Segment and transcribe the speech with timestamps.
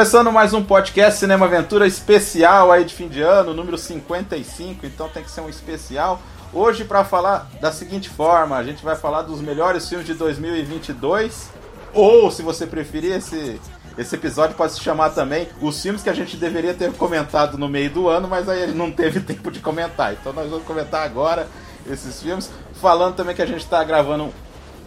[0.00, 5.10] Começando mais um podcast Cinema Aventura especial aí de fim de ano, número 55, então
[5.10, 6.22] tem que ser um especial.
[6.54, 11.50] Hoje para falar da seguinte forma, a gente vai falar dos melhores filmes de 2022,
[11.92, 13.60] ou se você preferir esse
[13.98, 17.68] esse episódio pode se chamar também os filmes que a gente deveria ter comentado no
[17.68, 20.14] meio do ano, mas aí não teve tempo de comentar.
[20.14, 21.46] Então nós vamos comentar agora
[21.86, 24.32] esses filmes, falando também que a gente está gravando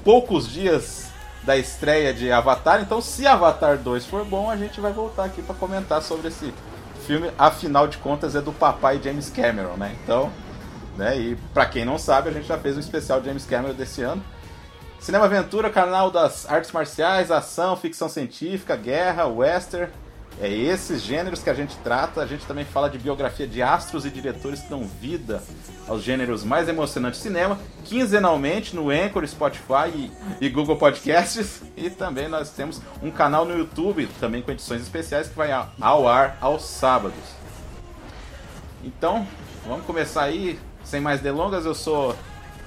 [0.03, 1.02] poucos dias
[1.45, 2.81] da estreia de Avatar.
[2.81, 6.53] Então, se Avatar 2 for bom, a gente vai voltar aqui para comentar sobre esse
[7.05, 7.31] filme.
[7.37, 9.95] Afinal de contas, é do papai James Cameron, né?
[10.03, 10.31] Então,
[10.97, 11.17] né?
[11.17, 14.23] E para quem não sabe, a gente já fez um especial James Cameron desse ano.
[14.99, 19.91] Cinema Aventura, canal das artes marciais, ação, ficção científica, guerra, western.
[20.41, 22.21] É esses gêneros que a gente trata.
[22.21, 25.41] A gente também fala de biografia de astros e diretores que dão vida
[25.87, 30.11] aos gêneros mais emocionantes do cinema, quinzenalmente no Anchor, Spotify e,
[30.41, 31.61] e Google Podcasts.
[31.75, 35.69] E também nós temos um canal no YouTube, também com edições especiais, que vai ao-
[35.81, 37.17] ao ar aos sábados.
[38.83, 39.27] Então,
[39.67, 41.65] vamos começar aí, sem mais delongas.
[41.65, 42.15] Eu sou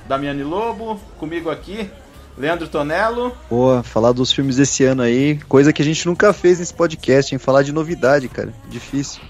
[0.06, 1.91] Damiani Lobo, comigo aqui,
[2.36, 3.34] Leandro Tonello.
[3.48, 7.34] Pô, falar dos filmes desse ano aí, coisa que a gente nunca fez nesse podcast,
[7.34, 7.38] hein?
[7.38, 8.52] Falar de novidade, cara.
[8.69, 9.22] Difícil.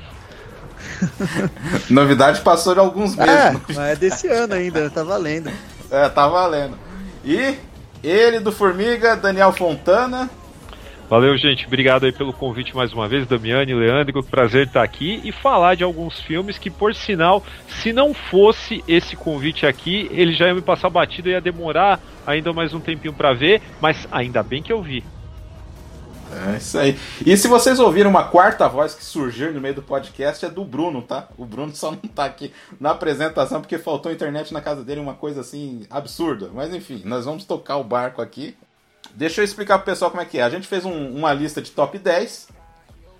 [1.91, 3.35] Novidade passou de alguns meses.
[3.35, 5.51] É, mas é desse ano ainda, tá valendo.
[5.91, 6.79] É, tá valendo.
[7.25, 7.59] E
[8.03, 10.31] ele do Formiga, Daniel Fontana.
[11.09, 11.67] Valeu, gente.
[11.67, 14.25] Obrigado aí pelo convite mais uma vez, Damiani, Leandro.
[14.25, 19.15] Prazer estar aqui e falar de alguns filmes que, por sinal, se não fosse esse
[19.15, 23.15] convite aqui, ele já ia me passar batido e ia demorar ainda mais um tempinho
[23.15, 25.05] pra ver, mas ainda bem que eu vi.
[26.53, 26.99] É isso aí.
[27.25, 30.65] E se vocês ouviram uma quarta voz que surgiu no meio do podcast, é do
[30.65, 31.29] Bruno, tá?
[31.39, 35.15] O Bruno só não tá aqui na apresentação porque faltou internet na casa dele, uma
[35.15, 36.51] coisa assim absurda.
[36.53, 38.57] Mas enfim, nós vamos tocar o barco aqui.
[39.15, 40.43] Deixa eu explicar pro pessoal como é que é.
[40.43, 42.49] A gente fez um- uma lista de top 10.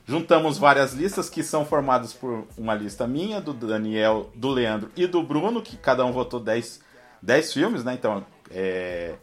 [0.07, 5.07] Juntamos várias listas que são formadas por uma lista minha, do Daniel, do Leandro e
[5.07, 6.81] do Bruno, que cada um votou 10,
[7.21, 7.95] 10 filmes, né?
[7.95, 9.15] Então, é,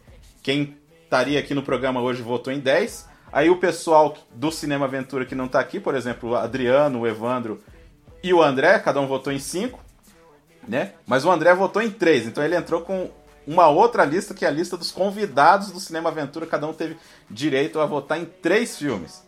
[0.42, 3.08] quem estaria aqui no programa hoje votou em 10.
[3.32, 7.06] Aí o pessoal do Cinema Aventura que não tá aqui, por exemplo, o Adriano, o
[7.06, 7.62] Evandro
[8.22, 9.80] e o André, cada um votou em 5,
[10.68, 10.92] né?
[11.06, 13.10] Mas o André votou em 3, então ele entrou com
[13.46, 16.96] uma outra lista que é a lista dos convidados do Cinema Aventura, cada um teve
[17.30, 19.22] direito a votar em três filmes.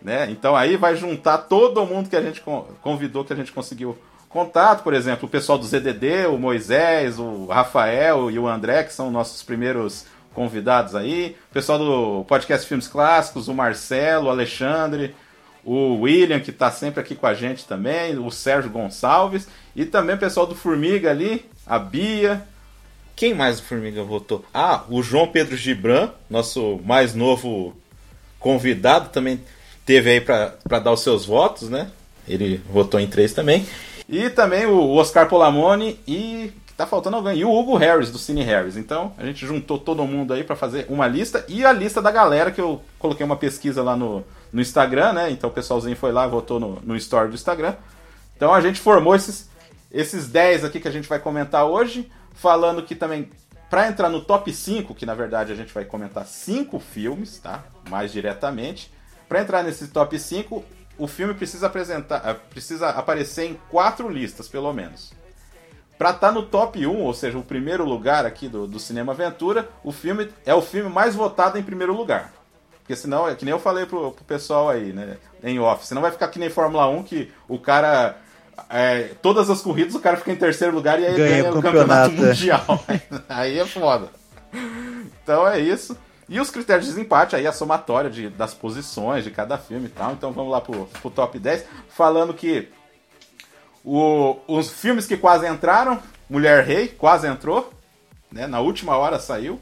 [0.00, 0.30] Né?
[0.30, 3.98] Então aí vai juntar todo mundo que a gente con- convidou, que a gente conseguiu
[4.28, 8.92] contato, por exemplo, o pessoal do ZDD, o Moisés, o Rafael e o André, que
[8.92, 15.16] são nossos primeiros convidados aí, o pessoal do podcast Filmes Clássicos, o Marcelo, o Alexandre,
[15.64, 20.14] o William, que está sempre aqui com a gente também, o Sérgio Gonçalves, e também
[20.14, 22.46] o pessoal do Formiga ali, a Bia.
[23.18, 24.44] Quem mais do Formiga votou?
[24.54, 27.76] Ah, o João Pedro Gibran, nosso mais novo
[28.38, 29.40] convidado, também
[29.84, 31.90] teve aí para dar os seus votos, né?
[32.28, 33.66] Ele votou em três também.
[34.08, 37.38] E também o Oscar Polamone e tá faltando alguém.
[37.38, 38.76] E o Hugo Harris, do Cine Harris.
[38.76, 41.44] Então, a gente juntou todo mundo aí para fazer uma lista.
[41.48, 45.30] E a lista da galera, que eu coloquei uma pesquisa lá no, no Instagram, né?
[45.32, 47.74] Então o pessoalzinho foi lá, votou no, no story do Instagram.
[48.36, 49.50] Então a gente formou esses,
[49.90, 52.08] esses 10 aqui que a gente vai comentar hoje.
[52.38, 53.28] Falando que também,
[53.68, 57.64] para entrar no top 5, que na verdade a gente vai comentar 5 filmes, tá?
[57.90, 58.92] Mais diretamente.
[59.28, 60.64] Para entrar nesse top 5,
[60.96, 65.12] o filme precisa apresentar, eh, precisa aparecer em quatro listas, pelo menos.
[65.98, 69.68] Pra estar no top 1, ou seja, o primeiro lugar aqui do, do Cinema Aventura,
[69.82, 72.32] o filme é o filme mais votado em primeiro lugar.
[72.78, 76.00] Porque senão, é que nem eu falei pro, pro pessoal aí, né, em off, senão
[76.00, 78.16] vai ficar que nem Fórmula 1, que o cara.
[78.70, 81.62] É, todas as corridas o cara fica em terceiro lugar e aí Ganha ganha, o
[81.62, 82.84] campeonato, campeonato, mundial.
[83.28, 84.08] aí é foda.
[85.22, 85.96] Então é isso.
[86.28, 89.90] E os critérios de desempate, aí a somatória de, das posições de cada filme e
[89.90, 90.12] tal.
[90.12, 91.64] Então vamos lá pro, pro top 10.
[91.88, 92.68] Falando que
[93.84, 97.72] o- os filmes que quase entraram, Mulher Rei quase entrou,
[98.30, 98.46] né?
[98.46, 99.60] Na última hora saiu.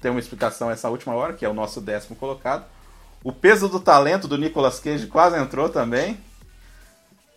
[0.00, 2.64] Tem uma explicação essa última hora, que é o nosso décimo colocado.
[3.24, 6.18] O Peso do Talento do Nicolas Cage quase entrou também.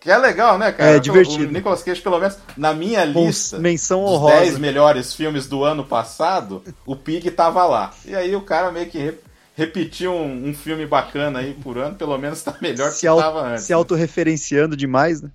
[0.02, 0.96] Que é legal, né, cara?
[0.96, 1.48] É, divertido.
[1.48, 4.36] O Nicolas Cage, pelo menos na minha Com lista menção dos honrosa.
[4.40, 7.92] 10 melhores filmes do ano passado, o Pig tava lá.
[8.04, 9.18] E aí o cara meio que re-
[9.56, 13.18] repetiu um, um filme bacana aí por ano, pelo menos tá melhor que se, au-
[13.20, 13.64] tava antes.
[13.64, 15.30] se autorreferenciando demais, né?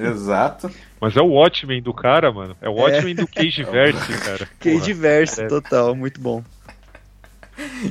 [0.00, 0.70] Exato.
[1.00, 2.56] Mas é o Watchmen do cara, mano.
[2.60, 4.48] É o Watchmen do Cage Verse, cara.
[4.60, 4.84] Que Porra.
[4.84, 5.48] diverso, é.
[5.48, 6.44] total, muito bom.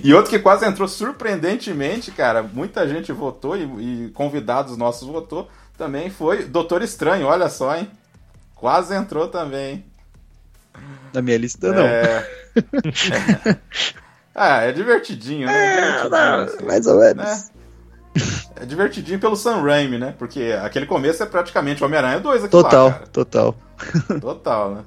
[0.04, 5.50] E outro que quase entrou surpreendentemente, cara, muita gente votou e, e convidados nossos votou,
[5.82, 7.90] também foi Doutor Estranho, olha só, hein?
[8.54, 9.84] Quase entrou também.
[11.12, 11.84] Na minha lista, não.
[11.84, 12.30] É...
[14.36, 15.54] ah, é divertidinho, né?
[15.54, 16.66] É, Divertidinho, não, assim.
[16.66, 17.26] mais ou menos.
[17.26, 17.44] né?
[18.58, 20.14] É divertidinho pelo Sam Raimi, né?
[20.20, 23.56] Porque aquele começo é praticamente Homem-Aranha 2 aqui Total, lá, total.
[24.22, 24.84] Total, né?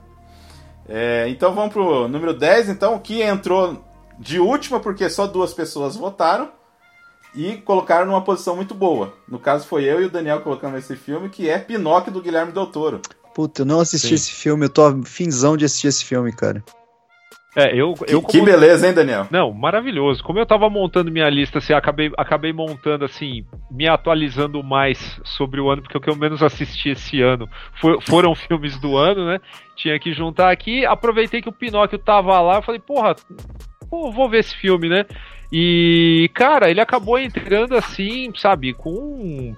[0.88, 3.84] É, então vamos pro número 10, então, que entrou
[4.16, 6.52] de última porque só duas pessoas votaram
[7.34, 9.12] e colocaram numa posição muito boa.
[9.28, 12.52] No caso foi eu e o Daniel colocando esse filme, que é Pinóquio do Guilherme
[12.52, 13.00] Del Toro.
[13.34, 14.14] Puta, eu não assisti Sim.
[14.14, 16.62] esse filme, eu tô finzão de assistir esse filme, cara.
[17.56, 19.28] É, eu, Que, eu que como- beleza, hein, Daniel?
[19.30, 20.24] Não, maravilhoso.
[20.24, 25.60] Como eu tava montando minha lista, assim, acabei, acabei montando, assim, me atualizando mais sobre
[25.60, 27.48] o ano, porque o que eu menos assisti esse ano
[27.80, 29.40] foi- foram filmes do ano, né?
[29.76, 30.84] Tinha que juntar aqui.
[30.84, 33.14] Aproveitei que o Pinóquio tava lá, eu falei, porra,
[33.88, 35.06] pô, vou ver esse filme, né?
[35.52, 39.54] E, cara, ele acabou entrando assim, sabe, com.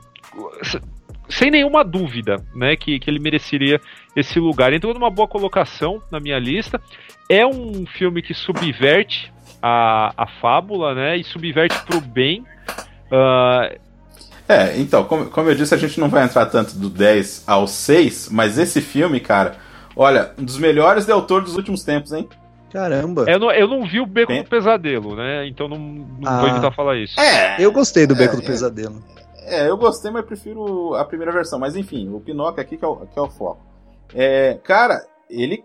[1.28, 3.80] Sem nenhuma dúvida, né, que, que ele mereceria
[4.14, 4.72] esse lugar.
[4.72, 6.80] Entrou numa boa colocação na minha lista.
[7.28, 12.44] É um filme que subverte a, a fábula, né, e subverte pro bem.
[13.10, 13.72] Ah,
[14.48, 17.66] É, então, como, como eu disse, a gente não vai entrar tanto do 10 ao
[17.66, 19.56] 6, mas esse filme, cara,
[19.96, 22.28] olha, um dos melhores Del Toro dos últimos tempos, hein?
[22.72, 23.24] Caramba.
[23.28, 26.40] eu, não, eu não vi o Beco Tem- do Pesadelo, né, então não, não Ah.
[26.40, 27.18] vou evitar falar isso.
[27.20, 28.46] É, Eu gostei do Beco É, do é.
[28.46, 29.02] Pesadelo.
[29.48, 31.58] É, eu gostei, mas prefiro a primeira versão.
[31.58, 33.60] Mas enfim, o Pinóquio aqui que é o, que é o foco.
[34.12, 35.62] É, cara, ele.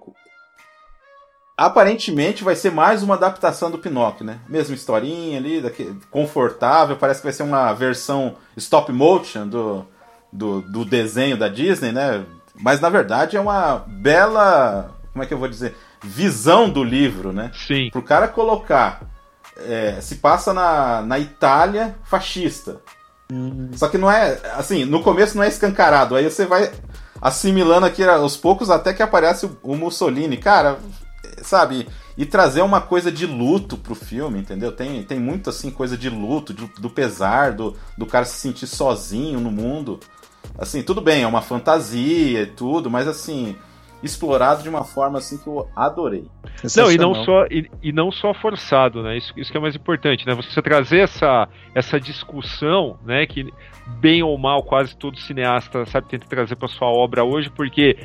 [1.57, 4.39] Aparentemente vai ser mais uma adaptação do Pinóquio, né?
[4.49, 6.95] Mesma historinha ali, daque- confortável.
[6.97, 9.85] Parece que vai ser uma versão stop motion do,
[10.31, 12.23] do, do desenho da Disney, né?
[12.55, 14.91] Mas na verdade é uma bela.
[15.11, 15.75] Como é que eu vou dizer?
[16.03, 17.51] Visão do livro, né?
[17.67, 17.89] Sim.
[17.91, 19.03] pro cara colocar
[19.57, 22.81] é, se passa na, na Itália fascista.
[23.75, 26.69] Só que não é assim, no começo não é escancarado, aí você vai
[27.21, 30.79] assimilando aqui aos poucos até que aparece o, o Mussolini, cara,
[31.41, 31.87] sabe?
[32.17, 34.71] E trazer uma coisa de luto pro filme, entendeu?
[34.71, 38.67] Tem, tem muito assim coisa de luto, do, do pesar, do, do cara se sentir
[38.67, 39.99] sozinho no mundo.
[40.57, 43.55] Assim, tudo bem, é uma fantasia e tudo, mas assim,
[44.03, 46.25] explorado de uma forma assim que eu adorei.
[46.75, 49.17] Não, e não só e, e não só forçado, né?
[49.17, 50.33] Isso, isso que é mais importante, né?
[50.33, 53.25] Você trazer essa, essa discussão, né?
[53.25, 53.51] Que
[53.99, 57.97] bem ou mal quase todo cineasta sabe tenta trazer para sua obra hoje, porque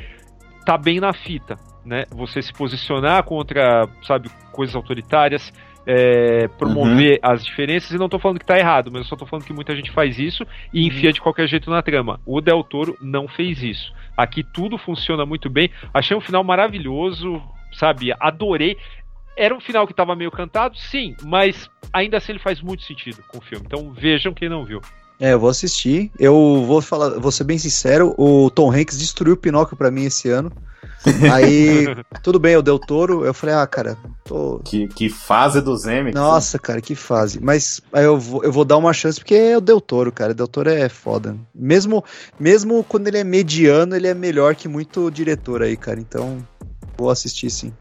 [0.65, 2.03] tá bem na fita, né?
[2.11, 5.53] Você se posicionar contra, sabe, coisas autoritárias,
[5.87, 9.25] é, promover as diferenças, e não tô falando que tá errado, mas eu só tô
[9.25, 12.19] falando que muita gente faz isso e enfia de qualquer jeito na trama.
[12.25, 13.93] O Del Toro não fez isso.
[14.17, 15.71] Aqui tudo funciona muito bem.
[15.93, 17.41] Achei um final maravilhoso,
[17.71, 18.13] sabe?
[18.19, 18.75] Adorei.
[19.37, 23.23] Era um final que tava meio cantado, sim, mas ainda assim ele faz muito sentido
[23.29, 23.65] com o filme.
[23.65, 24.81] Então vejam quem não viu.
[25.19, 26.11] É, eu vou assistir.
[26.19, 30.05] Eu vou falar, vou ser bem sincero, o Tom Hanks destruiu o Pinóquio pra mim
[30.05, 30.51] esse ano.
[31.31, 31.85] Aí,
[32.21, 33.25] tudo bem, eu deu touro.
[33.25, 34.59] Eu falei, ah, cara, tô.
[34.65, 36.19] Que, que fase do Zemeckis.
[36.19, 37.39] Nossa, cara, que fase.
[37.41, 40.31] Mas aí eu vou, eu vou dar uma chance porque é o Del Toro, cara.
[40.31, 41.37] O Del Toro é foda.
[41.53, 42.03] Mesmo,
[42.39, 45.99] mesmo quando ele é mediano, ele é melhor que muito diretor aí, cara.
[45.99, 46.45] Então,
[46.97, 47.73] vou assistir sim.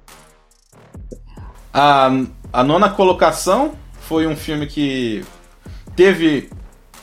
[1.73, 2.11] A,
[2.53, 5.25] a nona colocação foi um filme que
[5.95, 6.51] teve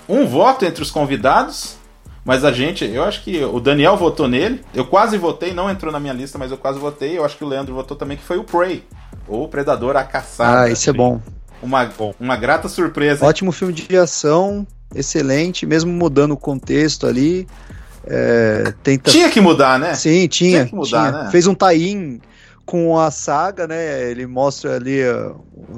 [0.08, 1.78] um voto entre os convidados,
[2.26, 4.62] mas a gente, eu acho que o Daniel votou nele.
[4.74, 7.18] Eu quase votei, não entrou na minha lista, mas eu quase votei.
[7.18, 8.84] Eu acho que o Leandro votou também, que foi o Prey,
[9.28, 10.62] ou Predador a Caçada.
[10.62, 11.22] Ah, esse é bom.
[11.62, 11.90] Uma,
[12.20, 13.26] uma grata surpresa.
[13.26, 14.66] Ótimo filme de ação,
[14.96, 17.48] excelente, mesmo mudando o contexto ali.
[18.06, 19.12] É, tenta...
[19.12, 19.94] Tinha que mudar, né?
[19.94, 20.52] Sim, tinha.
[20.52, 21.24] Tinha que mudar, tinha.
[21.24, 21.32] né?
[21.32, 22.20] Fez um tie-in
[22.66, 24.10] com a saga, né?
[24.10, 25.36] Ele mostra ali, uh,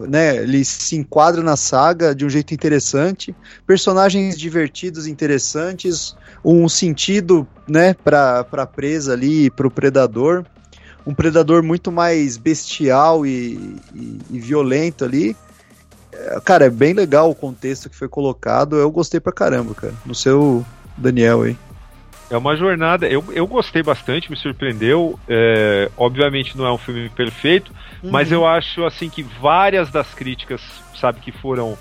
[0.07, 0.37] né?
[0.37, 3.35] Ele se enquadra na saga de um jeito interessante.
[3.65, 7.93] Personagens divertidos, interessantes, um sentido, né?
[7.93, 10.45] Para para presa ali, para o predador,
[11.05, 15.35] um predador muito mais bestial e, e, e violento ali.
[16.11, 18.75] É, Cara, é bem legal o contexto que foi colocado.
[18.75, 19.93] Eu gostei pra caramba, cara.
[20.05, 20.63] No seu
[20.97, 21.57] Daniel aí.
[22.29, 23.07] É uma jornada.
[23.07, 25.19] Eu, eu gostei bastante, me surpreendeu.
[25.27, 27.71] É, obviamente não é um filme perfeito,
[28.03, 30.61] mas eu acho assim que várias das críticas,
[30.95, 31.77] sabe, que foram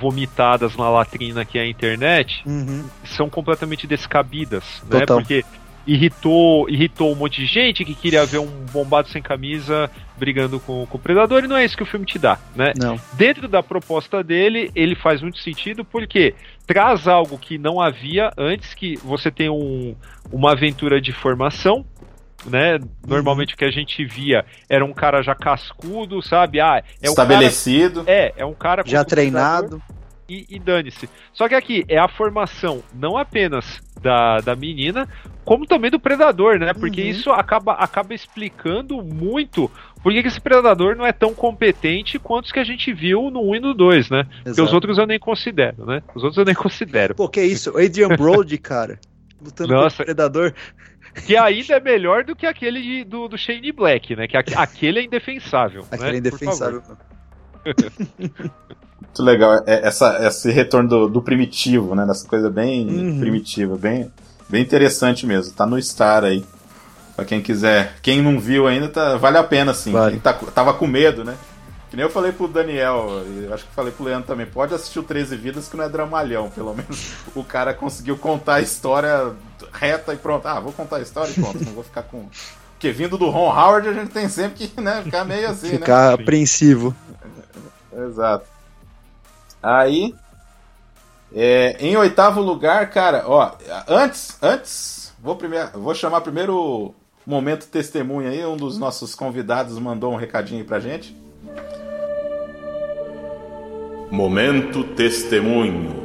[0.00, 2.84] vomitadas na latrina que é a internet, Uhum.
[3.04, 5.00] são completamente descabidas, né?
[5.00, 5.18] Total.
[5.18, 5.44] Porque
[5.86, 10.86] irritou, irritou um monte de gente que queria ver um bombado sem camisa brigando com,
[10.86, 12.72] com o predador e não é isso que o filme te dá, né?
[12.78, 12.98] Não.
[13.14, 16.34] Dentro da proposta dele, ele faz muito sentido porque
[16.66, 19.94] traz algo que não havia antes, que você tem um,
[20.32, 21.84] uma aventura de formação,
[22.46, 22.78] né?
[23.06, 26.60] Normalmente o que a gente via era um cara já cascudo, sabe?
[26.60, 28.04] Ah, é um cara, Estabelecido.
[28.06, 29.82] é, é um cara Já treinado.
[30.28, 31.08] E, e dane-se.
[31.32, 35.08] Só que aqui é a formação não apenas da, da menina,
[35.44, 36.72] como também do predador, né?
[36.74, 37.08] Porque Uhum.
[37.08, 39.70] isso acaba, acaba explicando muito
[40.02, 43.40] por que esse predador não é tão competente quanto os que a gente viu no
[43.50, 44.24] 1 e no 2, né?
[44.24, 44.74] Porque os Exato.
[44.74, 46.02] outros eu nem considero, né?
[46.14, 47.14] Os outros eu nem considero.
[47.14, 47.70] Pô, que isso?
[47.72, 48.98] O Adrian Brody, cara.
[49.42, 50.02] Lutando Nossa.
[50.02, 50.52] o Predador.
[51.26, 54.26] Que ainda é melhor do que aquele de- do, do Shane Black, né?
[54.26, 55.84] Que aque- aquele é indefensável.
[55.90, 56.16] Aquele né?
[56.16, 56.82] é indefensável.
[57.64, 59.62] Muito legal.
[59.66, 62.04] É, essa, esse retorno do, do primitivo, né?
[62.06, 63.20] Dessa coisa bem Uhum.
[63.20, 64.10] primitiva, bem,
[64.48, 65.52] bem interessante mesmo.
[65.54, 66.44] Tá no Star aí.
[67.14, 67.94] Pra quem quiser.
[68.02, 69.92] Quem não viu ainda, tá, vale a pena, sim.
[69.92, 70.12] Vale.
[70.12, 71.36] Quem tá, tava com medo, né?
[71.88, 74.46] Que nem eu falei pro Daniel, e acho que falei pro Leandro também.
[74.46, 76.50] Pode assistir o 13 Vidas que não é dramalhão.
[76.50, 79.30] Pelo menos o cara conseguiu contar a história
[79.72, 80.44] reta e pronto.
[80.48, 81.64] Ah, vou contar a história e pronto.
[81.64, 82.26] não vou ficar com.
[82.84, 85.78] Porque vindo do Ron Howard, a gente tem sempre que né, ficar meio assim, né?
[85.78, 86.94] Ficar apreensivo.
[87.90, 88.44] Exato.
[89.62, 90.14] Aí,
[91.34, 93.52] é, em oitavo lugar, cara, ó,
[93.88, 99.78] antes, antes, vou primeiro, vou chamar primeiro o momento testemunha aí, um dos nossos convidados
[99.78, 101.16] mandou um recadinho aí pra gente.
[104.10, 106.03] Momento testemunho.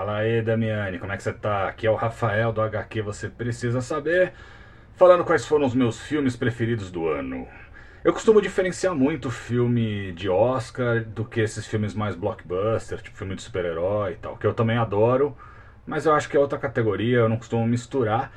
[0.00, 1.68] Fala aí, Damiani, como é que você tá?
[1.68, 4.32] Aqui é o Rafael do HQ Você Precisa Saber,
[4.94, 7.46] falando quais foram os meus filmes preferidos do ano.
[8.02, 13.34] Eu costumo diferenciar muito filme de Oscar do que esses filmes mais blockbuster, tipo filme
[13.34, 15.36] de super-herói e tal, que eu também adoro,
[15.86, 18.32] mas eu acho que é outra categoria, eu não costumo misturar.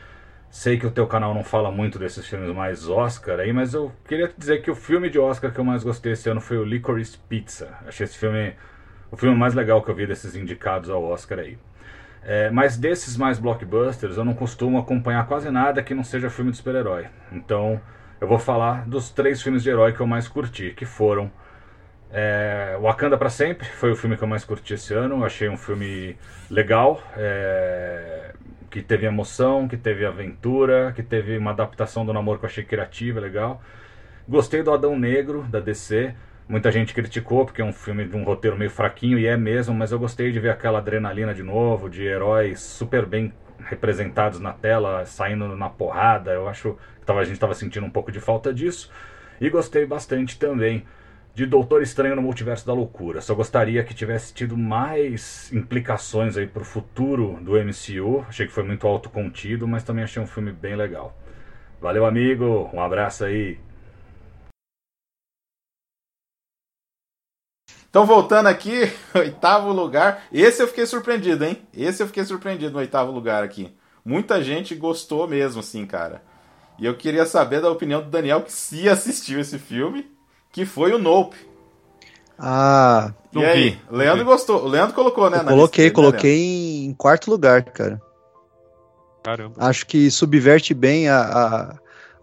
[0.50, 3.90] Sei que o teu canal não fala muito desses filmes mais Oscar aí, mas eu
[4.06, 6.58] queria te dizer que o filme de Oscar que eu mais gostei esse ano foi
[6.58, 7.74] o Licorice Pizza.
[7.88, 8.54] Achei esse filme
[9.14, 11.56] o filme mais legal que eu vi desses indicados ao Oscar aí.
[12.24, 16.50] É, mas desses mais blockbusters, eu não costumo acompanhar quase nada que não seja filme
[16.50, 17.06] de super-herói.
[17.32, 17.80] Então,
[18.20, 21.32] eu vou falar dos três filmes de herói que eu mais curti, que foram
[22.12, 25.18] é, Wakanda para sempre, foi o filme que eu mais curti esse ano.
[25.18, 26.18] Eu achei um filme
[26.50, 28.34] legal, é,
[28.72, 32.64] que teve emoção, que teve aventura, que teve uma adaptação do namoro que eu achei
[32.64, 33.62] criativa, legal.
[34.28, 36.16] Gostei do Adão Negro, da DC.
[36.54, 39.74] Muita gente criticou porque é um filme de um roteiro meio fraquinho, e é mesmo,
[39.74, 44.54] mas eu gostei de ver aquela adrenalina de novo, de heróis super bem representados na
[44.54, 46.30] tela, saindo na porrada.
[46.30, 48.92] Eu acho que tava, a gente estava sentindo um pouco de falta disso.
[49.42, 50.86] E gostei bastante também
[51.34, 53.20] de Doutor Estranho no Multiverso da Loucura.
[53.20, 58.28] Só gostaria que tivesse tido mais implicações aí pro futuro do MCU.
[58.30, 61.18] Achei que foi muito autocontido, mas também achei um filme bem legal.
[61.82, 62.70] Valeu, amigo.
[62.72, 63.58] Um abraço aí.
[67.94, 70.24] Então, voltando aqui, oitavo lugar.
[70.34, 71.62] Esse eu fiquei surpreendido, hein?
[71.72, 73.72] Esse eu fiquei surpreendido no oitavo lugar aqui.
[74.04, 76.24] Muita gente gostou mesmo, assim, cara.
[76.80, 80.10] E eu queria saber da opinião do Daniel, que se assistiu esse filme,
[80.52, 81.38] que foi o Nope.
[82.40, 83.70] Ah, E Não aí?
[83.70, 84.32] vi, não Leandro vi.
[84.32, 84.64] gostou.
[84.66, 85.38] O Leandro colocou, né?
[85.38, 88.02] eu na coloquei, lista né, coloquei em quarto lugar, cara.
[89.24, 89.54] Caramba.
[89.60, 91.76] Acho que subverte bem a, a-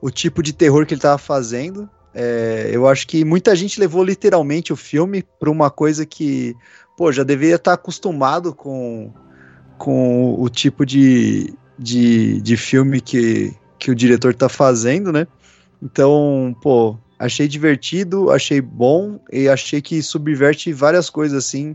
[0.03, 1.89] o tipo de terror que ele tava fazendo.
[2.15, 6.57] É, eu acho que muita gente levou literalmente o filme pra uma coisa que
[6.97, 9.13] pô, já deveria estar acostumado com,
[9.79, 15.27] com o tipo de, de, de filme que, que o diretor tá fazendo, né?
[15.83, 21.75] Então, pô, achei divertido, achei bom e achei que subverte várias coisas assim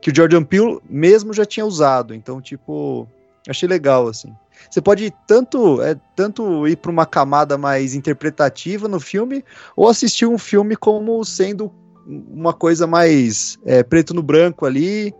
[0.00, 2.14] que o Jordan Peele mesmo já tinha usado.
[2.14, 3.08] Então, tipo,
[3.48, 4.34] achei legal assim.
[4.74, 9.44] Você pode tanto é tanto ir para uma camada mais interpretativa no filme
[9.76, 11.72] ou assistir um filme como sendo
[12.04, 15.14] uma coisa mais é, preto no branco ali.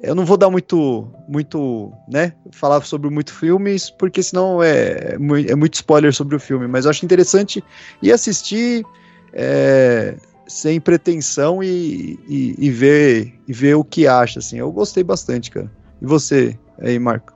[0.00, 5.16] Eu não vou dar muito, muito, né, falar sobre muito filmes, porque senão é,
[5.48, 6.68] é muito spoiler sobre o filme.
[6.68, 7.62] Mas eu acho interessante
[8.00, 8.84] ir assistir
[9.32, 10.14] é,
[10.46, 14.58] sem pretensão e, e, e, ver, e ver o que acha, assim.
[14.58, 15.68] Eu gostei bastante, cara.
[16.00, 17.31] E você, aí, Marco?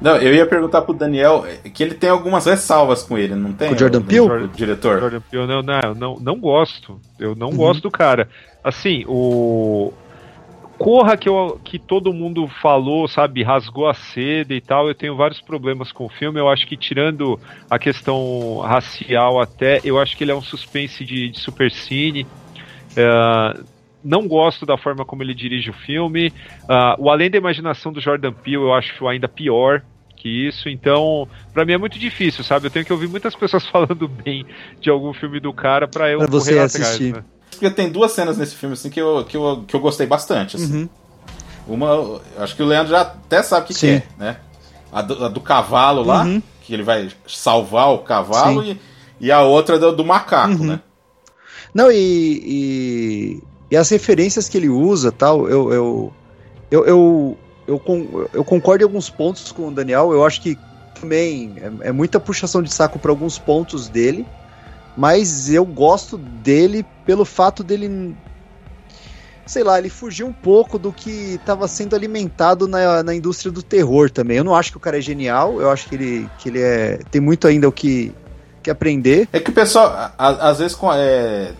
[0.00, 3.68] Não, eu ia perguntar pro Daniel que ele tem algumas ressalvas com ele, não tem?
[3.68, 4.44] Com o Jordan Peele?
[4.44, 5.00] O diretor.
[5.00, 7.00] Jordan Peele, não, não, não, não gosto.
[7.18, 7.56] Eu não uhum.
[7.56, 8.28] gosto do cara.
[8.62, 9.92] Assim, o.
[10.78, 14.86] Corra que, eu, que todo mundo falou, sabe, rasgou a seda e tal.
[14.86, 16.38] Eu tenho vários problemas com o filme.
[16.38, 21.02] Eu acho que, tirando a questão racial, até, eu acho que ele é um suspense
[21.02, 22.26] de, de supercine.
[22.92, 23.64] Uh,
[24.06, 26.28] não gosto da forma como ele dirige o filme.
[26.62, 29.82] Uh, o Além da Imaginação do Jordan Peele eu acho ainda pior
[30.16, 30.68] que isso.
[30.68, 32.66] Então, para mim é muito difícil, sabe?
[32.66, 34.46] Eu tenho que ouvir muitas pessoas falando bem
[34.80, 37.10] de algum filme do cara para eu pra você assistir.
[37.10, 37.24] Atrás, né?
[37.50, 40.56] Porque tem duas cenas nesse filme assim que eu, que eu, que eu gostei bastante.
[40.56, 40.82] Assim.
[40.82, 40.88] Uhum.
[41.66, 44.36] Uma, acho que o Leandro já até sabe o que, que, é, né?
[44.92, 46.40] A do, a do cavalo lá, uhum.
[46.62, 48.80] que ele vai salvar o cavalo, e,
[49.20, 50.66] e a outra do, do macaco, uhum.
[50.66, 50.80] né?
[51.74, 56.12] Não, e, e, e, as referências que ele usa tal, eu, eu,
[56.70, 60.58] eu, eu, eu, eu concordo em alguns pontos com o Daniel, eu acho que
[61.00, 64.26] também é, é muita puxação de saco para alguns pontos dele,
[64.96, 68.16] mas eu gosto dele pelo fato dele
[69.46, 73.62] sei lá, ele fugiu um pouco do que estava sendo alimentado na, na indústria do
[73.62, 74.36] terror também.
[74.36, 76.98] Eu não acho que o cara é genial, eu acho que ele, que ele é,
[77.10, 78.12] tem muito ainda o que,
[78.60, 79.28] que aprender.
[79.32, 81.52] É que o pessoal, às vezes, é,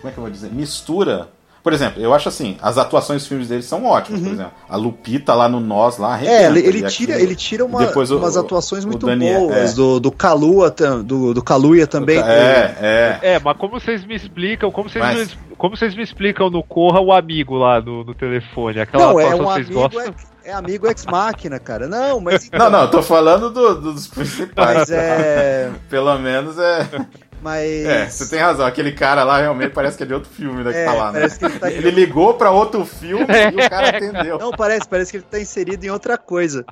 [0.00, 1.30] como é que eu vou dizer, mistura
[1.62, 4.26] por exemplo, eu acho assim, as atuações dos filmes dele são ótimas, uhum.
[4.26, 4.52] por exemplo.
[4.68, 8.36] A Lupita lá no Nós, lá, É, ele, ele tira, ele tira uma, o, umas
[8.36, 9.74] atuações muito Daniel, boas, é.
[9.74, 12.18] do, do Kalua, do, do Kaluuya também.
[12.18, 13.18] É, é.
[13.22, 15.34] É, mas como vocês me explicam, como vocês, mas...
[15.34, 18.80] me, como vocês me explicam no Corra o amigo lá no, no telefone?
[18.80, 20.14] Aquela Não, é um vocês amigo, gostam?
[20.44, 21.86] É, é amigo ex-máquina, cara.
[21.86, 22.46] Não, mas.
[22.46, 22.58] Então...
[22.70, 24.78] Não, não, tô falando do, dos principais.
[24.78, 25.70] Mas é.
[25.88, 26.88] Pelo menos é.
[27.42, 27.84] Mas.
[27.84, 28.64] É, você tem razão.
[28.64, 31.12] Aquele cara lá realmente parece que é de outro filme né, que é, tá lá,
[31.12, 31.28] né?
[31.28, 34.38] Que ele, tá ele ligou pra outro filme e o cara atendeu.
[34.38, 36.64] Não, parece, parece que ele tá inserido em outra coisa.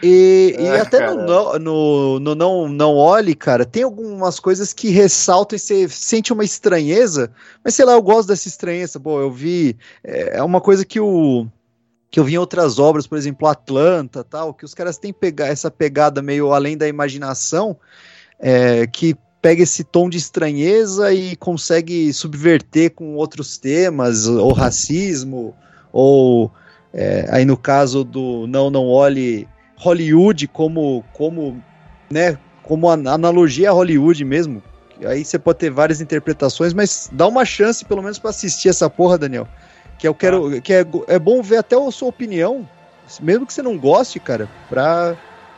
[0.00, 5.56] E, e até no, no, no, Não Não Olhe, cara, tem algumas coisas que ressaltam
[5.56, 7.32] e você sente uma estranheza,
[7.64, 9.00] mas sei lá, eu gosto dessa estranheza.
[9.00, 9.76] Bom, eu vi.
[10.04, 11.46] É, é uma coisa que o.
[12.08, 15.46] Que eu vi em outras obras, por exemplo, Atlanta tal, que os caras têm pegar
[15.46, 17.76] essa pegada meio além da imaginação,
[18.38, 25.52] é, que pega esse tom de estranheza e consegue subverter com outros temas, ou racismo,
[25.92, 26.50] ou
[26.94, 31.60] é, aí no caso do Não Não Olhe Hollywood como, como,
[32.08, 34.62] né, como analogia a Hollywood mesmo.
[35.04, 38.88] Aí você pode ter várias interpretações, mas dá uma chance pelo menos para assistir essa
[38.88, 39.48] porra, Daniel.
[39.98, 40.60] Que eu quero, ah.
[40.60, 42.68] que é, é bom ver até a sua opinião,
[43.20, 45.16] mesmo que você não goste, cara, pra,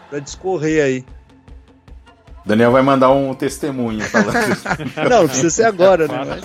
[0.09, 1.05] pra discorrer aí.
[2.44, 4.35] Daniel vai mandar um testemunho falando
[5.09, 6.40] Não, não precisa ser agora, né?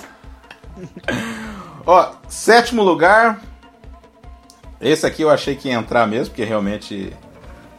[1.86, 3.40] Ó, sétimo lugar.
[4.80, 7.12] Esse aqui eu achei que ia entrar mesmo, porque realmente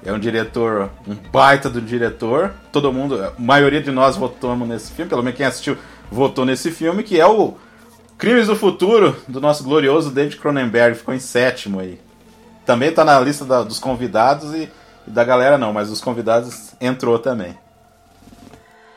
[0.05, 2.53] é um diretor, um baita do diretor.
[2.71, 5.77] Todo mundo, a maioria de nós votamos nesse filme, pelo menos quem assistiu
[6.11, 7.55] votou nesse filme, que é o
[8.17, 10.97] Crimes do Futuro, do nosso glorioso David Cronenberg.
[10.97, 11.99] Ficou em sétimo aí.
[12.65, 14.69] Também tá na lista da, dos convidados e,
[15.07, 17.57] e da galera não, mas os convidados entrou também.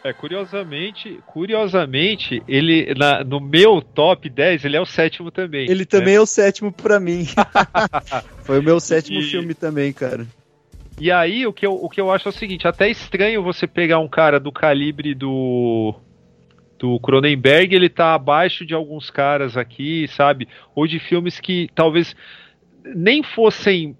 [0.04, 5.66] É, curiosamente, curiosamente, ele na, no meu top 10, ele é o sétimo também.
[5.66, 6.14] Ele também né?
[6.16, 7.26] é o sétimo para mim.
[8.44, 9.22] Foi o meu sétimo e...
[9.22, 10.26] filme também, cara.
[11.00, 13.66] E aí, o que, eu, o que eu acho é o seguinte: até estranho você
[13.66, 15.94] pegar um cara do calibre do.
[16.76, 20.46] Do Cronenberg, ele tá abaixo de alguns caras aqui, sabe?
[20.74, 22.14] Ou de filmes que talvez
[22.84, 23.96] nem fossem,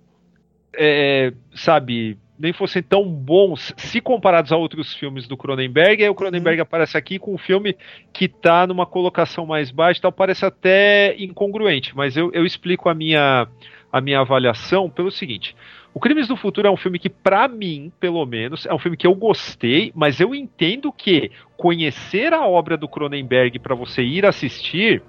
[0.76, 6.02] é, sabe, nem fossem tão bons se comparados a outros filmes do Cronenberg.
[6.02, 6.62] Aí o Cronenberg uhum.
[6.62, 7.76] aparece aqui com um filme
[8.12, 12.94] que está numa colocação mais baixa, tal, parece até incongruente, mas eu, eu explico a
[12.94, 13.46] minha,
[13.92, 15.54] a minha avaliação pelo seguinte.
[15.94, 18.96] O Crimes do Futuro é um filme que, para mim, pelo menos, é um filme
[18.96, 24.26] que eu gostei, mas eu entendo que conhecer a obra do Cronenberg para você ir
[24.26, 25.00] assistir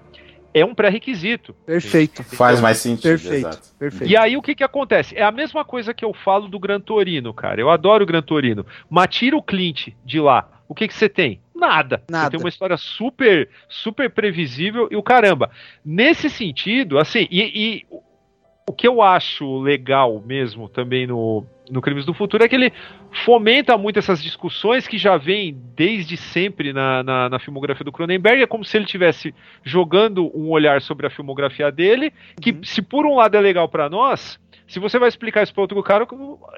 [0.56, 1.54] é um pré-requisito.
[1.65, 2.24] Perfeito.
[2.24, 3.10] Faz mais sentido.
[3.12, 3.48] Perfeito.
[3.48, 3.68] exato.
[3.78, 4.10] Perfeito.
[4.10, 5.13] E aí o que que acontece?
[5.13, 7.60] É a mesma coisa que eu falo do Gran Torino, cara.
[7.60, 8.65] Eu adoro o Gran Torino.
[8.89, 10.50] Mas tira o Clint de lá.
[10.70, 11.41] O que que você tem?
[11.54, 12.02] Nada.
[12.10, 12.26] Nada.
[12.26, 15.52] Você tem uma história super, super previsível e o caramba.
[15.84, 17.86] Nesse sentido, assim, e, e
[18.67, 22.73] o que eu acho legal mesmo também no, no Crimes do Futuro é que ele
[23.23, 28.41] fomenta muito essas discussões que já vêm desde sempre na, na, na filmografia do Cronenberg.
[28.41, 33.06] É como se ele estivesse jogando um olhar sobre a filmografia dele, que se por
[33.06, 36.08] um lado é legal pra nós, se você vai explicar isso pra outro cara,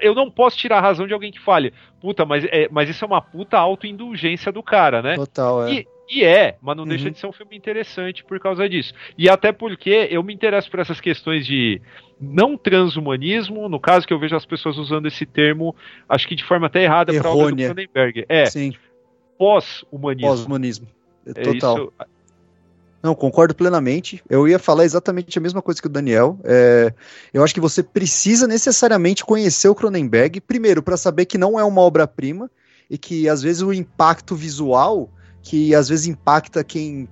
[0.01, 3.03] eu não posso tirar a razão de alguém que fale, puta, mas, é, mas isso
[3.03, 5.15] é uma puta autoindulgência do cara, né?
[5.15, 5.73] Total, é.
[5.73, 6.89] E, e é, mas não Uhum.
[6.89, 8.93] deixa de ser um filme interessante por causa disso.
[9.17, 11.81] E até porque eu me interesso por essas questões de
[12.19, 15.75] não transhumanismo, no caso que eu vejo as pessoas usando esse termo,
[16.07, 17.63] acho que de forma até errada para obra do.
[17.63, 18.25] Cronenberg.
[18.29, 18.73] É, Sim,
[19.37, 20.27] pós-humanismo.
[20.29, 20.87] pós-humanismo.
[21.25, 21.77] É Total.
[21.77, 21.93] isso-
[23.03, 24.21] Não, concordo plenamente.
[24.29, 26.39] Eu ia falar exatamente a mesma coisa que o Daniel.
[26.43, 26.91] É,
[27.33, 31.63] eu acho que você precisa necessariamente conhecer o Cronenberg, primeiro, para saber que não é
[31.63, 32.49] uma obra-prima
[32.89, 35.09] e que às vezes o impacto visual,
[35.49, 37.07] que às vezes impacta quem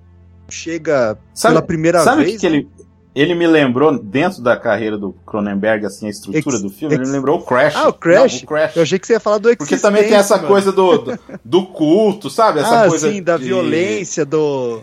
[0.48, 2.34] chega Sabe- pela primeira Sabe o vez.
[2.34, 2.68] que, que ele,
[3.14, 6.94] ele me lembrou dentro da carreira do Cronenberg, assim, a estrutura Ex- do filme?
[6.94, 7.74] Ele ex- me lembrou o Crash.
[7.74, 8.34] Ah, o Crash?
[8.34, 8.76] Não, o Crash.
[8.76, 11.18] Eu achei que você ia falar do Porque também tem essa Existência, coisa do, do,
[11.44, 12.60] do culto, sabe?
[12.60, 14.82] Essa ah, coisa sim, da de- violência, do.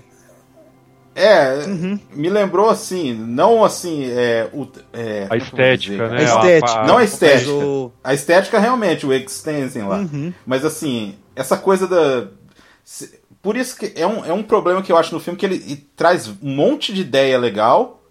[1.15, 1.99] É, Uhum.
[2.15, 6.17] me lembrou assim, não assim, é, o, é, A é eu vou estética, né?
[6.17, 6.79] A estética.
[6.79, 7.51] A- Não a estética.
[7.51, 9.97] o- A estética realmente, o Extension lá.
[9.99, 10.33] Uhum.
[10.43, 12.27] Mas assim, essa coisa da.
[12.83, 15.45] se- Por isso que é um, é um problema que eu acho no filme, que
[15.45, 18.01] ele e traz um monte de ideia legal,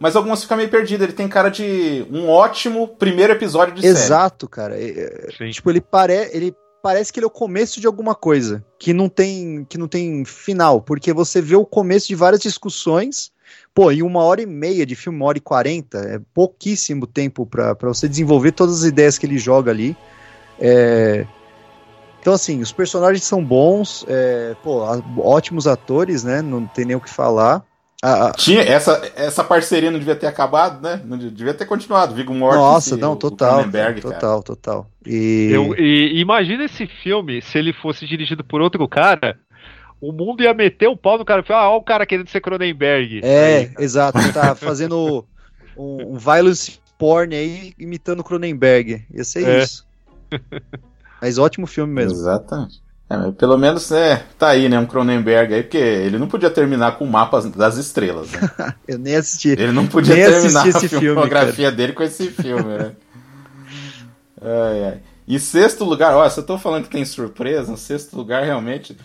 [0.00, 1.06] mas algumas ficam meio perdidas.
[1.06, 3.92] Ele tem cara de um ótimo primeiro episódio de série.
[3.92, 4.76] Exato, cara.
[4.76, 5.48] É, é, Sim.
[5.52, 6.28] Tipo, ele, pare...
[6.32, 9.86] ele parece que ele é o começo de alguma coisa que não tem que não
[9.86, 13.30] tem final, porque você vê o começo de várias discussões.
[13.72, 17.46] Pô, em uma hora e meia de filme, uma hora e quarenta, é pouquíssimo tempo
[17.46, 19.96] pra você desenvolver todas as ideias que ele joga ali.
[20.58, 21.26] É,
[22.20, 24.82] Então, assim, os personagens são bons, é, pô,
[25.18, 26.42] ótimos atores, né?
[26.42, 27.64] Não tem nem o que falar.
[28.02, 31.00] A- a- Tinha, essa, essa parceria não devia ter acabado, né?
[31.04, 32.14] Não de- devia ter continuado.
[32.14, 33.64] Viggo Mortensen Nossa, e não, total.
[34.00, 34.86] Total, total.
[35.06, 35.50] E...
[35.52, 39.38] Eu, e e imagina esse filme se ele fosse dirigido por outro cara.
[40.00, 41.44] O mundo ia meter o pau no cara.
[41.50, 43.20] Ah, olha o cara querendo ser Cronenberg.
[43.22, 44.18] É, Aí, exato.
[44.32, 45.26] Tá fazendo
[45.76, 49.04] um, um violence porn aí, imitando Cronenberg.
[49.12, 49.62] Ia ser É.
[49.62, 49.86] isso.
[51.20, 52.12] Mas ótimo filme mesmo.
[52.12, 52.82] Exatamente.
[53.10, 54.78] É, pelo menos é, tá aí, né?
[54.78, 58.40] Um Cronenberg aí, porque ele não podia terminar com o mapa das estrelas, né?
[58.86, 59.48] Eu nem assisti.
[59.48, 62.92] Ele não podia Nem terminar a esse filme, filmografia dele com esse filme, né?
[64.40, 65.00] Ai, ai.
[65.26, 68.96] E sexto lugar, ó, se eu tô falando que tem surpresa, no sexto lugar, realmente,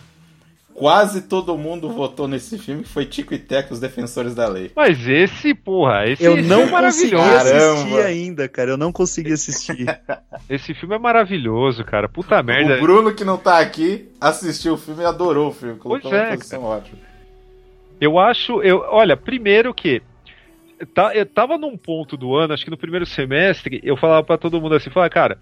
[0.76, 4.70] quase todo mundo votou nesse filme, que foi Tico e Teco, os defensores da lei.
[4.76, 7.24] Mas esse, porra, esse Eu não é consegui maravilhoso.
[7.24, 8.04] assistir Caramba.
[8.04, 8.70] ainda, cara.
[8.72, 9.86] Eu não consegui assistir.
[10.50, 12.08] Esse filme é maravilhoso, cara.
[12.08, 12.76] Puta merda.
[12.76, 16.12] O Bruno, que não tá aqui, assistiu o filme e adorou o filme, colocou Pois
[16.12, 16.98] uma é, posição ótima.
[18.00, 20.02] Eu acho, eu, olha, primeiro que
[20.94, 24.36] tá, eu tava num ponto do ano, acho que no primeiro semestre, eu falava pra
[24.36, 25.38] todo mundo assim, falava, cara,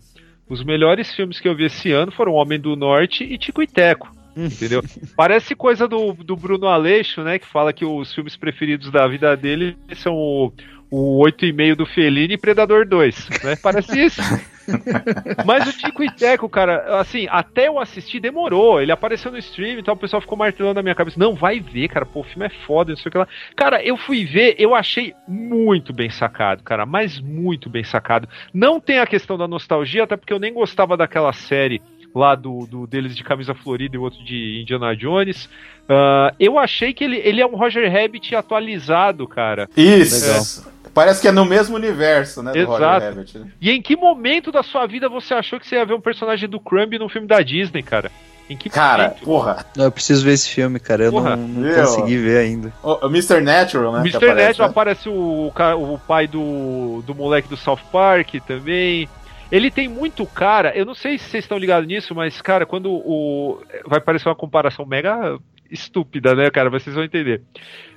[0.48, 3.66] os melhores filmes que eu vi esse ano foram Homem do Norte e Tico e
[3.66, 4.08] Teco.
[4.36, 4.82] Entendeu?
[5.16, 7.38] Parece coisa do, do Bruno Aleixo, né?
[7.38, 10.52] Que fala que os filmes preferidos da vida dele são o,
[10.90, 13.28] o 8,5 do Fellini e Predador 2.
[13.44, 13.56] Né?
[13.56, 14.20] Parece isso.
[15.44, 18.80] Mas o Tico e Teco, cara, assim, até eu assistir demorou.
[18.80, 21.18] Ele apareceu no stream e tal, o pessoal ficou martelando na minha cabeça.
[21.18, 23.28] Não, vai ver, cara, pô, o filme é foda, não sei o que lá.
[23.56, 28.28] Cara, eu fui ver, eu achei muito bem sacado, cara, mas muito bem sacado.
[28.52, 31.82] Não tem a questão da nostalgia, até porque eu nem gostava daquela série
[32.14, 35.48] lá do, do deles de camisa florida e o outro de Indiana Jones.
[35.88, 39.68] Ah, eu achei que ele, ele é um Roger Rabbit atualizado, cara.
[39.76, 40.72] Isso.
[40.92, 42.70] Parece que é no mesmo universo, né, do Exato.
[42.82, 43.38] Roger Rabbit.
[43.38, 43.46] né?
[43.60, 46.48] E em que momento da sua vida você achou que você ia ver um personagem
[46.48, 48.12] do Crumb num filme da Disney, cara?
[48.48, 49.24] Em que Cara, momento?
[49.24, 49.66] porra.
[49.74, 51.04] Não, eu preciso ver esse filme, cara.
[51.04, 51.34] Eu Porra.
[51.34, 52.72] não, não consegui ver ainda.
[52.82, 53.40] O, o Mr.
[53.40, 54.00] Natural, né?
[54.00, 54.16] Mr.
[54.18, 54.70] aparece, Natural né?
[54.70, 55.52] aparece o,
[55.94, 59.08] o pai do, do moleque do South Park também.
[59.50, 62.90] Ele tem muito cara, eu não sei se vocês estão ligados nisso, mas, cara, quando
[62.90, 63.62] o.
[63.86, 65.38] Vai parecer uma comparação mega
[65.70, 66.70] estúpida, né, cara?
[66.70, 67.42] Mas vocês vão entender.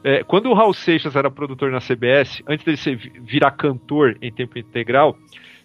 [0.04, 4.32] É, quando o Raul Seixas era produtor na CBS, antes dele ser, virar cantor em
[4.32, 5.18] tempo integral,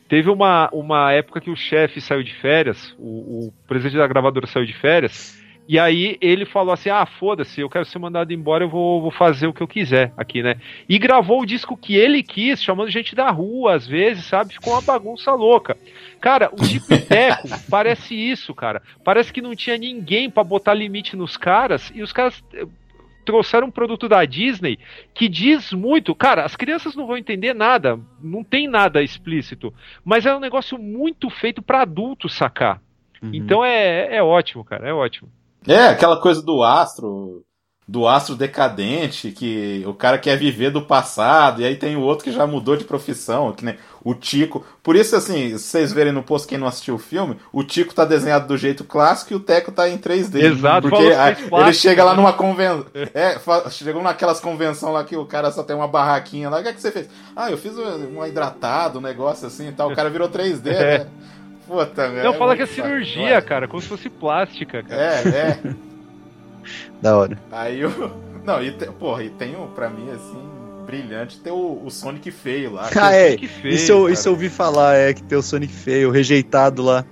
[0.09, 4.47] teve uma, uma época que o chefe saiu de férias, o, o presidente da gravadora
[4.47, 5.42] saiu de férias,
[5.73, 9.11] e aí ele falou assim: ah, foda-se, eu quero ser mandado embora, eu vou, vou
[9.11, 10.57] fazer o que eu quiser aqui, né?
[10.87, 14.53] E gravou o disco que ele quis, chamando gente da rua, às vezes, sabe?
[14.53, 15.75] Ficou uma bagunça louca.
[16.21, 18.83] Cara, o Tico e Teco parece isso, cara.
[19.03, 22.45] Parece que não tinha ninguém pra botar limite nos caras, e os caras.
[22.53, 22.67] eh,
[23.25, 24.79] trouxeram um produto da Disney
[25.15, 26.15] que diz muito.
[26.15, 29.73] Cara, as crianças não vão entender nada, não tem nada explícito,
[30.05, 32.79] mas é um negócio muito feito para adultos sacar.
[33.33, 35.31] Então é, é ótimo, cara, é ótimo.
[35.67, 37.45] É, aquela coisa do astro,
[37.87, 42.25] do astro decadente, que o cara quer viver do passado, e aí tem o outro
[42.25, 44.65] que já mudou de profissão, que nem o Tico.
[44.83, 48.05] Por isso, assim, vocês verem no post, quem não assistiu o filme, o Tico tá
[48.05, 50.43] desenhado do jeito clássico e o Teco tá em 3D.
[50.43, 52.17] Exato, porque aí, ele chega lá né?
[52.17, 52.87] numa convenção.
[53.15, 53.39] É,
[53.71, 56.59] chegou naquelas convenções lá que o cara só tem uma barraquinha lá.
[56.61, 57.09] O que é que você fez?
[57.37, 59.91] Ah, eu fiz um hidratado, um negócio assim e tal.
[59.91, 60.99] O cara virou 3D, É.
[60.99, 61.07] né?
[61.73, 62.25] Puta, velho.
[62.25, 65.03] Não, fala que é cirurgia, cara, como se fosse plástica, cara.
[65.03, 65.59] É, é.
[67.01, 67.39] Da hora.
[67.51, 68.13] Aí o.
[68.45, 70.39] Não, e tem, porra, e tem um, pra mim, assim,
[70.87, 72.89] brilhante, tem o, o Sonic feio lá.
[72.95, 73.37] Ah, é.
[73.39, 77.05] feio, Isso eu, isso eu ouvi falar, é que tem o Sonic feio, rejeitado lá.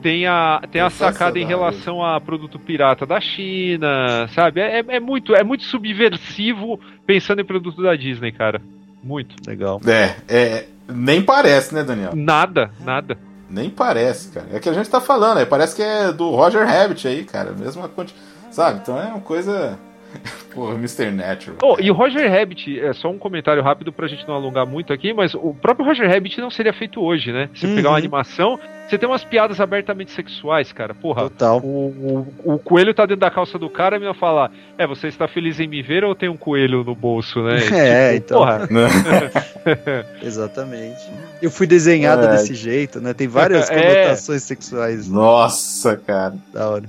[0.00, 4.60] Tem a, tem a sacada em relação a produto pirata da China, sabe?
[4.60, 8.62] É, é muito, é muito subversivo pensando em produto da Disney, cara.
[9.02, 9.34] Muito.
[9.46, 9.80] Legal.
[9.86, 10.66] É, é.
[10.88, 12.12] Nem parece, né, Daniel?
[12.14, 13.18] Nada, nada.
[13.48, 14.46] Nem parece, cara.
[14.52, 17.52] É que a gente tá falando, aí parece que é do Roger Rabbit aí, cara.
[17.52, 18.14] Mesma quanti...
[18.50, 18.80] Sabe?
[18.82, 19.78] Então é uma coisa.
[20.54, 21.10] Pô, Mr.
[21.10, 21.58] Natural.
[21.62, 24.92] Oh, e o Roger Rabbit, é só um comentário rápido pra gente não alongar muito
[24.92, 27.48] aqui, mas o próprio Roger Rabbit não seria feito hoje, né?
[27.54, 27.76] Se Uhum.
[27.76, 30.94] pegar uma animação, você tem umas piadas abertamente sexuais, cara.
[30.94, 31.58] Porra, Total.
[31.58, 34.86] o, o, o coelho tá dentro da calça do cara e a menina fala: É,
[34.86, 37.58] você está feliz em me ver ou tem um coelho no bolso, né?
[37.70, 38.38] É, então.
[38.38, 38.66] Porra,
[40.22, 41.00] Exatamente.
[41.42, 42.30] Eu fui desenhada É.
[42.32, 43.12] desse jeito, né?
[43.14, 43.74] Tem várias É.
[43.74, 45.08] conotações sexuais.
[45.08, 46.34] Nossa, cara.
[46.52, 46.84] Da hora.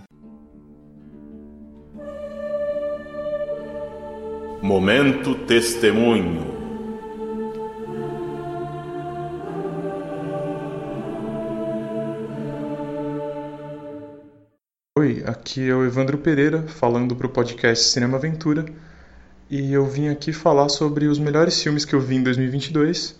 [4.62, 6.45] Momento testemunho.
[14.98, 18.65] Oi, aqui é o Evandro Pereira, falando para o podcast Cinema Aventura,
[19.50, 23.17] e eu vim aqui falar sobre os melhores filmes que eu vi em 2022.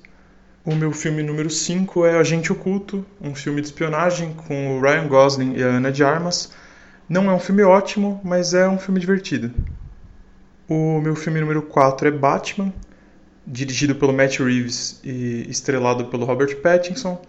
[0.66, 5.08] O meu filme número 5 é Agente Oculto, um filme de espionagem com o Ryan
[5.08, 6.52] Gosling e a Ana de Armas.
[7.08, 9.54] Não é um filme ótimo, mas é um filme divertido.
[10.70, 12.72] O meu filme número 4 é Batman,
[13.46, 17.20] dirigido pelo Matt Reeves e estrelado pelo Robert Pattinson.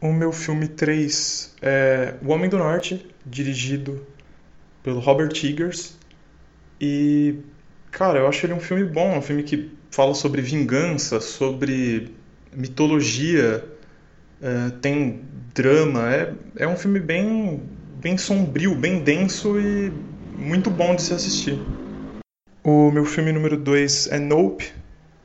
[0.00, 4.06] O meu filme 3 é O Homem do Norte, dirigido
[4.84, 5.98] pelo Robert Eggers.
[6.80, 7.40] E,
[7.90, 12.14] cara, eu acho ele um filme bom, um filme que fala sobre vingança, sobre
[12.54, 13.64] mitologia,
[14.40, 15.22] é, tem
[15.52, 16.14] drama.
[16.14, 17.60] É, é um filme bem,
[18.00, 19.92] bem sombrio, bem denso e
[20.38, 21.58] muito bom de se assistir.
[22.68, 24.72] O meu filme número 2 é Nope,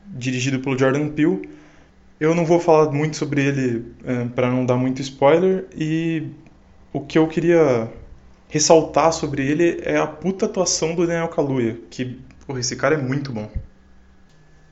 [0.06, 1.50] dirigido pelo Jordan Peele.
[2.20, 3.84] Eu não vou falar muito sobre ele
[4.36, 6.28] para não dar muito spoiler e
[6.94, 7.92] o que eu queria
[8.48, 13.02] ressaltar sobre ele é a puta atuação do Daniel Kaluuya, que, porra, esse cara é
[13.02, 13.50] muito bom.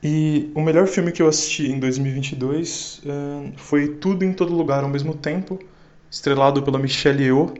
[0.03, 4.84] E o melhor filme que eu assisti em 2022 eh, foi Tudo em Todo Lugar
[4.84, 5.58] ao mesmo tempo,
[6.12, 7.51] estrelado pela Michelle Yeoh.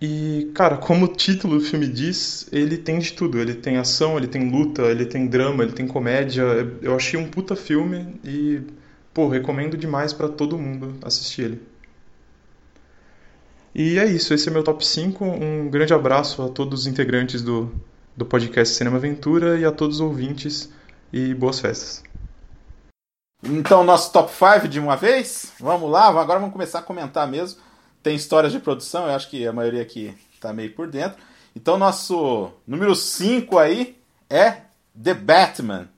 [0.00, 3.38] E, cara, como o título do filme diz, ele tem de tudo.
[3.38, 6.42] Ele tem ação, ele tem luta, ele tem drama, ele tem comédia.
[6.82, 8.60] Eu achei um puta filme e,
[9.14, 11.62] pô, recomendo demais pra todo mundo assistir ele.
[13.74, 15.24] E é isso, esse é meu top 5.
[15.24, 17.70] Um grande abraço a todos os integrantes do,
[18.16, 20.70] do podcast Cinema Aventura e a todos os ouvintes
[21.12, 22.02] e boas festas.
[23.44, 25.52] Então, nosso top 5 de uma vez?
[25.60, 27.60] Vamos lá, agora vamos começar a comentar mesmo.
[28.06, 31.18] Tem histórias de produção, eu acho que a maioria aqui tá meio por dentro.
[31.56, 33.96] Então, nosso número 5 aí
[34.30, 34.58] é
[35.02, 35.88] The Batman.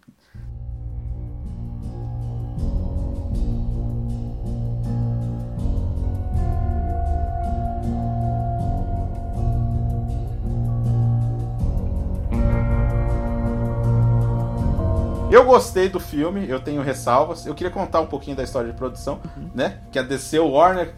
[15.31, 17.45] Eu gostei do filme, eu tenho ressalvas.
[17.45, 19.21] Eu queria contar um pouquinho da história de produção,
[19.55, 19.83] né?
[19.93, 20.95] Que a DC Warner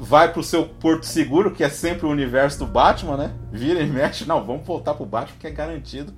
[0.00, 3.32] vai pro seu porto seguro, que é sempre o universo do Batman, né?
[3.52, 4.26] Vira e mexe.
[4.26, 6.12] Não, vamos voltar pro Batman, que é garantido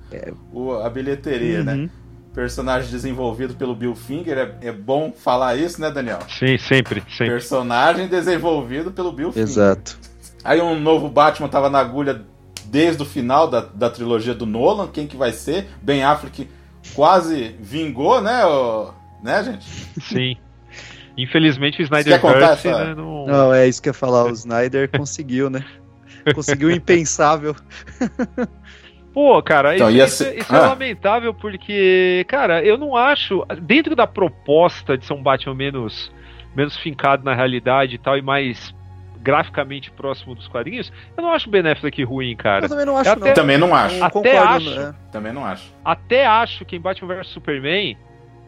[0.53, 1.89] o- a bilheteria, né?
[2.33, 6.19] Personagem desenvolvido pelo Bill Finger, é, é bom falar isso, né, Daniel?
[6.27, 7.27] sim, sempre, sempre.
[7.33, 9.47] Personagem desenvolvido pelo Bill Finger.
[9.47, 9.99] Exato.
[10.43, 12.21] Aí um novo Batman tava na agulha
[12.65, 14.87] desde o final da, da trilogia do Nolan.
[14.87, 15.67] Quem que vai ser?
[15.81, 16.49] Ben Affleck
[16.95, 18.91] quase vingou, né, ô-
[19.23, 19.65] né, gente?
[20.01, 20.35] Sim.
[21.17, 21.83] Infelizmente o
[22.71, 23.25] essa- né, não...
[23.27, 24.25] Não, é isso que eu ia falar.
[24.25, 25.63] O Snyder conseguiu, né?
[26.33, 27.55] Conseguiu o impensável.
[29.13, 30.69] Pô, cara, Então, isso, ia isso- isso é Ah.
[30.69, 33.45] lamentável porque, cara, eu não acho.
[33.61, 36.11] Dentro da proposta de ser um Batman menos,
[36.55, 38.73] menos fincado na realidade e tal, e mais
[39.21, 42.65] graficamente próximo dos quadrinhos, eu não acho o Ben Affleck ruim, cara.
[42.65, 43.21] Eu também não acho, Eu não.
[43.21, 43.95] até, Também não acho.
[43.95, 44.79] Eu até concordo, acho.
[44.79, 44.95] né?
[45.11, 45.71] Também não acho.
[45.85, 47.95] até acho que em Batman vs Superman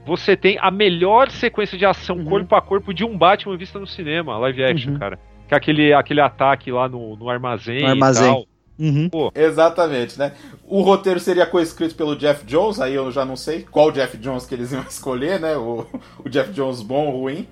[0.05, 2.25] você tem a melhor sequência de ação Uhum.
[2.25, 4.99] corpo a corpo de um Batman vista no cinema, live action, Uhum.
[4.99, 5.19] cara.
[5.47, 8.23] Que é aquele, aquele ataque lá no, no armazém, No armazém.
[8.23, 8.45] e tal.
[8.77, 9.09] Uhum.
[9.33, 10.33] Exatamente, né?
[10.67, 14.45] O roteiro seria coescrito pelo Jeff Jones, aí eu já não sei qual Jeff Jones
[14.45, 15.55] que eles iam escolher, né?
[15.55, 15.85] O,
[16.23, 17.47] o Jeff Jones bom ou ruim.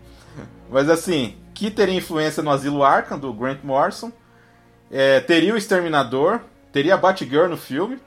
[0.70, 4.12] Mas assim, que teria influência no Asilo Arkham, do Grant Morrison.
[4.92, 7.98] É, teria o Exterminador, teria a Batgirl no filme.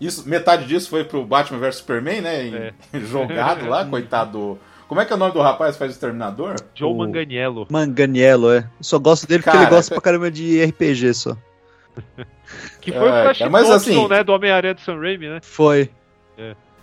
[0.00, 2.72] Isso, metade disso foi pro Batman vs Superman, né?
[2.92, 2.98] É.
[3.00, 4.32] Jogado lá, coitado.
[4.32, 6.56] do- Como é que é o nome do rapaz que faz o Exterminador?
[6.74, 7.66] Joe O- Manganiello.
[7.70, 8.58] Manganiello, é.
[8.58, 11.36] Eu só gosto dele porque Cara, ele gosta pra caramba de RPG só.
[12.80, 14.22] Que foi É, o Flash cara, mas Thompson, assim- né?
[14.22, 15.40] Do Homem-Aranha do Sam Raimi, né?
[15.42, 15.90] Foi.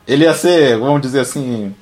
[0.05, 1.73] Ele ia ser, vamos dizer assim,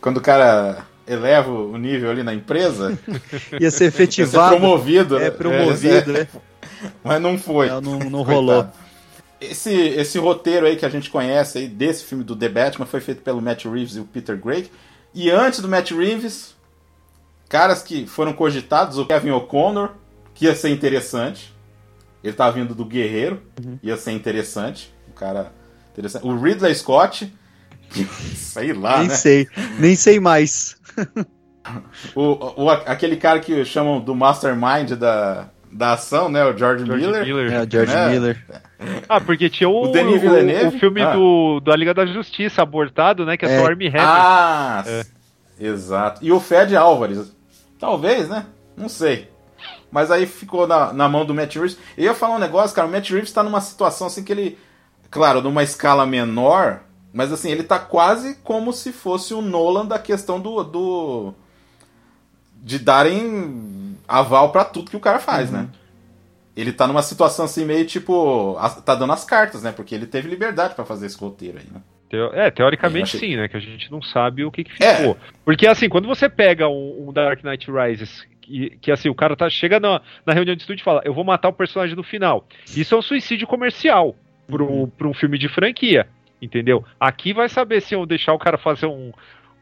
[0.00, 4.50] quando o cara eleva o nível ali na empresa, Ia ser ia ser efetivado.
[4.56, 5.16] promovido.
[5.16, 5.30] É, né?
[5.30, 6.28] promovido, É, né?
[7.02, 7.68] Mas não foi.
[7.68, 8.68] Não, não, não rolou.
[9.50, 13.00] Esse, esse roteiro aí que a gente conhece aí desse filme do The Batman foi
[13.00, 14.70] feito pelo Matt Reeves e o Peter Craig.
[15.14, 16.54] E antes do Matt Reeves,
[17.48, 19.90] caras que foram cogitados, o Kevin O'Connor,
[20.34, 21.52] que ia ser interessante.
[22.24, 23.42] Ele tava vindo do Guerreiro,
[23.82, 24.94] ia ser interessante.
[25.08, 25.52] O cara
[25.92, 26.26] interessante.
[26.26, 27.32] O Ridley Scott,
[27.90, 28.04] que,
[28.36, 29.14] sei lá, Nem né?
[29.14, 29.48] sei.
[29.78, 30.76] Nem sei mais.
[32.12, 36.44] O, o- aquele cara que chamam do Mastermind da, da ação, né?
[36.44, 37.24] O George, George Miller.
[37.26, 37.52] Miller.
[37.52, 38.08] É, o George É.
[38.10, 38.44] Miller.
[39.08, 40.76] Ah, porque tinha o, O Denis o- Villeneuve?
[40.76, 41.12] o filme Ah.
[41.14, 43.36] do, da Liga da Justiça abortado, né?
[43.36, 43.60] Que é, É.
[43.60, 43.92] só Hammer.
[43.96, 45.04] Ah, É.
[45.60, 46.24] exato.
[46.24, 47.32] E o Fed Álvares.
[47.78, 48.46] Talvez, né?
[48.76, 49.28] Não sei.
[49.90, 51.76] Mas aí ficou na, na mão do Matt Reeves.
[51.96, 52.88] Eu ia falar um negócio, cara.
[52.88, 54.58] O Matt Reeves tá numa situação assim que ele.
[55.10, 56.80] Claro, numa escala menor.
[57.12, 60.62] Mas assim, ele tá quase como se fosse o Nolan da questão do.
[60.64, 61.34] do
[62.56, 65.68] de darem aval pra tudo que o cara faz, né?
[66.56, 68.56] Ele tá numa situação assim meio tipo.
[68.84, 69.72] Tá dando as cartas, né?
[69.72, 71.80] Porque ele teve liberdade pra fazer esse roteiro aí, né?
[72.34, 73.48] É, teoricamente Eu achei- sim, né?
[73.48, 74.96] Que a gente não sabe o que, que É.
[74.96, 75.16] ficou.
[75.46, 79.34] Porque assim, quando você pega um, um Dark Knight Rises, que, que assim, o cara
[79.34, 82.02] tá, chega na, na reunião de estúdio e fala, eu vou matar o personagem no
[82.02, 82.46] final.
[82.76, 84.14] Isso é um suicídio comercial
[84.46, 86.06] pra um, pra um filme de franquia.
[86.42, 86.84] Entendeu?
[87.00, 89.10] Aqui vai saber se eu deixar o cara fazer um,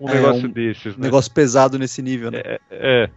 [0.00, 1.04] um É, negócio um desses, né?
[1.04, 2.40] Negócio pesado nesse nível, né?
[2.68, 3.08] É.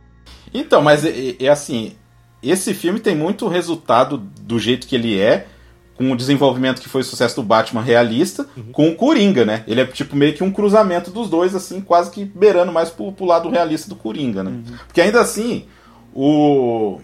[0.54, 1.94] Então, mas é, é assim,
[2.42, 5.48] esse filme tem muito resultado do jeito que ele é,
[5.96, 9.64] com o desenvolvimento que foi o sucesso do Batman realista, com o Coringa, né?
[9.68, 13.12] Ele é tipo meio que um cruzamento dos dois, assim, quase que beirando mais pro,
[13.12, 14.52] pro lado realista do Coringa, né?
[14.88, 15.66] Porque ainda assim,
[16.14, 17.00] o,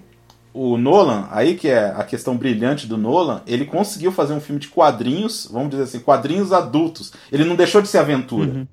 [0.53, 4.59] o Nolan, aí que é a questão brilhante do Nolan, ele conseguiu fazer um filme
[4.59, 7.13] de quadrinhos, vamos dizer assim, quadrinhos adultos.
[7.31, 8.67] Ele não deixou de ser aventura.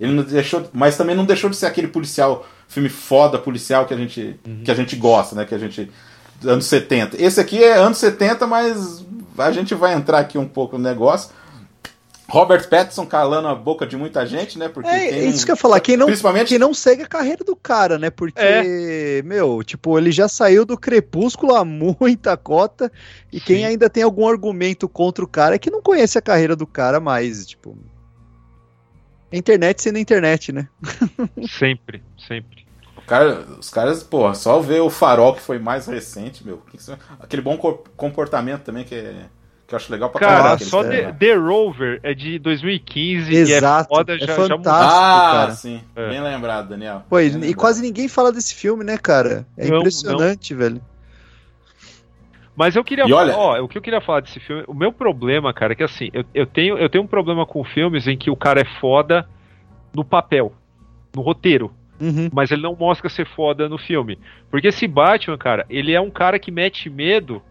[0.00, 3.94] Ele não deixou, mas também não deixou de ser aquele policial, filme foda policial que
[3.94, 5.44] a gente, que a gente gosta, né?
[5.44, 5.90] Que a gente
[6.44, 7.22] anos 70.
[7.22, 9.04] Esse aqui é anos 70, mas
[9.38, 11.30] a gente vai entrar aqui um pouco no negócio.
[12.26, 14.66] Robert Pattinson calando a boca de muita gente, né?
[14.68, 15.78] Porque É, é não- isso que eu ia falar.
[15.78, 18.08] Quem não, Principalmente- quem não segue a carreira do cara, né?
[18.10, 19.22] Porque, É.
[19.22, 22.90] meu, tipo, ele já saiu do crepúsculo a muita cota.
[23.30, 23.64] E quem Sim.
[23.66, 26.98] ainda tem algum argumento contra o cara é que não conhece a carreira do cara
[26.98, 27.76] mais, tipo.
[29.30, 30.66] A internet sendo internet, né?
[31.58, 32.64] Sempre, sempre.
[32.96, 36.62] O cara- os caras, porra, só ver o farol que foi mais recente, meu.
[36.72, 39.26] isso- Aquele bom co- comportamento também que, é,
[39.66, 41.12] que eu acho legal pra Cara, caralho que só eles The.
[41.12, 44.58] The Rover é de 2015 Exato, e é foda, é já, já fantástico.
[44.58, 44.72] mudou.
[44.72, 45.50] Ah, cara.
[45.52, 45.80] sim.
[45.96, 46.08] É.
[46.08, 47.02] Bem lembrado, Daniel.
[47.10, 47.54] Pô, e, lembrado.
[47.56, 49.46] quase ninguém fala desse filme, né, cara?
[49.58, 50.80] É Não, impressionante, velho.
[52.56, 55.52] Mas eu queria olha- ó, o que eu queria falar desse filme, o meu problema,
[55.52, 58.30] cara, é que assim, eu, eu, tenho, eu tenho um problema com filmes em que
[58.30, 59.28] o cara é foda
[59.92, 60.52] no papel,
[61.14, 62.28] no roteiro, Uhum.
[62.32, 64.18] mas ele não mostra ser foda no filme.
[64.50, 67.42] Porque esse Batman, cara, ele é um cara que mete medo,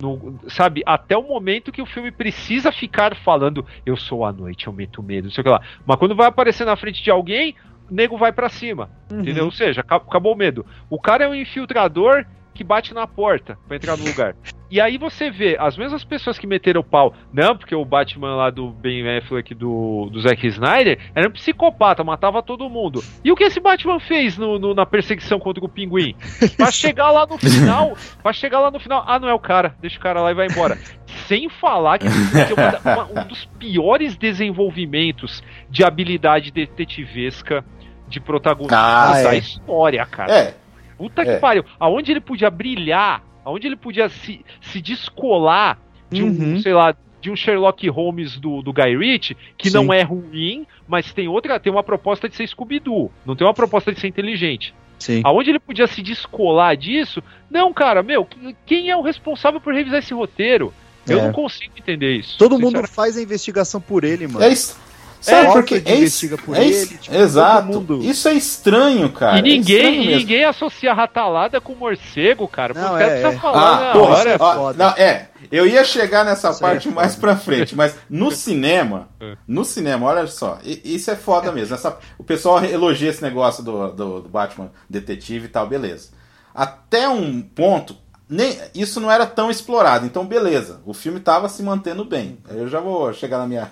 [0.00, 4.66] no, sabe, até o momento que o filme precisa ficar falando, eu sou a noite,
[4.66, 5.60] eu meto medo, não sei o que lá.
[5.86, 7.54] Mas quando vai aparecer na frente de alguém,
[7.90, 8.88] o nego vai pra cima.
[9.10, 9.44] Entendeu?
[9.46, 10.64] Ou seja, aca- acabou o medo.
[10.88, 12.24] O cara é um infiltrador
[12.54, 14.34] que bate na porta pra entrar no lugar.
[14.70, 18.36] E aí você vê as mesmas pessoas que meteram o pau, não, porque o Batman
[18.36, 23.02] lá do Ben Affleck do, do Zack Snyder era um psicopata, matava todo mundo.
[23.24, 26.14] E o que esse Batman fez no, no- na perseguição contra o Pinguim?
[26.56, 29.74] Pra chegar lá no final, pra chegar lá no final, ah, não é o cara,
[29.80, 30.78] deixa o cara lá e vai embora.
[31.26, 37.64] Sem falar que tem uma uma- um dos piores desenvolvimentos de habilidade detetivesca
[38.08, 39.38] de protagonista Ah, da é.
[39.38, 40.32] história, cara.
[40.32, 40.54] É,
[40.96, 41.38] Puta que É.
[41.38, 41.64] pariu.
[41.78, 45.78] Aonde ele podia brilhar, aonde ele podia se, se descolar
[46.10, 46.60] de um, Uhum.
[46.60, 49.76] sei lá, de um Sherlock Holmes do, do Guy Ritchie, que Sim.
[49.76, 53.52] não é ruim, mas tem outra, tem uma proposta de ser Scooby-Doo, não tem uma
[53.54, 54.74] proposta de ser inteligente.
[54.98, 55.20] Sim.
[55.24, 57.22] Aonde ele podia se descolar disso?
[57.50, 58.26] Não, cara, meu,
[58.66, 60.72] quem é o responsável por revisar esse roteiro?
[61.08, 61.22] Eu É.
[61.22, 62.36] não consigo entender isso.
[62.38, 64.44] Todo mundo faz a investigação por ele, mano.
[64.44, 64.78] É isso.
[65.20, 67.98] Sabe É, porque é, investiga es- por é ele, tipo, Exato.
[68.02, 69.38] Isso é estranho, cara.
[69.38, 70.18] E ninguém, é e mesmo.
[70.20, 72.72] ninguém associa a ratalada com morcego, cara.
[72.72, 73.32] Não, caras é, é.
[73.38, 74.36] falar Ah, na porra, hora.
[74.40, 74.84] ó, foda.
[74.84, 78.30] não, é, eu ia chegar nessa Isso aí parte é mais pra frente, mas no
[78.32, 79.36] cinema, É.
[79.46, 81.74] no cinema, olha só, isso é foda mesmo.
[81.74, 86.08] essa- o pessoal elogia esse negócio do, do, do Batman detetive e tal, beleza.
[86.54, 87.96] Até um ponto,
[88.28, 92.38] nem, isso não era tão explorado, então beleza, o filme tava se mantendo bem.
[92.48, 93.70] Eu já vou chegar na minha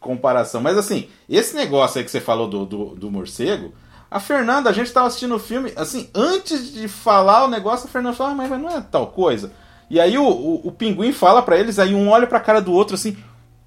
[0.00, 3.72] comparação, mas assim, esse negócio aí que você falou do, do, do morcego.
[4.10, 7.90] A Fernanda, a gente tava assistindo o filme, assim, antes de falar o negócio, a
[7.90, 9.52] Fernanda falou, ah, mas, não é tal coisa.
[9.90, 12.72] E aí o, o, o pinguim fala pra eles, aí um olha pra cara do
[12.72, 13.16] outro assim,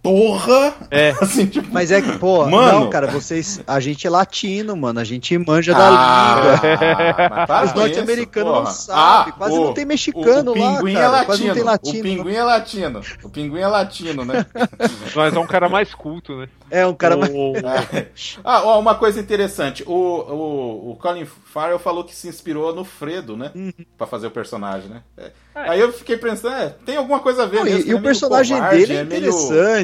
[0.01, 0.73] porra!
[0.89, 1.11] É.
[1.21, 2.79] Assim, tipo, Mas é que, pô, Mano.
[2.81, 3.61] não, cara, vocês.
[3.67, 4.99] A gente é latino, mano.
[4.99, 7.29] A gente manja ah, da língua.
[7.29, 9.33] mas para Os norte-americanos não sabem.
[9.33, 11.05] Ah, Quase o- não tem mexicano o, o lá, pinguim cara.
[11.05, 11.25] é latino.
[11.25, 12.03] Quase não tem O latino.
[12.03, 13.01] pinguim é latino.
[13.23, 14.45] O pinguim é latino, né?
[15.15, 16.47] Mas é um cara mais culto, né?
[16.69, 17.31] É um cara mais.
[17.33, 17.53] O-
[18.43, 19.83] Ah, ó, uma coisa interessante.
[19.85, 23.51] O, o, o Colin Farrell falou que se inspirou no Fredo, né?
[23.53, 23.71] Uhum.
[23.97, 25.01] Pra fazer o personagem, né?
[25.17, 25.31] É.
[25.53, 27.81] Aí eu fiquei pensando, é, tem alguma coisa a ver Não, mesmo.
[27.85, 29.31] e, e o é personagem covarde, dele é é meio-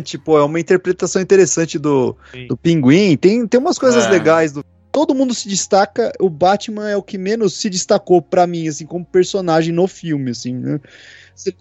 [0.08, 2.48] interessante, pô, é uma interpretação interessante do, Sim.
[2.48, 3.18] do pinguim.
[3.18, 4.10] Tem, tem umas coisas É.
[4.10, 4.64] legais do.
[4.92, 8.86] Todo mundo se destaca, o Batman é o que menos se destacou pra mim, assim,
[8.86, 10.80] como personagem no filme, assim, né?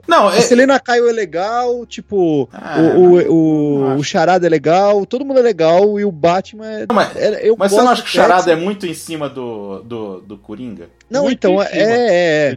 [0.08, 4.46] Não, A é, Selena Kyle é legal, tipo, Ah, o, o, o, não o Charada
[4.46, 6.86] é legal, todo mundo é legal, e o Batman é.
[6.90, 9.80] mas, é- eu mas você não acha que o Charada é muito em cima do,
[9.82, 10.88] do, do Coringa?
[11.10, 11.84] Não, muito então, em é, cima.
[11.84, 12.56] é,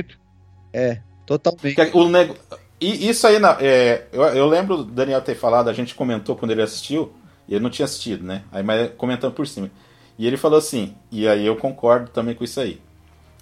[0.00, 0.06] 80%.
[0.72, 1.74] é, totalmente.
[1.74, 2.34] Que O nego...
[2.80, 6.36] E isso aí, na- é, eu, eu lembro do Daniel ter falado, a gente comentou
[6.36, 7.12] quando ele assistiu,
[7.48, 8.42] e ele não tinha assistido, né?
[8.52, 9.70] Aí, mas comentando por cima.
[10.18, 12.80] E ele falou assim, e aí eu concordo também com isso aí.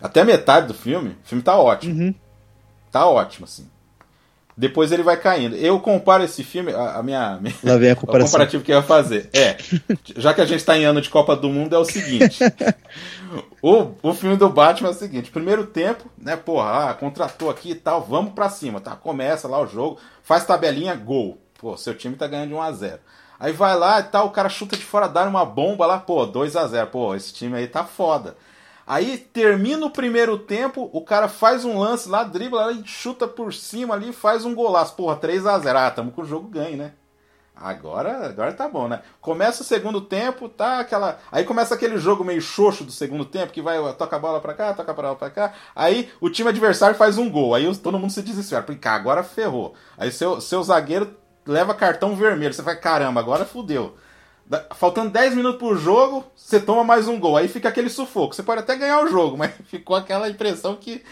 [0.00, 1.94] Até metade do filme, o filme tá ótimo.
[1.94, 2.14] Uhum.
[2.92, 3.66] Tá ótimo, assim.
[4.58, 5.54] Depois ele vai caindo.
[5.56, 8.26] Eu comparo esse filme, a, a minha, minha- Lá vem a o comparação.
[8.32, 9.28] comparativo que eu ia fazer.
[9.34, 9.56] É,
[10.16, 12.38] já que a gente tá em ano de Copa do Mundo, é o seguinte.
[13.62, 17.70] o, o filme do Batman é o seguinte: primeiro tempo, né, porra, ah, contratou aqui
[17.70, 18.96] e tal, vamos pra cima, tá?
[18.96, 21.38] Começa lá o jogo, faz tabelinha, gol.
[21.58, 22.98] Pô, seu time tá ganhando de 1x0.
[23.38, 26.26] Aí vai lá e tal, o cara chuta de fora, dá uma bomba lá, pô,
[26.26, 26.86] 2x0.
[26.86, 28.36] Pô, esse time aí tá foda.
[28.86, 33.52] Aí termina o primeiro tempo, o cara faz um lance lá, dribla lá chuta por
[33.52, 34.94] cima ali, faz um golaço.
[34.94, 35.74] Porra, 3x0.
[35.76, 36.92] Ah, tamo com o jogo ganho, né?
[37.58, 39.00] Agora, agora tá bom, né?
[39.18, 41.18] Começa o segundo tempo, tá aquela.
[41.32, 44.52] Aí começa aquele jogo meio xoxo do segundo tempo, que vai, toca a bola pra
[44.52, 45.54] cá, toca a bola pra cá.
[45.74, 47.54] Aí o time adversário faz um gol.
[47.54, 48.62] Aí todo mundo se desespera.
[48.62, 49.74] Porque, cá, agora ferrou.
[49.96, 52.52] Aí seu, seu zagueiro leva cartão vermelho.
[52.52, 53.96] Você vai, caramba, agora fudeu.
[54.74, 57.38] Faltando 10 minutos pro jogo, você toma mais um gol.
[57.38, 58.34] Aí fica aquele sufoco.
[58.34, 61.02] Você pode até ganhar o jogo, mas ficou aquela impressão que,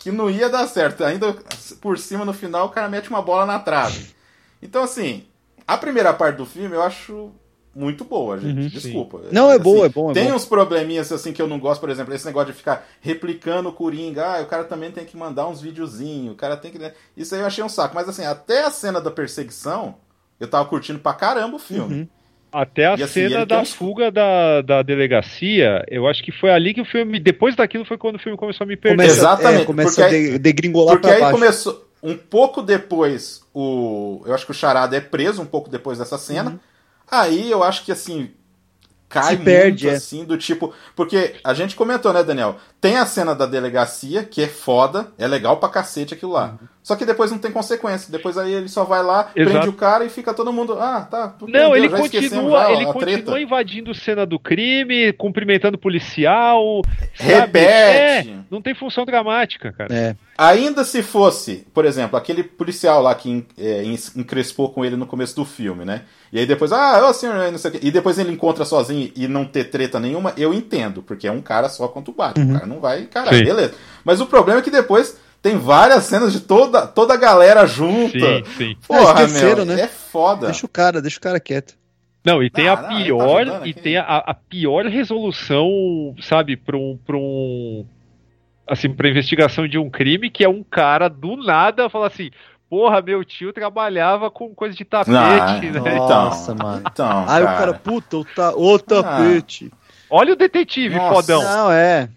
[0.00, 1.04] que não ia dar certo.
[1.04, 1.32] Ainda
[1.80, 4.16] por cima, no final, o cara mete uma bola na trave.
[4.60, 5.26] Então, assim,
[5.66, 7.30] a primeira parte do filme eu acho
[7.74, 8.60] muito boa, gente.
[8.60, 9.20] Uhum, Desculpa.
[9.32, 10.34] Não, é Assim, boa, é bom, é Tem bom.
[10.34, 13.72] uns probleminhas assim que eu não gosto, por exemplo, esse negócio de ficar replicando o
[13.72, 14.24] Coringa.
[14.24, 16.78] Ah, o cara também tem que mandar uns videozinhos, o cara tem que.
[17.16, 17.94] Isso aí eu achei um saco.
[17.94, 19.94] Mas assim, até a cena da perseguição,
[20.38, 21.94] eu tava curtindo pra caramba o filme.
[22.02, 22.08] Uhum.
[22.52, 26.50] Até a E assim, cena da uns- fuga da, da delegacia, eu acho que foi
[26.50, 27.18] ali que o filme.
[27.18, 28.96] Depois daquilo foi quando o filme começou a me perder.
[28.98, 31.38] Começa, Exatamente, é, começa porque a aí- de- degringolar Porque pra aí baixo.
[31.38, 31.88] começou.
[32.02, 34.22] Um pouco depois, o.
[34.26, 36.58] Eu acho que o Charada é preso, um pouco depois dessa cena.
[37.08, 38.30] Aí eu acho que assim.
[39.08, 39.38] Cai Uhum.
[39.38, 39.96] Se perde, muito é.
[39.96, 40.72] assim, do tipo.
[40.96, 42.56] Porque a gente comentou, né, Daniel?
[42.80, 46.56] Tem a cena da delegacia, que é foda, é legal pra cacete aquilo lá.
[46.60, 46.68] Uhum.
[46.82, 48.10] Só que depois não tem consequência.
[48.10, 49.52] Depois aí ele só vai lá, Exato.
[49.52, 50.76] prende o cara e fica todo mundo.
[50.80, 51.34] Ah, tá.
[51.40, 53.40] Não, prendeu, ele continua, já, ele continua treta.
[53.40, 56.82] invadindo cena do crime, cumprimentando o policial.
[57.14, 57.32] sabe?
[57.32, 58.30] Repete.
[58.30, 59.94] É, não tem função dramática, cara.
[59.94, 60.16] É.
[60.36, 65.06] Ainda se fosse, por exemplo, aquele policial lá que é, en- encrespou com ele no
[65.06, 66.02] começo do filme, né?
[66.32, 67.80] E aí depois, ah, ô senhor, não sei o quê.
[67.82, 71.42] E depois ele encontra sozinho e não ter treta nenhuma, eu entendo, porque é um
[71.42, 72.50] cara só contra o Batman.
[72.50, 73.44] O cara não vai encarar, Sim.
[73.44, 73.74] beleza.
[74.04, 78.18] Mas o problema é que depois tem várias cenas de toda, toda a galera junta.
[78.18, 78.76] Sim, sim.
[78.86, 79.82] Porra, Ah, esqueceram, meu, né?
[79.82, 80.46] é foda.
[80.46, 81.74] Deixa o cara, deixa o cara quieto.
[82.24, 86.14] Não, e tem Ah, a não, tá pior, ajudando e tem a, a pior resolução,
[86.20, 87.84] sabe, pra um, pra um.
[88.66, 92.30] Assim, pra investigação de um crime, que é um cara do nada falar assim.
[92.70, 95.94] Porra, meu tio trabalhava com coisa de tapete, Ah, né?
[95.96, 96.82] Nossa, mano.
[96.90, 97.44] Então, Aí cara.
[97.44, 98.52] o cara, puta, o, ta...
[98.56, 99.70] o tapete.
[100.08, 101.14] Olha o detetive, Nossa.
[101.14, 101.42] fodão.
[101.42, 102.08] Não, é.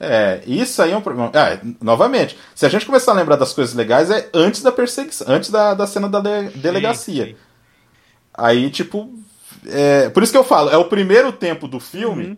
[0.00, 1.30] É, isso aí é um problema.
[1.34, 5.26] É, novamente, se a gente começar a lembrar das coisas legais, é antes da perseguição,
[5.30, 7.26] antes da, da cena da de- delegacia.
[7.26, 7.36] sim.
[8.32, 9.12] Aí, tipo.
[9.66, 12.36] é, por isso que eu falo, é o primeiro tempo do filme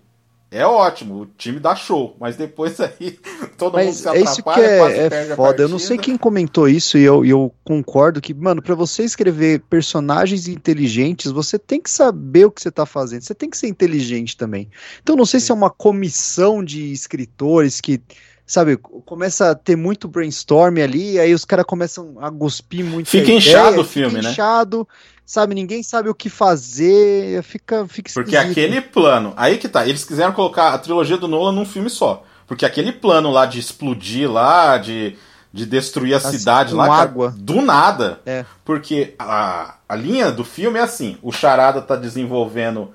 [0.48, 3.18] é ótimo, o time dá show, mas depois aí
[3.58, 5.62] todo mundo Mas se é isso que atrapalha, é, é foda.
[5.62, 9.60] Eu não sei quem comentou isso e eu, eu concordo que, mano, pra você escrever
[9.68, 13.22] personagens inteligentes, você tem que saber o que você tá fazendo.
[13.22, 14.70] Você tem que ser inteligente também.
[15.02, 18.00] Então, não sei se é uma comissão de escritores que,
[18.46, 23.08] sabe, começa a ter muito brainstorm ali, aí os caras começam a cuspir muito.
[23.08, 24.30] Fica inchado o filme, né?
[24.30, 24.86] inchado,
[25.24, 25.54] sabe?
[25.54, 28.52] Ninguém sabe o que fazer, fica, fica Porque esquisito.
[28.58, 32.22] aquele plano, aí que tá, eles quiseram colocar a trilogia do Nolan num filme só.
[32.46, 35.16] Porque aquele plano lá de explodir lá, de,
[35.52, 37.34] de destruir a Assim, cidade lá, cara, água.
[37.36, 38.20] do nada.
[38.24, 38.44] É.
[38.64, 42.94] Porque a, a linha do filme é assim: o Charada tá desenvolvendo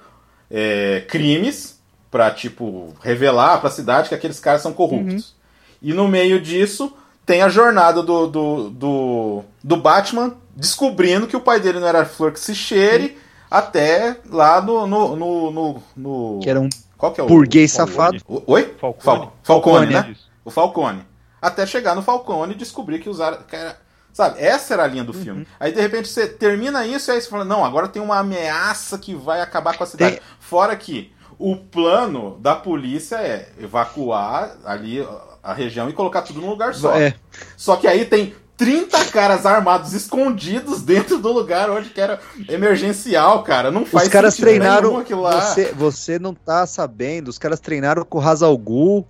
[0.49, 1.77] é, crimes
[2.09, 5.35] pra, tipo, revelar pra cidade que aqueles caras são corruptos.
[5.81, 6.93] E no meio disso
[7.25, 12.05] tem a jornada do, do, do, do Batman descobrindo que o pai dele não era
[12.05, 13.17] flor que se cheire,
[13.49, 14.85] até lá no.
[14.87, 17.27] no, no, no, no- Que era um Qual que é o.
[17.27, 17.95] burguês Falcone?
[17.95, 18.17] safado.
[18.27, 18.75] O- Oi?
[18.79, 19.03] Falcone.
[19.03, 20.15] Fal- Falcone, Falcone, né?
[20.45, 21.05] O Falcone.
[21.41, 23.39] Até chegar no Falcone e descobrir que usaram.
[23.47, 23.77] que era-
[24.13, 25.23] sabe, essa era a linha do Uhum.
[25.23, 25.47] filme.
[25.59, 28.97] Aí de repente você termina isso e aí você fala: não, agora tem uma ameaça
[28.99, 30.15] que vai acabar com a cidade.
[30.17, 35.05] Tem- Fora que o plano da polícia é evacuar ali
[35.43, 36.95] a região e colocar tudo num lugar só.
[36.95, 37.13] É.
[37.57, 43.41] Só que aí tem 30 caras armados escondidos dentro do lugar onde que era emergencial,
[43.43, 43.71] cara.
[43.71, 44.97] Não faz Os caras treinaram.
[44.97, 45.41] aquilo lá.
[45.41, 49.07] Você, você não tá sabendo, os caras treinaram com o Hazal Ghul,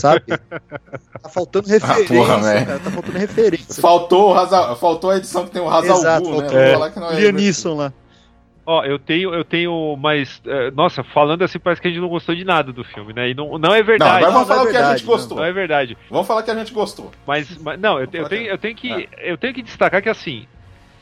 [0.00, 0.22] sabe?
[1.20, 2.66] tá faltando referência, Ah, porra, velho.
[2.66, 2.78] cara.
[2.78, 3.82] Tá faltando referência.
[3.82, 6.70] Faltou, o Hazal- faltou a edição que tem o Hazal Exato, Ghul, né?
[6.70, 6.72] É.
[6.74, 7.92] falar que não é lá.
[8.66, 10.40] Ó, eu tenho, eu tenho mais.
[10.46, 13.28] eh, nossa, falando assim, parece que a gente não gostou de nada do filme, né?
[13.28, 14.16] E não, não é Não, verdade.
[14.24, 15.36] agora vamos não é falar o que a verdade, gente gostou.
[15.36, 15.98] Não é verdade.
[16.10, 17.10] Vamos falar que a gente gostou.
[17.26, 20.46] Mas, mas- não, eu, eu tenho, eu tenho que, eu tenho que destacar que assim,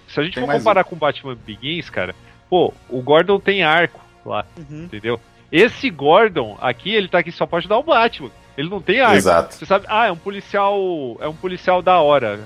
[0.09, 2.15] se a gente Tem for comparar com Batman Begins, cara,
[2.51, 4.85] pô, o Gordon tem arco lá, Uhum.
[4.85, 5.21] entendeu?
[5.53, 8.31] Esse Gordon aqui, ele tá aqui só pra ajudar o Batman.
[8.59, 9.15] Ele não tem arco.
[9.17, 9.55] Exato.
[9.55, 10.77] Você sabe, ah, é um policial,
[11.21, 12.41] é um policial da hora,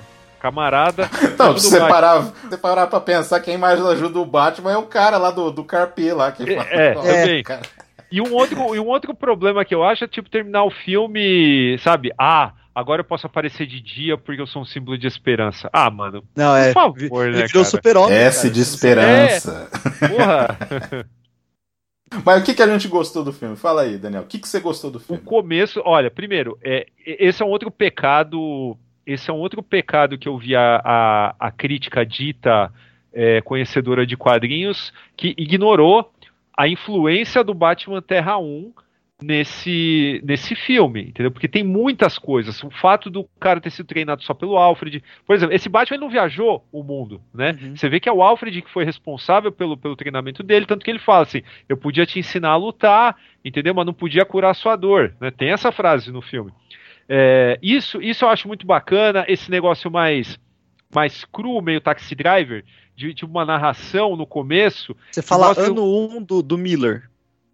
[0.46, 1.08] camarada.
[1.38, 4.76] Não, se o você parar, você parar pra pensar, quem mais ajuda o Batman é
[4.78, 6.30] o cara lá do, do Carpê lá.
[6.32, 7.42] Que É, fala- é, também.
[7.42, 7.62] Cara,
[8.10, 11.76] E um outro, e um outro problema que eu acho é tipo terminar o filme,
[11.82, 12.10] sabe?
[12.18, 15.68] Ah, agora eu posso aparecer de dia porque eu sou um símbolo de esperança.
[15.72, 16.68] Ah, mano, Não, é.
[16.68, 18.16] por favor, vi- né, Ele virou super-homem.
[18.16, 18.54] S cara.
[18.54, 19.68] de esperança.
[20.08, 20.56] Porra.
[22.24, 23.56] Mas o que, que a gente gostou do filme?
[23.56, 24.22] Fala aí, Daniel.
[24.22, 25.20] O que, que você gostou do O filme?
[25.22, 28.78] começo, olha, primeiro, é, esse é um outro pecado.
[29.06, 32.72] Esse é um outro pecado que eu vi a, a, a crítica dita
[33.12, 36.12] é, conhecedora de quadrinhos que ignorou
[36.56, 38.72] a influência do Batman Terra 1
[39.22, 41.30] nesse, nesse filme, entendeu?
[41.30, 42.62] Porque tem muitas coisas.
[42.62, 45.02] O fato do cara ter sido treinado só pelo Alfred.
[45.26, 47.56] Por exemplo, esse Batman não viajou o mundo, né?
[47.60, 47.76] Uhum.
[47.76, 50.90] Você vê que é o Alfred que foi responsável pelo, pelo treinamento dele, tanto que
[50.90, 53.74] ele fala assim: eu podia te ensinar a lutar, entendeu?
[53.74, 55.30] Mas não podia curar a sua dor, né?
[55.30, 56.52] Tem essa frase no filme.
[57.08, 60.38] É, isso, isso eu acho muito bacana, esse negócio mais,
[60.94, 64.96] mais cru, meio taxi driver, de, de uma narração no começo.
[65.10, 67.08] Você fala Mostra- ano 1 um do, do Miller.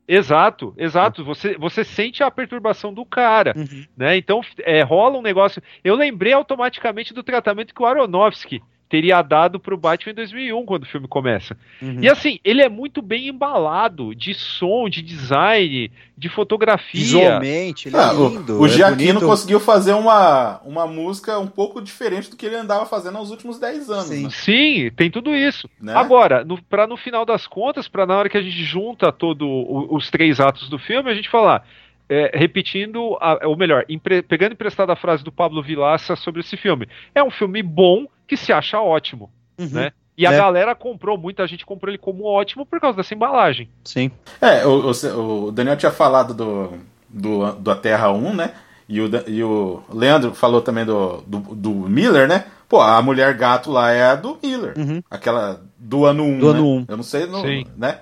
[0.07, 1.25] Exato, exato.
[1.25, 3.85] Você, você sente a perturbação do cara, Uhum.
[3.97, 4.17] né?
[4.17, 5.63] Então é, rola um negócio.
[5.85, 8.61] Eu lembrei automaticamente do tratamento que o Aronofsky
[8.93, 11.57] teria dado pro Batman em 2001 quando o filme começa.
[11.81, 11.97] Uhum.
[12.03, 17.01] E assim, ele é muito bem embalado de som, de design, de fotografia.
[17.01, 18.61] Visualmente, ele Ah, é o- lindo.
[18.61, 19.27] o é Giacchino bonito.
[19.27, 23.59] conseguiu fazer uma, uma música um pouco diferente do que ele andava fazendo nos últimos
[23.59, 24.05] 10 anos.
[24.09, 24.23] Sim.
[24.25, 24.31] Né?
[24.31, 25.71] Sim, tem tudo isso.
[25.81, 25.95] Né?
[25.95, 29.49] Agora, no, para no final das contas, para na hora que a gente junta todo
[29.49, 31.67] o- os três atos do filme, a gente falar,
[32.13, 36.57] é, repetindo, a- ou melhor, empre- pegando emprestada a frase do Pablo Vilaça sobre esse
[36.57, 39.69] filme, é um filme bom que se acha ótimo, Uhum.
[39.73, 39.93] né?
[40.17, 40.37] E a Né?
[40.37, 43.69] galera comprou, muita gente comprou ele como ótimo por causa dessa embalagem.
[43.85, 44.11] Sim.
[44.41, 46.73] É, o, o- o Daniel tinha falado do,
[47.09, 48.53] do, da Terra 1, né?
[48.89, 52.45] E o, e o Leandro falou também do, do, do Miller, né?
[52.69, 54.75] Pô, a mulher gato lá é a do Miller.
[54.77, 55.03] Uhum.
[55.11, 56.39] Aquela do ano 1.
[56.39, 56.59] Do né?
[56.59, 56.85] ano 1.
[56.89, 57.65] Eu não sei, no- Sim.
[57.77, 57.99] né?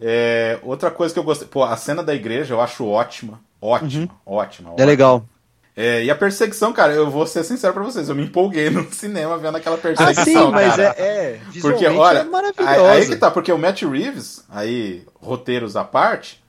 [0.00, 1.46] É, outra coisa que eu gostei.
[1.46, 3.40] Pô, a cena da igreja eu acho ótima.
[3.60, 4.70] Ótima, ótima.
[4.70, 4.86] É ótima.
[4.86, 5.24] legal.
[5.76, 8.90] É, e a perseguição, cara, eu vou ser sincero pra vocês, eu me empolguei no
[8.92, 10.94] cinema vendo aquela Ah, perseguição, sim, mas cara.
[10.98, 11.40] é, é.
[11.60, 12.90] Porque, Visualmente olha, é aí, maravilhosa.
[12.90, 16.42] aí que tá, porque o Matt Reeves, aí, roteiros à parte,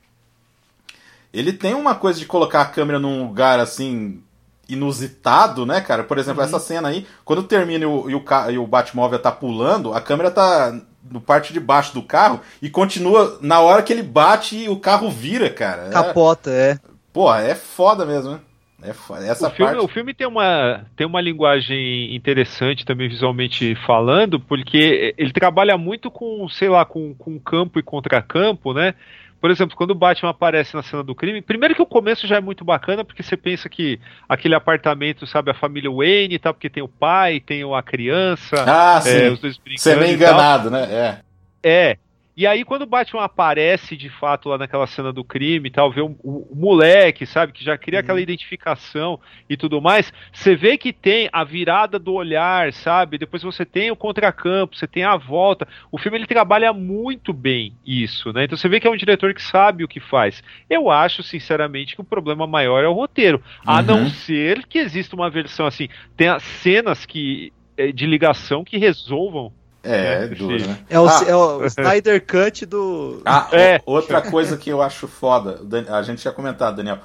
[1.34, 4.22] ele tem uma coisa de colocar a câmera num lugar assim
[4.68, 6.04] inusitado, né, cara?
[6.04, 6.22] Por Uhum.
[6.24, 9.94] exemplo, essa cena aí, quando termina e o, e o, e o Batmóvel tá pulando,
[9.94, 10.74] a câmera tá
[11.10, 14.78] no parte de baixo do carro e continua na hora que ele bate e o
[14.78, 15.88] carro vira, cara.
[15.88, 16.78] É, Capota, é.
[17.12, 18.40] porra, é foda mesmo, né?
[18.84, 19.26] É foda.
[19.26, 19.86] Essa o, filme, parte.
[19.86, 26.10] o filme tem uma, tem uma linguagem interessante também visualmente falando, porque ele trabalha muito
[26.10, 28.96] com, sei lá, com, com campo e contracampo, né?
[29.42, 32.38] Por exemplo, quando o Batman aparece na cena do crime, primeiro que o começo já
[32.38, 36.54] é muito bacana, porque você pensa que aquele apartamento, sabe, a família Wayne e tal,
[36.54, 39.28] porque tem o pai, tem a criança, Ah, é, sim.
[39.30, 39.80] os dois brincando.
[39.82, 40.28] Você é meio tal.
[40.30, 40.84] enganado, né?
[40.84, 41.18] É.
[41.64, 41.98] É.
[42.36, 45.92] E aí, quando o Batman aparece de fato lá naquela cena do crime e tal,
[45.92, 49.20] vê o, o- o moleque, sabe, que já cria aquela identificação
[49.50, 53.18] e tudo mais, você vê que tem a virada do olhar, sabe?
[53.18, 55.68] Depois você tem o contracampo, você tem a volta.
[55.92, 58.46] O filme ele trabalha muito bem isso, né?
[58.46, 60.42] Então você vê que é um diretor que sabe o que faz.
[60.70, 63.44] Eu acho, sinceramente, que o problema maior é o roteiro.
[63.66, 63.86] A Uhum.
[63.86, 68.78] não ser que exista uma versão assim, tem as cenas que eh, de ligação que
[68.78, 69.54] resolvam
[69.84, 70.78] É, é esse- duro, né?
[70.90, 71.24] É o, Ah.
[71.28, 73.22] é o Snyder Cut do.
[73.26, 73.82] Ah, É.
[73.86, 75.60] outra coisa que eu acho foda,
[75.90, 77.00] a gente tinha comentado, Daniel.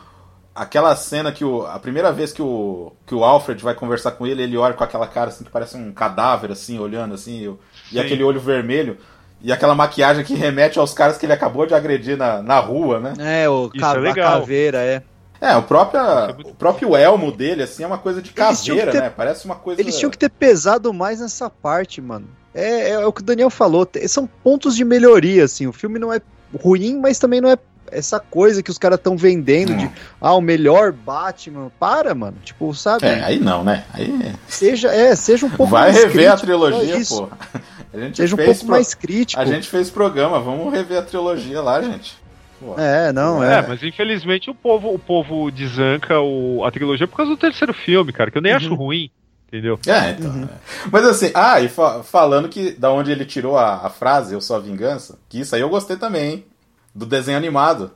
[0.54, 1.66] Aquela cena que o.
[1.66, 4.82] A primeira vez que o, que o Alfred vai conversar com ele, ele olha com
[4.82, 7.56] aquela cara assim que parece um cadáver, assim, olhando assim,
[7.92, 8.96] e, e aquele olho vermelho.
[9.42, 12.98] E aquela maquiagem que remete aos caras que ele acabou de agredir na, na rua,
[12.98, 13.12] né?
[13.42, 15.02] É, o Isso ca- é caveira, é.
[15.38, 19.00] É, o próprio, é o próprio elmo dele, assim, é uma coisa de caveira, ter-
[19.02, 19.12] né?
[19.14, 19.78] Parece uma coisa.
[19.78, 22.26] Eles tinham que ter pesado mais nessa parte, mano.
[22.56, 23.84] É, é o que o Daniel falou.
[23.84, 25.66] te- São pontos de melhoria, assim.
[25.66, 26.20] O filme não é
[26.62, 27.58] ruim, mas também não é
[27.92, 29.76] essa coisa que os caras estão vendendo Hum.
[29.76, 29.90] de
[30.20, 31.70] ah, o melhor Batman.
[31.78, 32.36] Para, mano.
[32.42, 33.06] Tipo, sabe?
[33.06, 33.84] É, aí não, né?
[33.92, 34.32] Aí.
[34.48, 37.26] Seja, é, seja um pouco Vai mais rever a trilogia, isso.
[37.26, 37.28] pô.
[37.94, 39.40] A gente Seja um fez pouco pro- mais crítico.
[39.40, 42.14] A gente fez programa, vamos rever a trilogia lá, gente.
[42.60, 42.74] Pô.
[42.78, 43.66] É, não, É, é.
[43.66, 48.12] mas infelizmente o povo, o povo desanca o- a trilogia por causa do terceiro filme,
[48.12, 49.10] cara, que eu nem acho ruim,
[49.48, 49.78] entendeu?
[49.86, 50.30] É, então.
[50.30, 50.44] Uhum.
[50.44, 50.88] é.
[50.90, 54.40] Mas assim, ah, e fa- falando que da onde ele tirou a, a frase Eu
[54.40, 56.46] sou a vingança, que isso aí eu gostei também, hein?
[56.94, 57.90] Do desenho animado.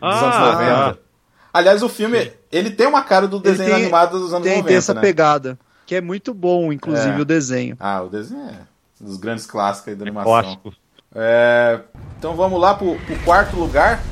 [0.00, 0.52] Dos anos Ah,
[0.90, 0.98] 90.
[1.54, 4.68] Aliás, o filme, ele tem uma cara do desenho tem- animado dos anos Tem, 90,
[4.68, 5.00] tem essa né?
[5.00, 5.58] pegada.
[5.86, 7.20] Que é muito bom, inclusive, É.
[7.20, 7.76] o desenho.
[7.78, 8.58] Ah, o desenho é
[9.00, 10.32] dos grandes clássicos aí da é animação.
[10.32, 10.72] clássico.
[11.14, 11.80] É,
[12.18, 14.02] então vamos lá pro, pro quarto lugar.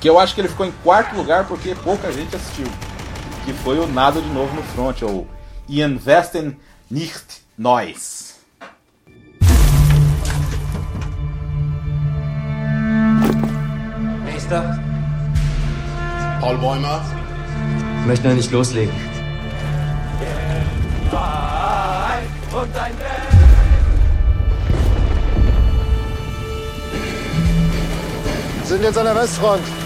[0.00, 2.66] Que eu acho que ele ficou em quarto lugar porque pouca gente assistiu.
[3.46, 5.24] Que foi o Nada de Novo no Front, ou
[5.68, 6.56] Investen
[6.90, 8.34] nicht Neues.
[14.24, 14.78] Nächster.
[16.40, 17.00] Paul Bäumer.
[18.00, 18.92] Ich möchte noch nicht loslegen.
[28.64, 29.85] Sind jetzt an der Westfront.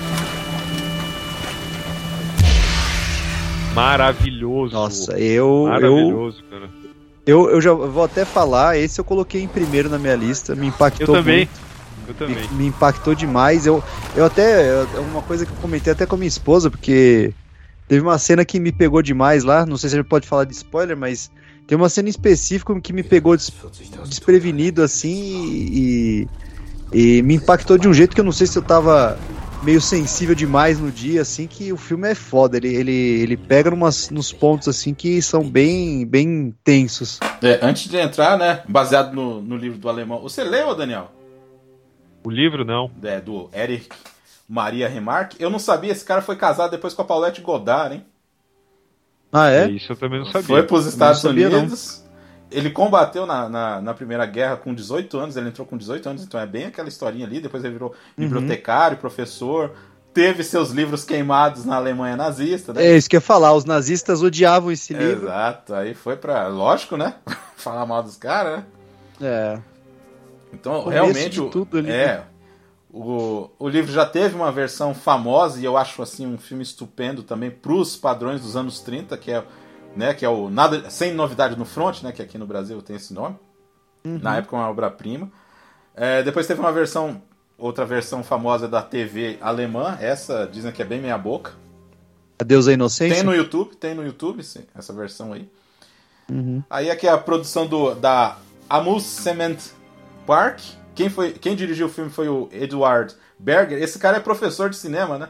[3.75, 4.75] Maravilhoso.
[4.75, 5.47] Nossa, eu.
[5.47, 6.69] eu Maravilhoso, cara.
[7.27, 10.63] Eu, eu já vou até falar, esse eu coloquei em primeiro na minha lista, me
[10.67, 11.37] Eu impactou também.
[11.39, 11.61] muito.
[12.09, 12.49] Eu também.
[12.51, 13.67] Me, me impactou demais.
[13.67, 13.83] Eu,
[14.17, 14.69] eu até.
[14.71, 17.33] É uma coisa que eu comentei até com a minha esposa, porque
[17.87, 19.65] teve uma cena que me pegou demais lá.
[19.65, 21.31] Não sei se a gente pode falar de spoiler, mas
[21.67, 23.53] tem uma cena específica que me pegou des-
[24.09, 26.29] desprevenido assim e,
[26.93, 29.17] e me impactou de um jeito que eu não sei se eu tava
[29.63, 32.57] meio sensível demais no dia, assim, que o filme é foda.
[32.57, 37.21] Ele, ele, ele pega numas, nos pontos assim que são bem, bem tensos.
[37.43, 38.63] É, antes de entrar, né?
[38.69, 40.21] Baseado no, no livro do alemão.
[40.23, 41.11] Você leu, Daniel?
[42.25, 42.91] O livro não.
[43.03, 43.89] É, do Eric
[44.49, 45.37] Maria Remarque.
[45.41, 48.05] Eu não sabia, esse cara foi casado depois com a Paulette Godard, hein?
[49.33, 49.71] Ah, é?
[49.71, 50.43] Isso eu também não sabia.
[50.43, 51.69] Foi para os Estados sabia, não.
[52.51, 56.23] Ele combateu na, na, na Primeira Guerra com 18 anos, ele entrou com 18 anos,
[56.25, 57.41] então é bem aquela historinha ali.
[57.41, 58.25] Depois ele virou Uhum.
[58.25, 59.73] bibliotecário, professor.
[60.13, 62.85] Teve seus livros queimados na Alemanha nazista, né?
[62.85, 65.27] É isso que eu ia falar, os nazistas odiavam esse livro.
[65.27, 66.49] Exato, aí foi pra.
[66.49, 67.15] Lógico, né?
[67.57, 68.65] Falar mal dos caras, né?
[69.23, 69.59] É.
[70.53, 71.41] Então, Começo realmente.
[71.41, 72.07] o- tudo ali, é.
[72.17, 72.23] né?
[72.93, 77.23] O, o livro já teve uma versão famosa e eu acho assim um filme estupendo
[77.23, 79.45] também pros padrões dos anos 30, que é,
[79.97, 82.97] né, que é o Nada Sem Novidade no Front, né, que aqui no Brasil tem
[82.97, 83.37] esse nome.
[84.05, 84.19] Uhum.
[84.19, 85.31] Na época uma obra-prima.
[85.95, 87.23] É, depois teve uma versão,
[87.59, 91.53] outra versão famosa da TV alemã, essa dizem que é bem meia boca.
[92.39, 93.17] Adeus à inocência.
[93.17, 95.49] Tem no YouTube, tem no YouTube, sim, essa versão aí.
[96.31, 96.63] Uhum.
[96.71, 98.39] Aí aqui é a produção do, da
[98.69, 99.59] Amusement
[100.27, 100.61] Park.
[100.95, 103.83] Quem, foi, quem dirigiu o filme foi o Edward Berger.
[103.83, 105.29] Esse cara é professor de cinema, né?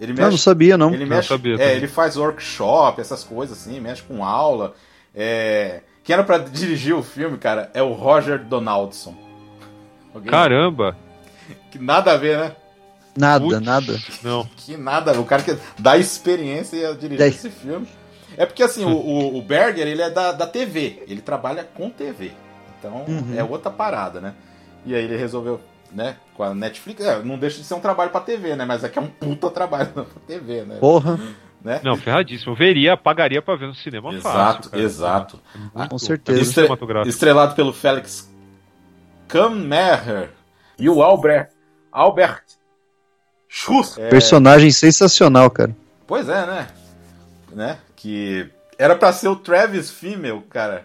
[0.00, 0.92] Ele Ah, não sabia, não.
[0.92, 4.74] Ele Não mexe, sabia é, ele faz workshop, essas coisas assim, mexe com aula.
[5.14, 9.14] É, quem era pra dirigir o filme, cara, é o Roger Donaldson.
[10.14, 10.96] Alguém- Caramba!
[11.70, 12.52] Que nada a ver, né?
[13.16, 13.98] Nada, Putz, nada.
[14.22, 14.46] Não.
[14.56, 17.30] Que nada, o cara que dá experiência ia dirigir Daí.
[17.30, 17.86] esse filme.
[18.36, 21.88] É porque assim, o, o, o Berger, ele é da, da TV, ele trabalha com
[21.88, 22.32] TV.
[22.78, 23.34] Então Uhum.
[23.34, 24.34] é outra parada, né?
[24.84, 25.58] E aí ele resolveu,
[25.92, 28.64] né, com a Netflix, é, não deixa de ser um trabalho pra TV, né?
[28.64, 30.76] Mas é que é um puta trabalho pra TV, né?
[30.76, 31.18] Porra,
[31.62, 31.80] né?
[31.82, 32.52] Não, ferradíssimo.
[32.52, 34.70] Eu veria, pagaria pra ver no cinema Exato, fácil.
[34.70, 34.82] cara.
[34.82, 35.40] exato.
[35.74, 36.44] Muito com certeza.
[36.52, 37.08] cinematográfico.
[37.08, 38.30] Estrelado pelo Felix
[39.28, 40.30] Kammerer
[40.78, 41.52] e o Albrecht
[41.90, 42.42] Albert
[43.48, 43.96] Schuss.
[43.98, 45.74] É, Personagem sensacional, cara.
[46.06, 46.68] Pois é, né?
[47.52, 47.78] né?
[47.96, 50.84] Que era pra ser o Travis Female, cara.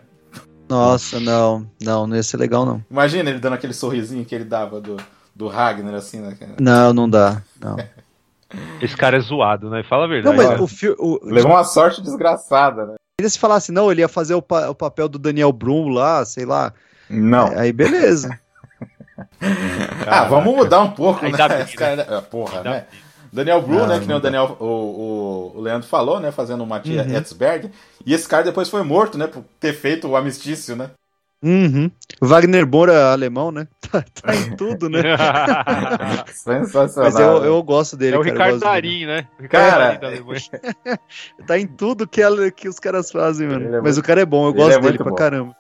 [0.72, 2.84] Nossa, não, não, não ia ser legal, não.
[2.90, 4.96] Imagina ele dando aquele sorrisinho que ele dava do,
[5.36, 6.36] do Ragnar, assim, né?
[6.60, 7.76] Não, não dá, não.
[8.82, 9.84] Esse cara é zoado, né?
[9.84, 10.38] Fala a Não, verdade.
[10.38, 10.96] mas o filme.
[11.24, 12.96] Levou uma sorte desgraçada, né?
[13.20, 16.24] Ainda se falasse, não, ele ia fazer o, pa- o papel do Daniel Brum lá,
[16.26, 16.74] sei lá.
[17.10, 17.48] Não.
[17.58, 18.40] Aí beleza.
[20.08, 21.62] ah, vamos mudar um pouco, Aí né?
[21.62, 22.86] Esse cara- ah, porra, Aí dá né?
[23.32, 23.94] Daniel Bru, Não, né?
[23.96, 26.32] Que nem não o Daniel, o, o, Leandro falou, né?
[26.32, 27.16] Fazendo o Matias Uhum.
[27.18, 27.72] Etzberg.
[28.06, 29.28] E esse cara depois foi morto, né?
[29.28, 30.90] Por ter feito o amistício, né?
[31.44, 31.90] Uhum.
[32.22, 33.68] Wagner Moura alemão, né?
[33.92, 35.02] Tá, tá em tudo, né?
[36.34, 37.12] Sensacional.
[37.12, 38.32] Mas eu, eu gosto dele, é o cara.
[38.34, 38.60] Ricardo.
[38.60, 39.28] Darim, né?
[39.38, 40.42] O Ricardo Cara, Alemanha.
[41.48, 43.66] Tá em tudo que, ela- que os caras fazem, mano.
[43.68, 45.16] É Mas muito- o cara é bom, eu gosto é dele pra bom.
[45.16, 45.56] caramba.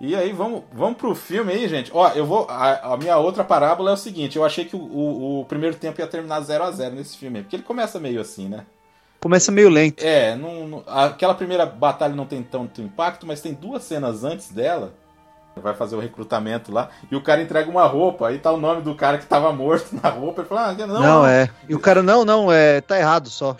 [0.00, 1.90] E aí, vamos, vamos pro filme aí, gente.
[1.94, 2.46] Ó, eu vou.
[2.50, 5.76] A, a minha outra parábola é o seguinte: eu achei que o, o, o primeiro
[5.76, 8.66] tempo ia terminar 0 a 0 nesse filme, aí, porque ele começa meio assim, né?
[9.20, 10.02] Começa meio lento.
[10.04, 14.50] É, não, não- aquela primeira batalha não tem tanto impacto, mas tem duas cenas antes
[14.50, 14.92] dela.
[15.56, 18.82] Vai fazer o recrutamento lá e o cara entrega uma roupa, aí tá o nome
[18.82, 20.40] do cara que tava morto na roupa.
[20.40, 21.48] Ele fala, ah, não, Não, é.
[21.68, 22.80] E o cara, não, não, é.
[22.80, 23.56] Tá errado só.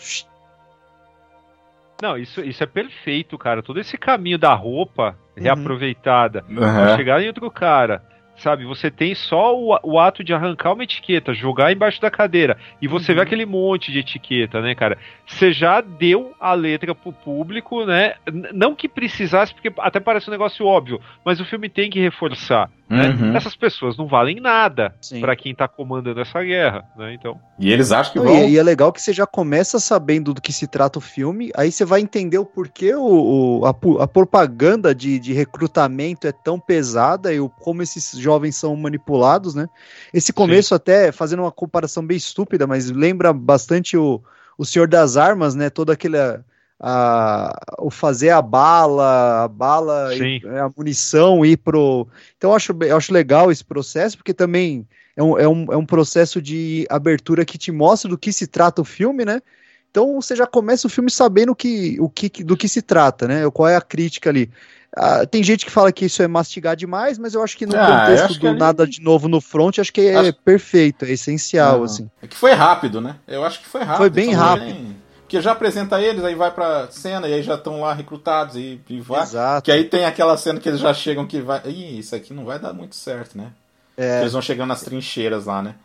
[2.01, 3.63] Não, isso, isso é perfeito, cara.
[3.63, 5.17] Todo esse caminho da roupa.
[5.35, 6.55] Reaproveitada Uhum.
[6.55, 8.01] pra chegar em outro cara.
[8.37, 12.57] Sabe, você tem só o, o ato de arrancar uma etiqueta, jogar embaixo da cadeira,
[12.81, 13.15] e você Uhum.
[13.15, 14.97] vê aquele monte de etiqueta, né, cara?
[15.25, 18.15] Você já deu a letra pro público, né?
[18.27, 22.01] N- Não que precisasse, porque até parece um negócio óbvio, mas o filme tem que
[22.01, 23.09] reforçar, né?
[23.09, 23.35] Uhum.
[23.35, 25.19] Essas pessoas não valem nada Sim.
[25.19, 27.13] pra quem tá comandando essa guerra, né?
[27.13, 27.39] Então.
[27.57, 28.35] E eles acham que Não, vão.
[28.47, 31.51] e, e é legal que você já começa sabendo do que se trata o filme,
[31.55, 36.31] aí você vai entender o porquê o, o- a, a propaganda de, de recrutamento é
[36.31, 39.67] tão pesada e o, como esses jovens são manipulados, né?
[40.13, 44.21] Esse começo até, fazendo uma comparação bem estúpida, mas lembra bastante o,
[44.57, 45.69] o Senhor das Armas, né?
[45.69, 46.45] Toda aquela...
[46.79, 52.07] A, o fazer a bala, a bala, e, a munição ir pro.
[52.37, 55.77] Então eu acho, eu acho legal esse processo, porque também é um, é, um, é
[55.77, 59.41] um processo de abertura que te mostra do que se trata o filme, né?
[59.89, 63.49] Então você já começa o filme sabendo que, o que, do que se trata, né?
[63.51, 64.51] Qual é a crítica ali.
[64.97, 67.75] Ah, tem gente que fala que isso é mastigar demais, mas eu acho que no
[67.75, 71.77] Ah, contexto do nada de novo no front, acho que é Acho- perfeito, é essencial,
[71.77, 71.83] Não.
[71.85, 72.09] assim.
[72.21, 73.15] É que foi rápido, né?
[73.27, 73.97] Eu acho que foi rápido.
[73.97, 74.73] Foi bem rápido.
[74.73, 74.94] bem-
[75.35, 78.79] Porque já apresenta eles, aí vai pra cena, e aí já estão lá recrutados e,
[78.87, 79.21] e vai.
[79.21, 79.65] Exato.
[79.65, 81.61] Que aí tem aquela cena que eles já chegam que vai.
[81.65, 83.51] Ih, isso aqui não vai dar muito certo, né?
[83.97, 84.21] É.
[84.21, 85.75] Eles vão chegando nas trincheiras lá, né?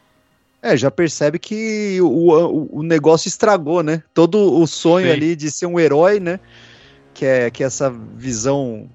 [0.63, 4.05] É, já percebe que o, o, o negócio estragou, né?
[4.15, 5.13] Todo o sonho Sim.
[5.13, 6.39] ali de ser um herói, né?
[7.13, 8.89] Que é, que é essa visão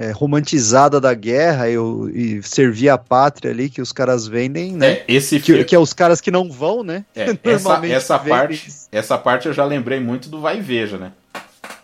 [0.00, 4.92] é, romantizada da guerra e, e servir a pátria ali que os caras vendem, né?
[4.92, 5.64] É, esse Que, filme.
[5.64, 7.04] que é os caras que não vão, né?
[7.14, 11.12] É, essa, essa parte, essa parte eu já lembrei muito do Vai e Veja, né?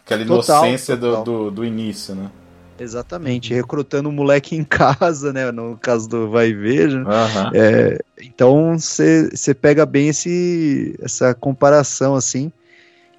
[0.03, 1.25] Aquela inocência do, total.
[1.25, 2.31] do, do início, né?
[2.81, 5.53] Exatamente, recrutando um moleque em casa, né?
[5.53, 7.03] No caso do Vai e Veja.
[7.07, 7.51] Aham.
[7.53, 12.51] É, então você pega bem esse, essa comparação assim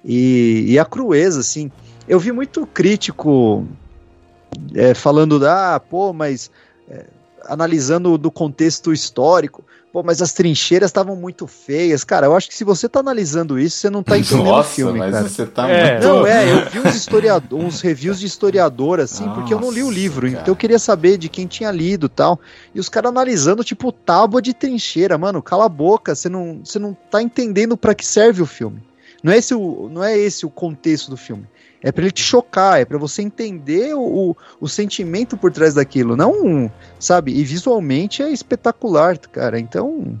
[0.04, 1.70] e, e a crueza assim.
[2.08, 3.64] Eu vi muito crítico
[4.74, 6.50] é, falando da, ah, pô, mas
[6.88, 7.04] é,
[7.46, 12.26] analisando do contexto histórico, pô, mas as trincheiras estavam muito feias, cara.
[12.26, 14.98] Eu acho que se você tá analisando isso, você não tá entendendo Nossa, o filme,
[14.98, 15.28] mas cara.
[15.28, 15.92] você tá É.
[15.92, 16.06] muito.
[16.06, 19.82] Não, é, eu vi uns historiador, uns reviews de historiador, assim, porque eu não li
[19.82, 20.42] o Nossa, livro, cara.
[20.42, 22.38] então eu queria saber de quem tinha lido e tal.
[22.74, 26.78] E os caras analisando, tipo, tábua de trincheira, mano, cala a boca, você não, você
[26.78, 28.82] não tá entendendo pra que serve o filme.
[29.22, 31.44] Não é, esse o, não é esse o contexto do filme.
[31.82, 34.00] É pra ele te chocar, é pra você entender o,
[34.30, 36.16] o, o sentimento por trás daquilo.
[36.16, 37.32] Não, sabe?
[37.32, 39.58] E visualmente é espetacular, cara.
[39.60, 40.18] Então,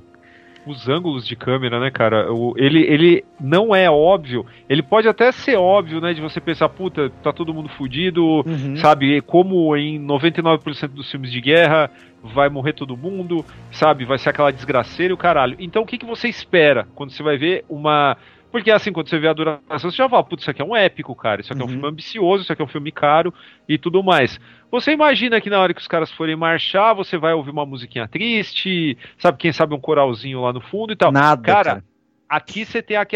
[0.66, 2.32] os ângulos de câmera, né, cara?
[2.32, 4.44] O, ele, ele não é óbvio.
[4.68, 6.12] Ele pode até ser óbvio, né?
[6.12, 8.76] De você pensar, puta, tá todo mundo fudido, Uhum.
[8.76, 9.20] sabe?
[9.22, 11.90] Como em 99% dos filmes de guerra
[12.22, 14.04] vai morrer todo mundo, sabe?
[14.04, 15.56] Vai ser aquela desgraceira e o caralho.
[15.58, 18.16] Então o que, que você espera quando você vai ver uma.
[18.50, 20.74] Porque assim, quando você vê a duração, você já fala, putz, isso aqui é um
[20.74, 21.40] épico, cara.
[21.42, 21.72] Isso aqui é um Uhum.
[21.74, 23.32] filme ambicioso, isso aqui é um filme caro
[23.68, 24.40] e tudo mais.
[24.70, 28.08] Você imagina que na hora que os caras forem marchar, você vai ouvir uma musiquinha
[28.08, 29.36] triste, sabe?
[29.38, 31.12] Quem sabe um coralzinho lá no fundo e tal.
[31.12, 31.84] nada, Cara, cara.
[32.28, 33.06] aqui você tem a-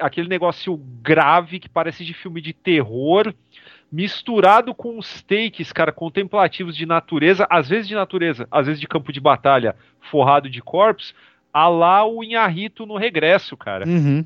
[0.00, 3.32] aquele negócio grave que parece de filme de terror,
[3.92, 8.86] misturado com os takes, cara, contemplativos de natureza, às vezes de natureza, às vezes de
[8.86, 9.74] campo de batalha
[10.10, 11.14] forrado de corpos,
[11.52, 13.86] a lá o Inharrito no regresso, cara.
[13.86, 14.24] Uhum.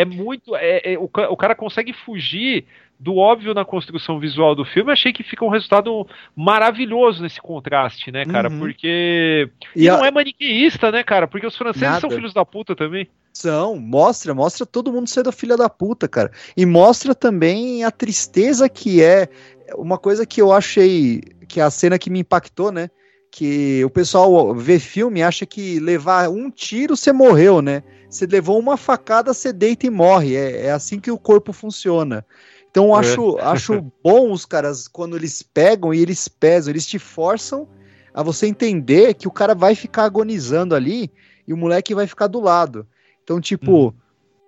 [0.00, 0.54] É muito.
[0.56, 2.64] É, é- o, o cara consegue fugir
[2.98, 4.92] do óbvio na construção visual do filme.
[4.92, 8.50] Achei que fica um resultado maravilhoso nesse contraste, né, cara?
[8.50, 8.58] Uhum.
[8.58, 9.48] Porque.
[9.74, 11.26] E E, a- não é maniqueísta, né, cara?
[11.26, 12.00] Porque os franceses Nada.
[12.00, 13.08] são filhos da puta também.
[13.32, 16.30] São, mostra, mostra todo mundo sendo filha da puta, cara.
[16.56, 19.28] E mostra também a tristeza que é
[19.76, 22.90] uma coisa que eu achei que é a cena que me impactou, né?
[23.30, 27.82] Que o pessoal vê filme e acha que levar um tiro você morreu, né?
[28.10, 30.34] Você levou uma facada, você deita e morre.
[30.34, 32.26] É, é assim que o corpo funciona.
[32.70, 32.98] Então eu É.
[32.98, 37.68] acho, acho bom os caras quando eles pegam e eles pesam, eles te forçam
[38.12, 41.10] a você entender que o cara vai ficar agonizando ali
[41.46, 42.86] e o moleque vai ficar do lado.
[43.22, 43.94] Então, tipo,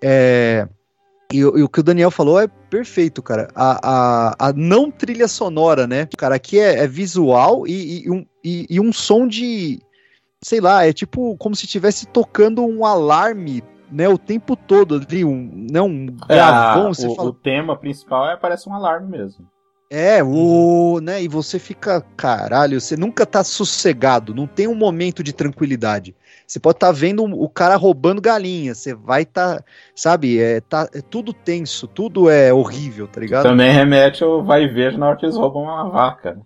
[0.02, 0.66] é,
[1.32, 3.48] e, o- e o que o Daniel falou é perfeito, cara.
[3.54, 3.78] A,
[4.40, 6.08] a, a não trilha sonora, né?
[6.18, 9.80] Cara, aqui é, é visual e, e um, e um som de.
[10.44, 14.08] Sei lá, é tipo como se estivesse tocando um alarme, né?
[14.08, 16.90] O tempo todo ali, um, né, um É, gravão.
[16.90, 19.46] o, fala, o tema principal é, parece um alarme mesmo.
[19.90, 25.22] é, o, né, e você fica, caralho, você nunca tá sossegado, não tem um momento
[25.22, 26.16] de tranquilidade.
[26.46, 29.62] Você pode estar vendo o cara roubando galinha, você vai tá,
[29.94, 33.42] sabe, é, tá, é tudo tenso, tudo é horrível, tá ligado?
[33.44, 36.38] Também remete ao vai e veja na hora que eles roubam uma vaca.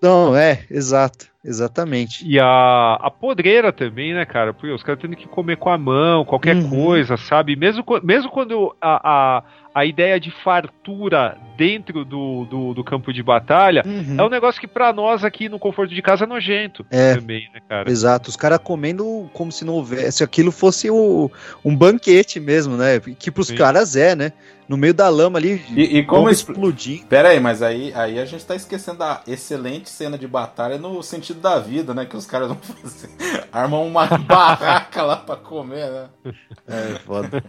[0.00, 2.24] Não, é, exato, exatamente.
[2.26, 4.54] E a, a podreira também, né, cara?
[4.54, 6.70] Porque os caras tendo que comer com a mão, qualquer Uhum.
[6.70, 7.56] coisa, sabe?
[7.56, 9.00] Mesmo, mesmo quando a,
[9.38, 9.42] a,
[9.78, 14.16] a ideia de fartura dentro do, do, do campo de batalha Uhum.
[14.18, 17.14] é um negócio que pra nós aqui no conforto de casa é nojento É.
[17.16, 17.90] também, né, cara?
[17.90, 21.30] Exato, os caras comendo como se não houvesse, aquilo fosse o,
[21.64, 23.00] um banquete mesmo, né?
[23.00, 23.56] Que pros Sim.
[23.56, 24.32] caras é, né?
[24.68, 27.06] No meio da lama ali, E, e como bomba expl- explodindo.
[27.06, 31.02] Pera aí, mas aí, aí a gente tá esquecendo da excelente cena de batalha no
[31.02, 32.04] sentido da vida, né?
[32.04, 33.08] Que os caras vão fazer.
[33.50, 36.08] Armam uma barraca lá pra comer, né?
[36.68, 37.42] É, foda.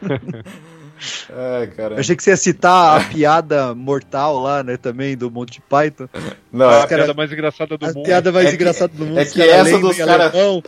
[1.30, 1.94] Ai, cara.
[1.94, 6.08] Eu achei que você ia citar a piada mortal lá, né, também, do Monty Python.
[6.52, 8.04] Não, a é, piada mais engraçada do A mundo.
[8.04, 9.18] piada mais É que- engraçada do mundo.
[9.18, 10.62] é que caras essa dos cara- alemão.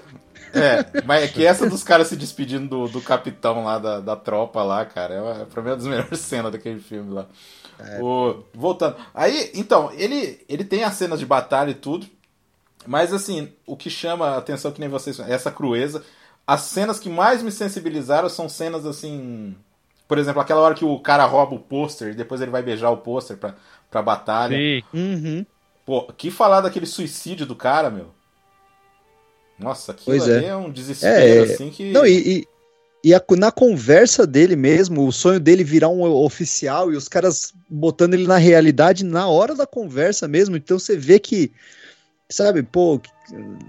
[0.55, 4.17] é, mas é que essa dos caras se despedindo do, do capitão lá, da, da
[4.17, 7.27] tropa lá, cara, é, uma- pra mim é uma das melhores cenas daquele filme lá.
[8.01, 8.97] O- voltando.
[9.15, 12.07] Aí, então, ele, ele tem as cenas de batalha e tudo,
[12.87, 16.03] mas assim, o que chama a atenção, que nem vocês, é essa crueza.
[16.47, 19.55] As cenas que mais me sensibilizaram são cenas assim.
[20.09, 22.91] Por exemplo, aquela hora que o cara rouba o pôster e depois ele vai beijar
[22.91, 23.55] o pôster pra,
[23.91, 24.57] pra batalha.
[24.57, 24.83] Sim.
[24.95, 25.47] Uhum.
[25.85, 28.07] Pô, que falar daquele suicídio do cara, meu?
[29.59, 30.49] Nossa, aquilo Pois ali é.
[30.49, 30.57] é.
[30.57, 31.91] um desespero, É, assim, que.
[31.91, 32.49] Não, e, e,
[33.05, 37.53] e a- na conversa dele mesmo, o sonho dele virar um oficial e os caras
[37.69, 40.57] botando ele na realidade na hora da conversa mesmo.
[40.57, 41.53] Então você vê que,
[42.29, 43.01] sabe, pô,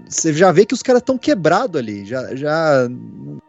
[0.06, 2.88] você já vê que os caras estão quebrados ali, já, já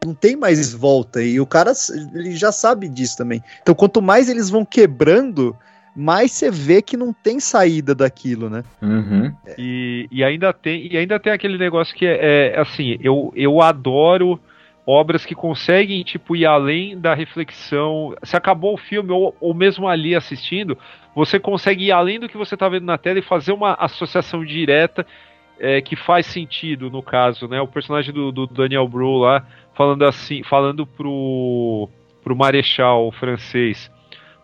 [0.03, 1.21] não tem mais volta.
[1.21, 1.71] E o cara
[2.13, 3.41] ele já sabe disso também.
[3.61, 5.55] Então quanto mais eles vão quebrando,
[5.95, 8.63] mais você vê que não tem saída daquilo, né?
[8.81, 9.33] Uhum.
[9.57, 13.61] E, e ainda tem e ainda tem aquele negócio que é, é, assim, eu, eu
[13.61, 14.39] adoro
[14.85, 18.15] obras que conseguem tipo ir além da reflexão.
[18.23, 20.75] Se acabou o filme ou, ou mesmo ali assistindo,
[21.13, 24.43] você consegue ir além do que você está vendo na tela e fazer uma associação
[24.43, 25.05] direta
[25.59, 27.59] é, que faz sentido no caso, né?
[27.61, 29.45] O personagem do, do Daniel Bru lá
[29.75, 31.89] falando assim, falando pro
[32.23, 33.89] pro marechal francês,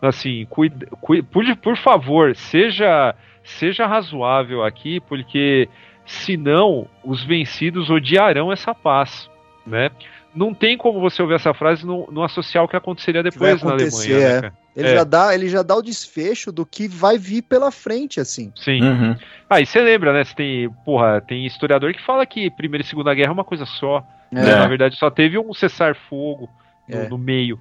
[0.00, 0.88] assim, cuida,
[1.30, 3.14] por, por favor, seja
[3.44, 5.68] seja razoável aqui, porque
[6.04, 9.30] senão os vencidos odiarão essa paz,
[9.66, 9.90] né?
[10.34, 13.30] Não tem como você ouvir essa frase e não, não associar o que aconteceria Que
[13.30, 14.42] depois na acontecer, Alemanha, é.
[14.42, 14.52] né?
[14.76, 14.94] Ele, É.
[14.96, 18.52] já dá, ele já dá o desfecho do que vai vir pela frente, assim.
[18.56, 18.82] Sim.
[18.82, 19.16] Uhum.
[19.48, 20.22] Ah, e você lembra, né?
[20.24, 23.64] Você tem, porra, tem historiador que fala que Primeira e Segunda Guerra é uma coisa
[23.64, 24.04] só.
[24.30, 24.50] né?
[24.50, 24.56] É.
[24.56, 26.48] Na verdade, só teve um cessar-fogo
[26.88, 27.08] no, É.
[27.08, 27.58] no meio.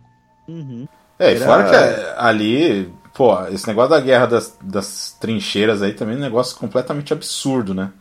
[0.47, 0.87] Uhum.
[1.17, 5.81] É, e Era- fora que é, ali, pô, esse negócio da guerra das, das trincheiras
[5.81, 7.91] aí também é um negócio completamente absurdo, né?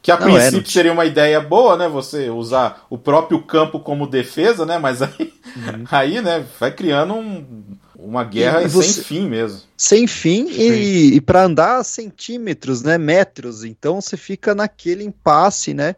[0.00, 1.88] Que a Não, é, não princípio tinha- seria uma ideia boa, né?
[1.88, 4.78] Você usar o próprio campo como defesa, né?
[4.78, 5.32] Mas aí,
[5.90, 7.76] aí né, vai criando um-
[8.06, 9.60] uma guerra E sem você- fim mesmo.
[9.76, 13.64] Sem fim e, e para andar centímetros, né, metros.
[13.64, 15.96] Então você fica naquele impasse, né?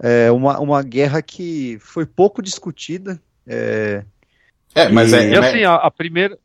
[0.00, 3.20] É uma, uma guerra que foi pouco discutida.
[3.46, 4.04] É,
[4.74, 5.28] É, mas E- é.
[5.32, 6.38] E mas- assim, a, a primeira.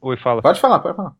[0.00, 0.42] Oi, fala.
[0.42, 1.12] Pode falar, pode falar.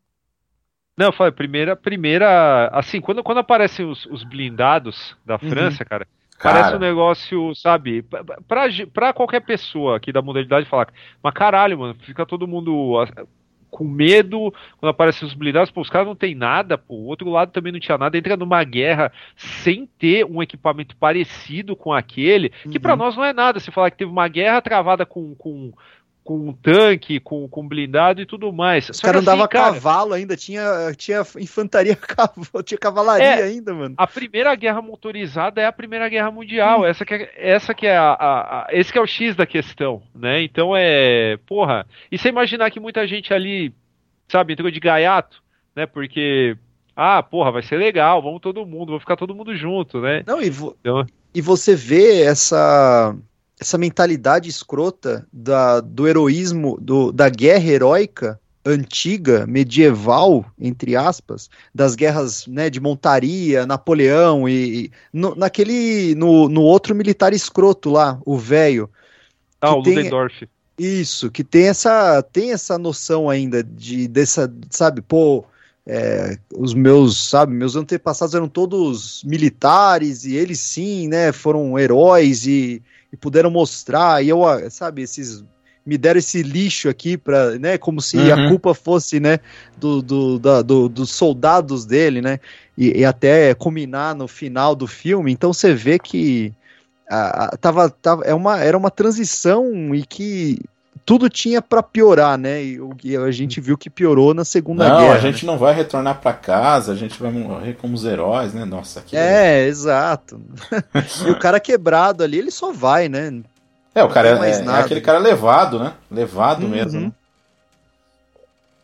[0.97, 2.69] Não, eu falei, primeira, primeira.
[2.73, 5.49] Assim, quando, quando aparecem os, os blindados da Uhum.
[5.49, 6.59] França, cara, Cara.
[6.59, 8.01] parece um negócio, sabe?
[8.03, 8.63] pra- Pra,
[8.93, 10.87] pra qualquer pessoa aqui da modalidade falar,
[11.23, 13.25] mas caralho, mano, fica todo mundo ah,
[13.69, 17.29] com medo quando aparecem os blindados, pô, os caras não tem nada, pô, o outro
[17.29, 22.49] lado também não tinha nada, entra numa guerra sem ter um equipamento parecido com aquele,
[22.71, 22.99] que pra Uhum.
[22.99, 23.59] nós não é nada.
[23.59, 25.35] Se falar que teve uma guerra travada com.
[25.35, 25.73] com
[26.27, 28.89] com um tanque, com, com blindado e tudo mais.
[28.89, 33.43] Os caras andavam assim, a cara, cavalo ainda, tinha, tinha infantaria, cav- tinha cavalaria É.
[33.43, 33.95] ainda, mano.
[33.97, 36.85] A primeira guerra motorizada é a primeira guerra mundial.
[36.85, 39.45] Essa que é, essa que é a, a- a- esse que é o X da
[39.45, 40.41] questão, né?
[40.43, 41.85] Então é, porra.
[42.11, 43.73] E você imaginar que muita gente ali,
[44.27, 45.41] sabe, entrou de gaiato,
[45.73, 45.85] né?
[45.85, 46.57] Porque
[46.93, 50.23] ah, porra, vai ser legal, vamos todo mundo, vamos ficar todo mundo junto, né?
[50.27, 53.15] Não, e, vo- Então, e você vê essa,
[53.59, 61.95] essa mentalidade escrota da, do heroísmo, do, da guerra heróica antiga, medieval, entre aspas, das
[61.95, 68.19] guerras né, de montaria, Napoleão e, e no, naquele no, no outro militar escroto lá,
[68.25, 68.89] o velho.
[69.61, 70.47] ah, o Ludendorff.
[70.77, 75.43] Isso, que tem essa, tem essa noção ainda de dessa, sabe, pô,
[75.87, 82.45] é, os meus, sabe, meus antepassados eram todos militares e eles sim, né, foram heróis
[82.45, 85.43] e, e puderam mostrar, e eu, ah, sabe, esses
[85.85, 88.33] me deram esse lixo aqui para, né, como se Uhum.
[88.33, 89.39] a culpa fosse, né,
[89.77, 92.39] do, do, da- do- dos soldados dele, né,
[92.77, 96.51] e, e até culminar no final do filme, então você vê que
[97.09, 100.59] a- a- tava, tava, é uma, era uma transição e que
[101.07, 102.61] tudo tinha pra piorar, né?
[102.61, 105.13] E, e a gente viu que piorou na Segunda Não, Guerra.
[105.15, 108.65] a gente não vai retornar pra casa, a gente vai morrer como os heróis, né?
[108.65, 110.41] Nossa, que É, exato.
[111.25, 113.41] e o cara quebrado ali, ele só vai, né?
[113.95, 115.93] É, o cara é, é aquele cara levado, né?
[116.11, 116.69] Levado Uhum.
[116.69, 116.99] mesmo.
[116.99, 117.11] né?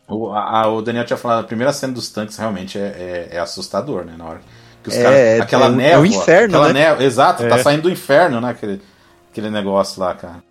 [0.08, 3.40] O, a- o Daniel tinha falado, a primeira cena dos tanques realmente é, é- é
[3.40, 4.14] assustador, né?
[4.18, 4.42] Na hora
[4.82, 5.18] que os É, caras.
[5.18, 6.08] é- Aquela é o- é o névoa.
[6.08, 6.86] inferno, aquela né?
[6.86, 7.64] névoa- exato, tá É.
[7.64, 8.50] saindo do inferno, né?
[8.50, 8.82] Aquele,
[9.32, 10.42] aquele negócio lá, cara.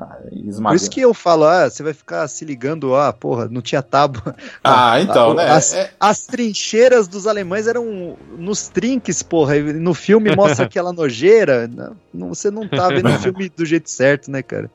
[0.00, 3.60] Ah, Por isso que eu falo, ah, você vai ficar se ligando, ah, porra, não
[3.60, 4.34] tinha tábua.
[4.64, 5.48] Ah, então, né?
[5.48, 9.56] As, É- as trincheiras dos alemães eram nos trinques, porra.
[9.56, 11.68] e No filme mostra aquela nojeira.
[12.12, 14.70] Não, você não tá vendo o filme do jeito certo, né, cara?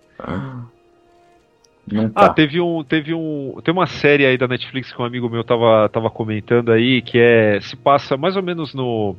[1.88, 2.30] Não Ah, tá.
[2.30, 5.88] teve um, teve um, tem uma série aí da Netflix que um amigo meu tava,
[5.90, 9.16] tava comentando aí que é se passa mais ou menos no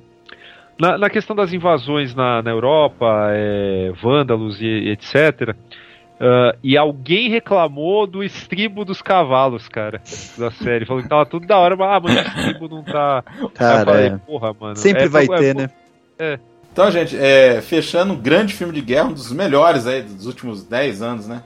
[0.78, 5.54] na, na questão das invasões na, na Europa, é, vândalos e, e etc.
[6.18, 10.00] Ah, e alguém reclamou do estribo dos cavalos, cara,
[10.36, 10.86] da série.
[10.86, 13.22] Falou que tava tudo da hora, mas ah, mas o estribo não tá.
[13.54, 14.16] Cara, falei, é.
[14.18, 14.76] porra, mano.
[14.76, 15.70] Sempre é, vai é, ter, é, né?
[16.18, 16.38] É.
[16.72, 20.62] Então, gente, é, fechando um grande filme de guerra, um dos melhores aí dos últimos
[20.62, 21.42] 10 anos, né?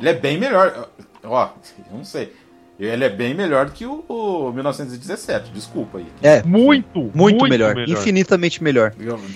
[0.00, 0.88] Ele é bem melhor.
[1.22, 1.48] Ó,
[1.90, 2.32] eu não sei.
[2.78, 6.06] Ele é bem melhor do que o, o 1917, desculpa aí.
[6.22, 8.92] É, Muito, muito, melhor, Infinitamente melhor.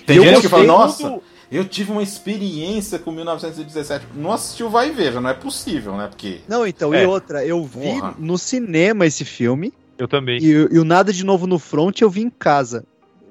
[0.07, 1.23] Tem Eu gente que fala, nossa, do-
[1.57, 4.07] eu tive uma experiência com 1917.
[4.15, 6.07] Não assistiu Vai e Veja, não é possível, né?
[6.09, 6.41] Porque.
[6.49, 7.03] Não, então, É.
[7.05, 8.15] e outra, eu vi Porra.
[8.19, 10.39] no cinema esse filme Eu também.
[10.43, 12.85] e, e o Nada de Novo no Front eu vi em casa.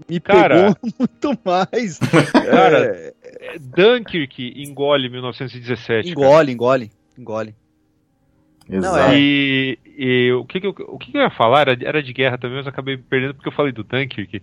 [0.09, 0.74] Me Cara.
[0.74, 1.97] pegou muito mais.
[1.99, 6.13] Cara, É, Dunkirk engole 1917.
[6.13, 6.26] cara.
[6.28, 7.55] engole, engole, engole.
[8.67, 9.17] Não, é.
[9.19, 12.13] E, e o, que, que eu, o que, que eu ia falar era, era de
[12.13, 14.41] guerra também, mas acabei perdendo porque eu falei do Dunkirk.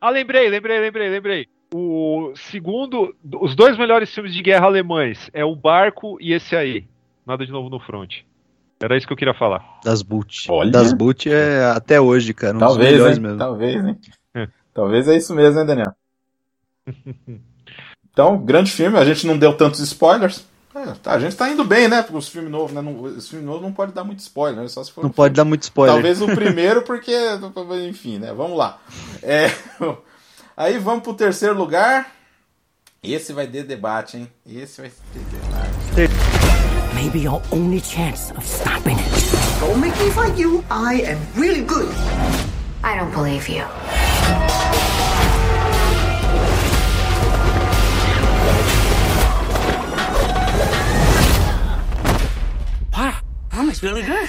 [0.00, 1.46] Ah, lembrei, lembrei, lembrei, lembrei.
[1.72, 6.84] O segundo, os dois melhores filmes de guerra alemães é o Barco e esse aí.
[7.26, 8.14] Nada de novo no front.
[8.80, 9.80] Era isso que eu queria falar.
[9.84, 10.46] Das Boot.
[10.50, 10.70] Olha.
[10.70, 12.54] Das Boot é até hoje, cara.
[12.56, 13.22] Um dos Talvez, melhores hein?
[13.22, 13.38] mesmo.
[13.38, 13.98] Talvez, hein?
[14.34, 14.48] É.
[14.72, 15.94] Talvez é isso mesmo, hein, Daniel?
[18.10, 20.44] Então, grande filme, a gente não deu tantos spoilers.
[20.74, 22.02] É, tá, a gente tá indo bem, né?
[22.02, 22.82] Porque os filmes novos, né?
[22.82, 24.66] Não, os filmes novos não pode dar muito spoiler, né?
[24.66, 25.94] Só se for Não um pode filme- dar muito spoiler.
[25.94, 27.12] Talvez o primeiro, porque.
[27.88, 28.32] Enfim, né?
[28.32, 28.80] Vamos lá.
[29.22, 29.46] É,
[30.58, 32.10] aí vamos pro terceiro lugar.
[33.00, 34.28] Esse vai ter debate, hein?
[34.44, 36.12] Esse vai ter debate.
[36.94, 39.60] Maybe your only chance of stopping it.
[39.60, 40.64] Don't make me fight you.
[40.68, 41.88] I am really good.
[42.82, 43.62] I don't believe you.
[52.92, 53.14] Wow,
[53.52, 54.28] that was really good.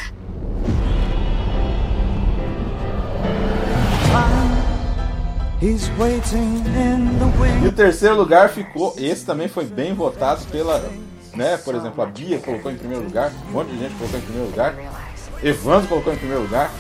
[5.62, 5.76] E
[7.68, 8.96] o terceiro lugar ficou.
[8.98, 10.84] Esse também foi bem votado pela.
[11.36, 14.24] Né, por exemplo, a Bia colocou em primeiro lugar, um monte de gente colocou em
[14.24, 14.76] primeiro lugar,
[15.44, 16.72] Evandro colocou em primeiro lugar.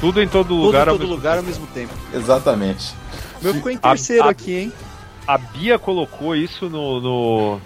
[0.00, 1.92] Tudo em todo Tudo lugar em ao todo mesmo lugar ao mesmo tempo.
[2.12, 2.94] Exatamente.
[3.40, 4.72] O meu ficou em A- terceiro a- aqui, hein?
[5.26, 7.60] A Bia colocou isso no, no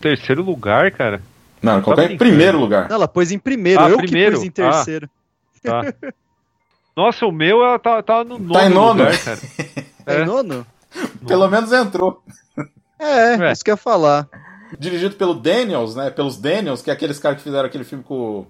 [0.00, 1.22] terceiro lugar, cara.
[1.62, 2.88] Não, ela Tá colocou em primeiro lugar.
[2.88, 4.32] Não, ela pôs em primeiro, Ah, eu primeiro?
[4.32, 5.08] que pus em terceiro.
[5.62, 5.82] Tá.
[6.94, 9.02] Nossa, o meu ela tá, tá no nono Tá em nono.
[9.04, 9.40] lugar, cara.
[10.06, 10.24] Em É.
[10.24, 10.66] nono?
[11.26, 12.22] Pelo menos entrou.
[12.98, 13.52] É, É.
[13.52, 14.28] isso que eu ia falar.
[14.78, 16.10] Dirigido pelo Daniels, né?
[16.10, 18.46] Pelos Daniels, que é aqueles caras que fizeram aquele filme com.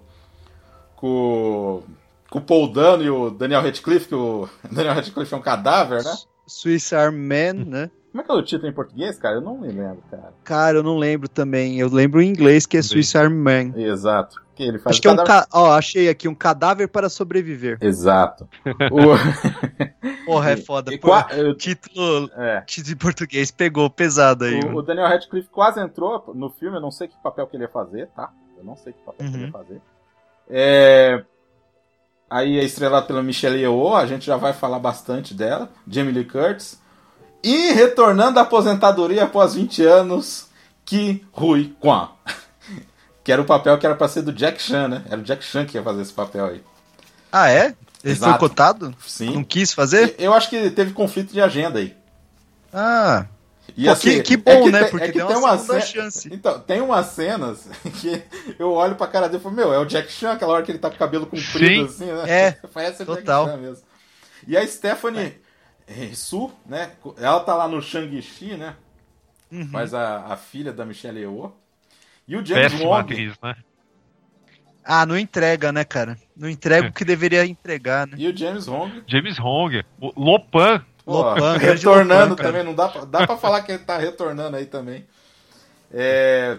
[0.95, 1.83] Com.
[2.29, 6.03] Com o Paul Dano e o Daniel Radcliffe, que o Daniel Radcliffe é um cadáver,
[6.03, 6.13] né?
[6.47, 7.91] Swiss Army Man, né?
[8.13, 9.37] Como é que é o título em português, cara?
[9.37, 10.31] Eu não me lembro, cara.
[10.43, 11.79] Cara, eu não lembro também.
[11.79, 13.75] Eu lembro em inglês que é Swiss Army Man.
[13.75, 14.39] Exato.
[14.55, 15.57] Que ele faz Acho que é um cadáver- ca...
[15.59, 17.79] Ó, achei aqui, um cadáver para sobreviver.
[17.81, 18.47] Exato.
[18.91, 20.25] O...
[20.25, 20.93] Porra, é foda.
[20.93, 22.61] E qua- eu- título, É.
[22.61, 24.59] título em português pegou pesado aí.
[24.59, 27.63] O, o Daniel Radcliffe quase entrou no filme, eu não sei que papel que ele
[27.63, 28.29] ia fazer, tá?
[28.57, 29.51] Eu não sei que papel que ele ia Uhum.
[29.51, 29.81] fazer.
[30.49, 31.23] É...
[32.29, 35.69] Aí é estrelado pela Michelle Yeoh, a gente já vai falar bastante dela.
[35.87, 36.81] Jamie Lee Curtis.
[37.43, 40.47] E retornando da aposentadoria após 20 anos,
[40.85, 42.09] Ki Rui Kwan.
[43.23, 45.03] que era o papel que era pra ser do Jack Chan, né?
[45.09, 46.63] Era o Jack Chan que ia fazer esse papel aí.
[47.31, 47.73] Ah, é?
[48.03, 48.31] Ele Exato.
[48.31, 48.95] foi cotado?
[49.05, 49.33] Sim.
[49.33, 50.15] Não quis fazer?
[50.19, 51.95] Eu acho que teve conflito de agenda aí.
[52.73, 53.25] Ah.
[53.77, 54.79] E Pô, assim, que, que é bom, que né?
[54.81, 56.29] tem- Porque é que deu tem uma, uma segunda ce- chance.
[56.31, 57.65] Então, tem umas cenas
[58.01, 58.21] que
[58.59, 60.71] eu olho pra cara dele e falo, meu, é o Jack Chan, aquela hora que
[60.71, 61.85] ele tá com o cabelo comprido Sim.
[61.85, 62.23] assim, né?
[62.29, 63.45] É, Parece o total.
[63.45, 63.83] Jack Chan mesmo.
[64.47, 65.33] E a Stephanie
[65.87, 66.91] eh, Su, né?
[67.17, 68.75] Ela tá lá no Shang-Chi, né?
[69.51, 69.67] Uhum.
[69.69, 71.51] Faz a, a filha da Michelle Yeoh.
[72.27, 73.13] E o James Péssima Wong.
[73.13, 73.55] atriz, né?
[74.83, 76.17] Ah, não entrega, né, cara?
[76.35, 78.15] Não entrega o que deveria entregar, né?
[78.17, 79.03] E o James Wong.
[79.07, 80.83] James Hong, o Lopan.
[81.05, 84.57] Pô, Lopan, retornando Lopan, também, não dá pra, dá pra falar que ele tá retornando
[84.57, 85.05] aí também.
[85.91, 86.57] É,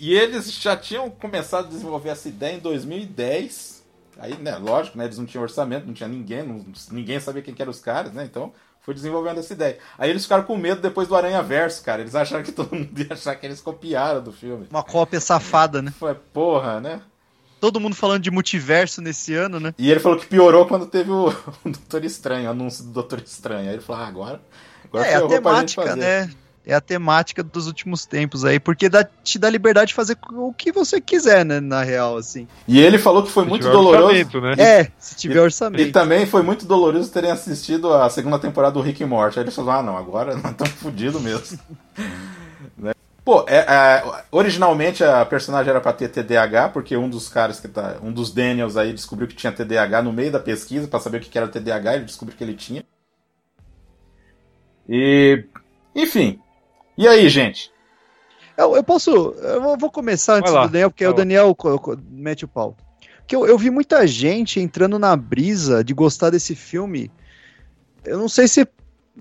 [0.00, 3.77] e eles já tinham começado a desenvolver essa ideia em 2010.
[4.18, 7.54] Aí, né, lógico, né, eles não tinham orçamento, não tinha ninguém, não- ninguém sabia quem
[7.54, 8.24] que eram os caras, né?
[8.24, 9.78] Então, foi desenvolvendo essa ideia.
[9.98, 12.00] Aí eles ficaram com medo depois do Aranha Verso, cara.
[12.00, 14.66] Eles acharam que todo mundo ia achar que eles copiaram do filme.
[14.70, 15.92] Uma cópia safada, né?
[15.98, 17.00] Foi, porra, né?
[17.60, 19.74] Todo mundo falando de multiverso nesse ano, né?
[19.76, 21.28] E ele falou que piorou quando teve o,
[21.64, 23.68] o Doutor Estranho, o anúncio do Doutor Estranho.
[23.68, 24.40] Aí ele falou, ah, agora,
[24.84, 26.30] agora é a ferrou pra gente temática, né?
[26.68, 30.52] É a temática dos últimos tempos aí, porque dá, te dá liberdade de fazer o
[30.52, 31.60] que você quiser, né?
[31.60, 32.46] Na real, assim.
[32.68, 34.04] E ele falou que foi Se muito tiver doloroso.
[34.04, 34.54] orçamento, né?
[34.58, 35.92] É, se tiver E orçamento.
[35.92, 39.38] também foi muito doloroso terem assistido a segunda temporada do Rick e Morty.
[39.38, 41.58] Aí eles falaram, ah, não, agora nós estamos fodidos mesmo.
[42.76, 42.92] Né?
[43.24, 47.66] Pô, é, é, originalmente a personagem era pra ter TDAH, porque um dos caras que
[47.68, 47.96] tá.
[48.02, 51.20] Um dos Daniels aí descobriu que tinha TDAH no meio da pesquisa, pra saber o
[51.20, 52.84] que que era TDAH, ele descobriu que ele tinha.
[54.88, 55.44] E.
[55.94, 56.38] Enfim.
[56.98, 57.70] E aí, gente?
[58.56, 59.10] Eu, eu posso.
[59.10, 61.16] Eu vou- começar antes lá, do Daniel, porque vai o.
[61.16, 62.76] Daniel co- co- mete o pau.
[63.18, 67.08] Porque eu, eu vi muita gente entrando na brisa de gostar desse filme.
[68.04, 68.66] Eu não sei se.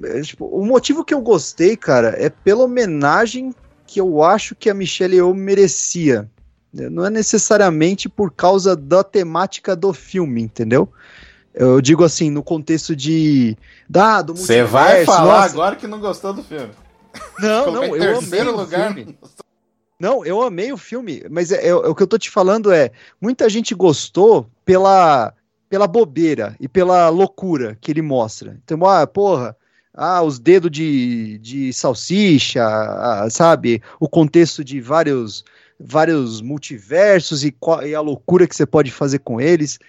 [0.03, 3.53] é, tipo, o motivo que eu gostei, cara, é pela homenagem
[3.85, 6.27] que eu acho que a Michelle Yeoh merecia.
[6.73, 10.91] Não é necessariamente por causa da temática do filme, entendeu?
[11.53, 13.55] Eu digo assim, no contexto de.
[14.25, 15.53] Do Você vai falar nossa.
[15.53, 16.69] agora que não gostou do filme.
[17.39, 18.93] Não, não, eu amei terceiro o lugar.
[18.93, 19.17] filme.
[19.99, 22.91] Não, eu amei o filme, mas é, é- o que eu tô te falando é,
[23.19, 25.33] muita gente gostou pela,
[25.69, 28.59] pela bobeira e pela loucura que ele mostra.
[28.63, 29.57] Então, ah, porra,
[29.93, 33.81] ah, os dedos de, de salsicha, ah, sabe?
[33.99, 35.43] O contexto de vários,
[35.79, 39.79] vários multiversos e, e a loucura que você pode fazer com eles.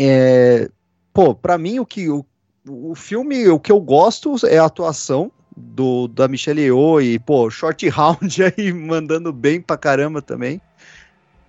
[0.00, 0.70] É,
[1.12, 2.24] pô, pra mim o que o,
[2.66, 7.50] o filme, o que eu gosto é a atuação do da Michelle Yeoh e, pô,
[7.50, 10.60] Short Round aí mandando bem pra caramba também.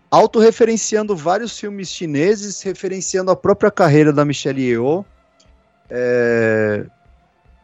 [0.09, 5.05] Autorreferenciando vários filmes chineses, referenciando a própria carreira da Michelle Yeoh.
[5.89, 6.85] É,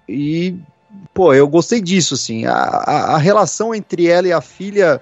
[0.07, 0.55] E,
[1.13, 2.45] pô, eu gostei disso, assim.
[2.45, 5.01] A, a, a relação entre ela e a filha.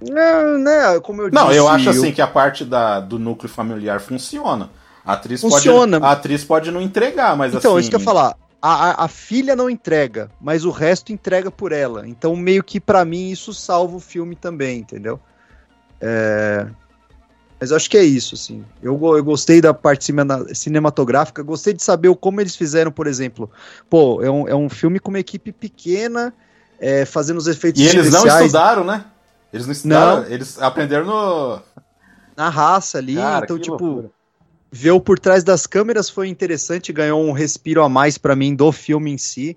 [0.00, 3.18] Né, né, como eu Não, disse, eu acho assim eu- que a parte da, do
[3.18, 4.70] núcleo familiar funciona.
[5.04, 6.00] A atriz, Funciona.
[6.00, 7.80] Pode, a atriz pode não entregar, mas Então, assim.
[7.80, 8.34] isso que eu ia falar.
[8.60, 12.08] A, a, a filha não entrega, mas o resto entrega por ela.
[12.08, 15.20] Então, meio que pra mim, isso salva o filme também, entendeu?
[16.00, 16.66] É,
[17.60, 18.64] Mas eu acho que é isso, assim.
[18.82, 20.12] Eu, eu gostei da parte
[20.54, 23.50] cinematográfica, gostei de saber como eles fizeram, por exemplo.
[23.88, 26.34] Pô, é um, é um filme com uma equipe pequena,
[26.78, 29.04] é, fazendo os efeitos E eles não estudaram, né?
[29.52, 30.28] Eles não estudaram, Não.
[30.28, 31.60] eles aprenderam no.
[32.36, 33.14] na raça ali.
[33.14, 34.10] Cara, então, tipo, loucura.
[34.76, 38.54] Ver o por trás das câmeras foi interessante, ganhou um respiro a mais pra mim
[38.54, 39.56] do filme em si.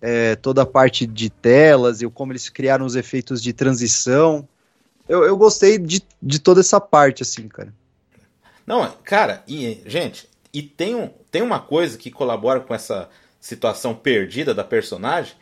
[0.00, 4.46] É, toda a parte de telas e como eles criaram os efeitos de transição.
[5.08, 7.72] Eu, eu gostei de, de toda essa parte, assim, cara.
[8.66, 13.08] Não, cara, e, gente, e tem, um, tem uma coisa que colabora com essa
[13.40, 15.34] situação perdida da personagem,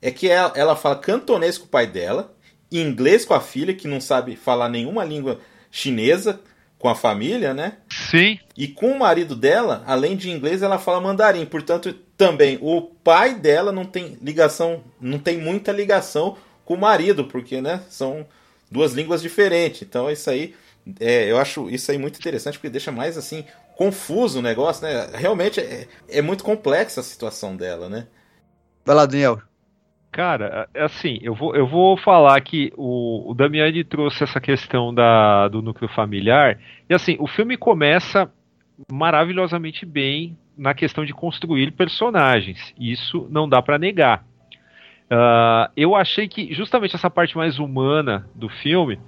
[0.00, 2.34] é que ela, ela fala cantonês com o pai dela,
[2.70, 6.40] inglês com a filha, que não sabe falar nenhuma língua chinesa
[6.84, 7.78] com a família, né?
[7.88, 8.38] Sim.
[8.54, 11.46] E com o marido dela, além de inglês, ela fala mandarim.
[11.46, 17.24] Portanto, também o pai dela não tem ligação, não tem muita ligação com o marido,
[17.24, 18.26] porque, né, são
[18.70, 19.80] duas línguas diferentes.
[19.80, 20.54] Então, isso aí,
[21.00, 23.46] é, eu acho isso aí muito interessante, porque deixa mais assim
[23.78, 25.08] confuso o negócio, né?
[25.14, 28.08] Realmente é, é muito complexa a situação dela, né?
[28.84, 29.40] Vai lá, Daniel.
[30.14, 34.94] Cara, é assim, eu vou, eu vou falar que o, o Damiani trouxe essa questão
[34.94, 36.56] da, do núcleo familiar,
[36.88, 38.30] e assim, o filme começa
[38.92, 44.24] maravilhosamente bem na questão de construir personagens, isso não dá para negar.
[45.10, 49.00] Uh, eu achei que justamente essa parte mais humana do filme,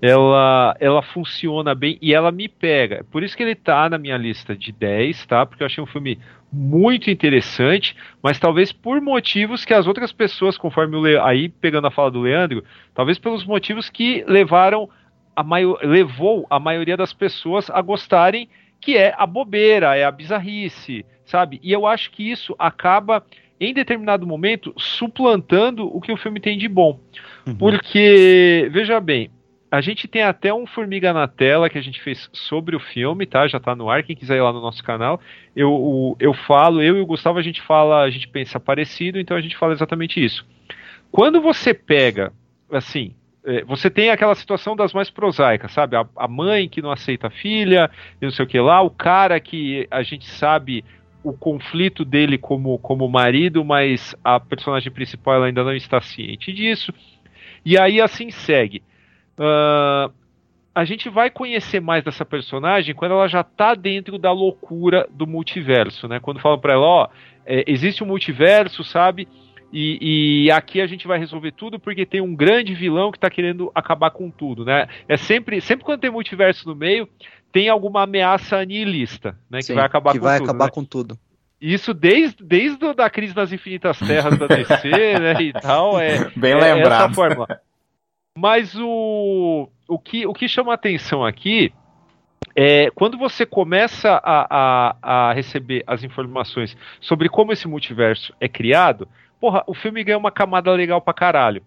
[0.00, 3.04] ela, ela funciona bem e ela me pega.
[3.10, 5.44] Por isso que ele tá na minha lista de 10, tá?
[5.44, 6.18] Porque eu achei um filme
[6.54, 11.18] muito interessante, mas talvez por motivos que as outras pessoas, conforme o Le...
[11.18, 12.62] aí pegando a fala do Leandro,
[12.94, 14.88] talvez pelos motivos que levaram
[15.34, 15.78] a maior...
[15.82, 18.48] levou a maioria das pessoas a gostarem,
[18.80, 21.58] que é a bobeira, é a bizarrice, sabe?
[21.62, 23.24] E eu acho que isso acaba
[23.60, 27.00] em determinado momento suplantando o que o filme tem de bom.
[27.46, 27.54] Uhum.
[27.56, 29.30] Porque, veja bem,
[29.74, 33.26] a gente tem até um Formiga na Tela que a gente fez sobre o filme,
[33.26, 33.48] tá?
[33.48, 35.20] Já tá no ar, quem quiser ir lá no nosso canal.
[35.54, 39.36] Eu, eu falo, eu e o Gustavo, a gente fala, a gente pensa parecido, então
[39.36, 40.46] a gente fala exatamente isso.
[41.10, 42.32] Quando você pega,
[42.70, 45.96] assim, é, você tem aquela situação das mais prosaicas, sabe?
[45.96, 47.90] A, a mãe que não aceita a filha,
[48.20, 50.84] não sei o que lá, o cara que a gente sabe
[51.24, 56.52] o conflito dele como, como marido, mas a personagem principal ela ainda não está ciente
[56.52, 56.94] disso.
[57.64, 58.80] E aí assim segue.
[59.38, 60.12] Uh,
[60.74, 65.26] a gente vai conhecer mais dessa personagem quando ela já está dentro da loucura do
[65.26, 66.18] multiverso, né?
[66.18, 67.08] Quando falam para ela, ó,
[67.46, 69.28] é, existe um multiverso, sabe?
[69.72, 73.28] E, e, aqui a gente vai resolver tudo porque tem um grande vilão que está
[73.28, 74.86] querendo acabar com tudo, né?
[75.08, 77.08] É sempre, sempre quando tem multiverso no meio,
[77.52, 79.62] tem alguma ameaça nihilista, né?
[79.62, 80.48] Sim, que vai acabar que com vai tudo.
[80.48, 80.70] acabar né?
[80.70, 81.18] com tudo.
[81.60, 84.88] Isso desde, desde a crise das infinitas terras da DC,
[85.18, 85.34] né?
[85.40, 85.98] E tal.
[86.00, 87.06] É, Bem é lembrado.
[87.06, 87.60] essa fórmula.
[88.36, 91.72] Mas o, o, que, o que chama a atenção aqui
[92.56, 98.48] é quando você começa a, a, a receber as informações sobre como esse multiverso é
[98.48, 99.08] criado,
[99.40, 101.62] porra, o filme ganha uma camada legal pra caralho.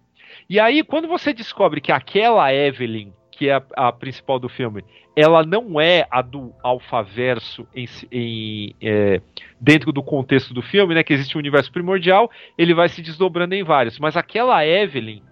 [0.48, 4.84] E aí, quando você descobre que aquela Evelyn, que é a, a principal do filme,
[5.16, 9.22] ela não é a do alfaverso em, em, é,
[9.58, 11.02] dentro do contexto do filme, né?
[11.02, 13.98] Que existe um universo primordial, ele vai se desdobrando em vários.
[13.98, 15.22] Mas aquela Evelyn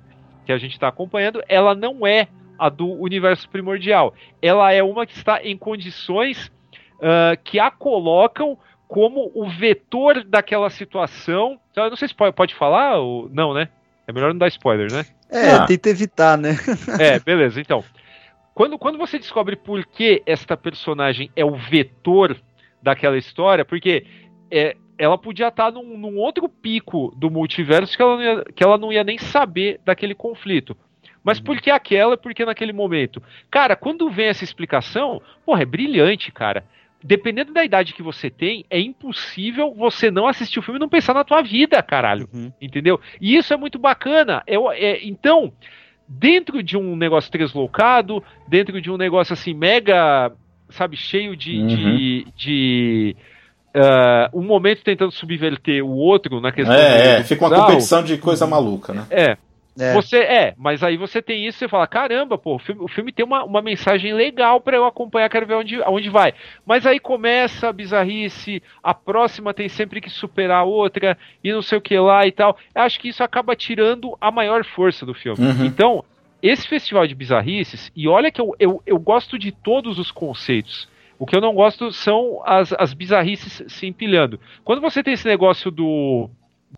[0.46, 2.28] que a gente está acompanhando, ela não é
[2.58, 4.14] a do universo primordial.
[4.40, 6.50] Ela é uma que está em condições
[6.94, 8.56] uh, que a colocam
[8.88, 11.58] como o vetor daquela situação.
[11.72, 13.68] Então, eu não sei se pode, pode falar ou não, né?
[14.06, 15.04] É melhor não dar spoiler, né?
[15.28, 15.66] É, ah.
[15.66, 16.56] tenta evitar, né?
[16.98, 17.60] é, beleza.
[17.60, 17.84] Então,
[18.54, 22.36] quando, quando você descobre por que esta personagem é o vetor
[22.80, 24.06] daquela história, porque
[24.48, 28.78] é, ela podia estar num, num, outro pico do multiverso que ela, ia, que ela
[28.78, 30.76] não ia nem saber daquele conflito.
[31.22, 31.44] Mas uhum.
[31.44, 32.16] por que aquela?
[32.16, 33.22] Porque naquele momento.
[33.50, 36.64] Cara, quando vem essa explicação, porra, é brilhante, cara.
[37.02, 40.88] Dependendo da idade que você tem, é impossível você não assistir o filme e não
[40.88, 42.28] pensar na tua vida, caralho.
[42.32, 42.52] Uhum.
[42.60, 43.00] Entendeu?
[43.20, 44.42] E isso é muito bacana.
[44.46, 45.52] Eu, é, então,
[46.08, 50.32] dentro de um negócio translocado, dentro de um negócio assim, mega,
[50.70, 51.66] sabe, cheio de, uhum.
[51.66, 53.16] de, de
[53.76, 56.74] uh, um momento tentando subverter o outro na questão.
[56.74, 59.06] É, é fica uma competição de coisa maluca, né?
[59.10, 59.36] É.
[59.78, 59.92] É.
[59.92, 63.12] Você é, mas aí você tem isso, você fala, caramba, pô, o filme, o filme
[63.12, 66.32] tem uma, uma mensagem legal para eu acompanhar, quero ver onde, onde vai.
[66.64, 71.60] Mas aí começa a bizarrice, a próxima tem sempre que superar a outra, e não
[71.60, 72.56] sei o que lá e tal.
[72.74, 75.46] Eu acho que isso acaba tirando a maior força do filme.
[75.46, 75.66] Uhum.
[75.66, 76.02] Então,
[76.42, 80.88] esse festival de bizarrices, e olha que eu, eu, eu gosto de todos os conceitos.
[81.18, 84.38] O que eu não gosto são as, as bizarrices se empilhando.
[84.64, 86.28] Quando você tem esse negócio do,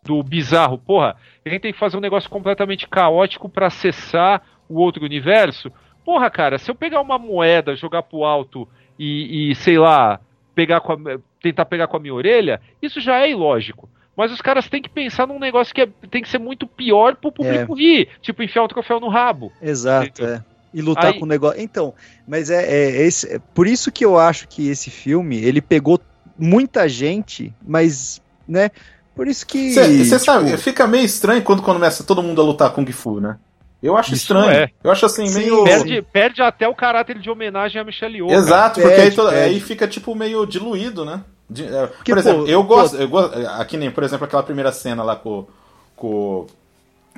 [0.05, 4.79] do bizarro, porra, a gente tem que fazer um negócio completamente caótico para acessar o
[4.79, 5.73] outro universo.
[6.05, 10.21] Porra, cara, se eu pegar uma moeda, jogar pro alto e, e sei lá,
[10.55, 13.89] pegar com a, tentar pegar com a minha orelha, isso já é ilógico.
[14.17, 17.17] Mas os caras têm que pensar num negócio que é, tem que ser muito pior
[17.17, 17.81] pro público é.
[17.81, 18.09] rir.
[18.21, 19.53] Tipo, enfiar o troféu no rabo.
[19.63, 20.43] Exato, é
[20.73, 21.19] e lutar Aí...
[21.19, 21.61] com o negócio.
[21.61, 21.95] Então,
[22.27, 26.01] mas é, é, esse, é por isso que eu acho que esse filme ele pegou
[26.39, 28.71] muita gente, mas né?
[29.15, 30.19] Por isso que você tipo...
[30.21, 33.37] sabe, fica meio estranho quando começa todo mundo a lutar com Gifu, né?
[33.83, 34.51] Eu acho isso estranho.
[34.51, 34.71] É.
[34.83, 35.65] Eu acho assim, Sim, meio.
[35.65, 38.31] Perde, perde, até o caráter de homenagem a Michelle Yeoh.
[38.31, 41.23] Exato, porque perde, aí, aí, fica tipo meio diluído, né?
[41.49, 43.03] De, é, por exemplo, pô, eu gosto, pô...
[43.03, 43.39] eu gosto.
[43.61, 45.47] Aqui nem, por exemplo, aquela primeira cena lá com,
[45.95, 46.47] com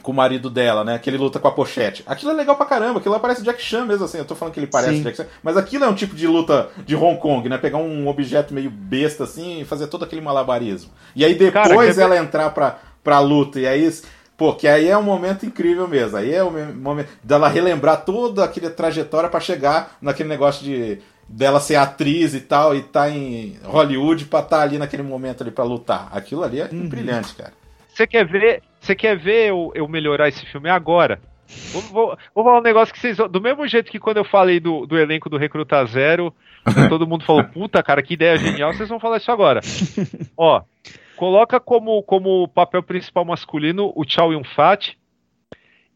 [0.02, 0.98] com o marido dela, né?
[0.98, 2.02] Que ele luta com a pochete.
[2.06, 4.18] Aquilo é legal pra caramba, aquilo lá parece Jack Chan mesmo, assim.
[4.18, 5.02] Eu tô falando que ele parece Sim.
[5.02, 7.58] Jack Chan, mas aquilo é um tipo de luta de Hong Kong, né?
[7.58, 10.90] Pegar um objeto meio besta assim e fazer todo aquele malabarismo.
[11.14, 13.90] E aí depois Cara, ela entrar pra, pra luta, e aí.
[14.36, 16.16] Pô, que aí é um momento incrível mesmo.
[16.16, 20.98] Aí é o momento dela relembrar toda aquela trajetória para chegar naquele negócio de
[21.28, 25.42] dela ser atriz e tal, e tá em Hollywood pra estar tá ali naquele momento
[25.42, 26.08] ali para lutar.
[26.12, 26.88] Aquilo ali é uhum.
[26.88, 27.52] brilhante, cara.
[27.94, 31.20] Você quer ver, você quer ver eu, eu melhorar esse filme agora?
[31.72, 33.16] Vou, vou, vou falar um negócio que vocês.
[33.16, 36.32] Do mesmo jeito que quando eu falei do, do elenco do Recruta Zero,
[36.88, 39.60] todo mundo falou, puta, cara, que ideia genial, vocês vão falar isso agora.
[40.36, 40.62] Ó,
[41.16, 44.96] coloca como, como papel principal masculino o Chow Yun-Fat,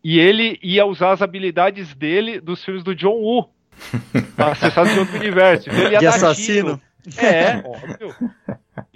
[0.03, 3.49] e ele ia usar as habilidades dele dos filmes do John Woo.
[4.37, 5.69] Pra acessar de outro universo.
[5.69, 6.81] Então ele ia De dar assassino.
[7.03, 7.27] tiro.
[7.27, 8.15] É, óbvio.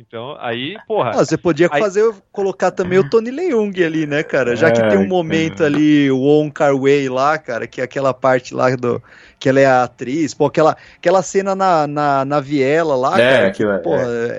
[0.08, 1.10] Então, aí, porra.
[1.10, 4.56] Ah, você podia aí- fazer, colocar também o Tony Leung ali, né, cara?
[4.56, 7.84] Já que É, tem um momento ali, o Wong Kar Wai lá, cara, que é
[7.84, 9.02] aquela parte lá do.
[9.38, 13.32] que ela é a atriz, pô, aquela, aquela cena na, na, na viela lá, É,
[13.34, 13.46] cara.
[13.48, 13.90] aquilo é- pô,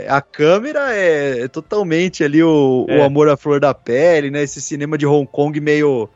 [0.10, 2.98] a câmera é totalmente ali o, É.
[2.98, 4.42] o amor à flor da pele, né?
[4.44, 6.10] Esse cinema de Hong Kong meio.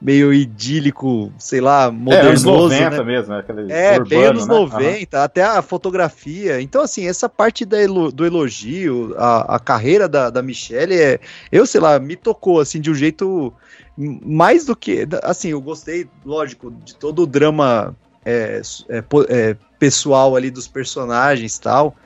[0.00, 3.02] Meio idílico, sei lá, É, modernoso, anos 90 né?
[3.02, 3.40] mesmo, né?
[3.40, 4.54] Aquele É, bem urbano, anos né?
[4.54, 6.60] 90, até a fotografia.
[6.60, 11.18] Então, assim, essa parte da do elogio, a, a carreira da, da Michelle, é,
[11.50, 13.52] eu sei lá, me tocou, assim, de um jeito
[13.96, 15.08] mais do que.
[15.22, 21.56] Assim, eu gostei, lógico, de todo o drama é, é, é, pessoal ali dos personagens
[21.56, 21.96] e tal.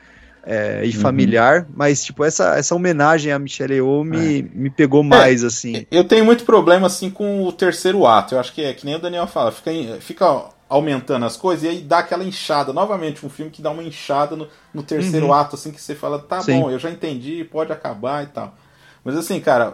[0.45, 1.01] É, e Uhum.
[1.03, 5.87] familiar, mas tipo, essa, essa homenagem à Michelle Yeoh me, me pegou mais, assim.
[5.91, 8.35] Eu tenho muito problema assim com o terceiro ato.
[8.35, 11.69] Eu acho que é que nem o Daniel fala, fica, fica aumentando as coisas e
[11.69, 12.73] aí dá aquela inchada.
[12.73, 15.33] Novamente, um filme que dá uma inchada no, no terceiro Uhum.
[15.33, 16.53] ato, assim, que você fala, tá Sim.
[16.53, 18.55] bom, eu já entendi, pode acabar e tal.
[19.05, 19.73] Mas assim, cara,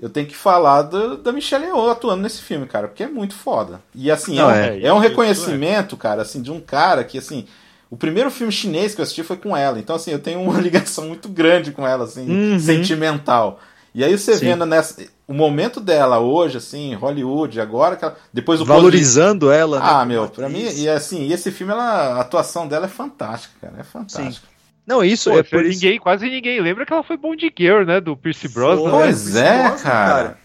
[0.00, 3.34] eu tenho que falar do- da Michelle Yeoh atuando nesse filme, cara, porque é muito
[3.34, 3.80] foda.
[3.94, 7.04] E assim, Não, é, um- é, é um isso, reconhecimento, cara, assim, de um cara
[7.04, 7.46] que, assim,
[7.90, 9.78] o primeiro filme chinês que eu assisti foi com ela.
[9.78, 12.58] Então, assim, eu tenho uma ligação muito grande com ela, assim, Uhum.
[12.58, 13.60] sentimental.
[13.94, 14.46] E aí você Sim.
[14.46, 19.78] vendo nessa, o momento dela hoje, assim, Hollywood, agora que ela, depois o Valorizando ela,
[19.78, 19.86] né?
[19.88, 23.54] Ah, meu, pra mim, e assim, e esse filme, ela, a atuação dela é fantástica,
[23.60, 24.48] cara, é fantástica.
[24.84, 25.80] Não, isso Pô, é por isso.
[25.80, 28.00] ninguém, quase ninguém lembra que ela foi Bond Girl, né?
[28.00, 28.84] Do Pierce Brosnan.
[28.84, 28.90] né?
[28.90, 30.38] Pois Pierce é, Brosnan, cara.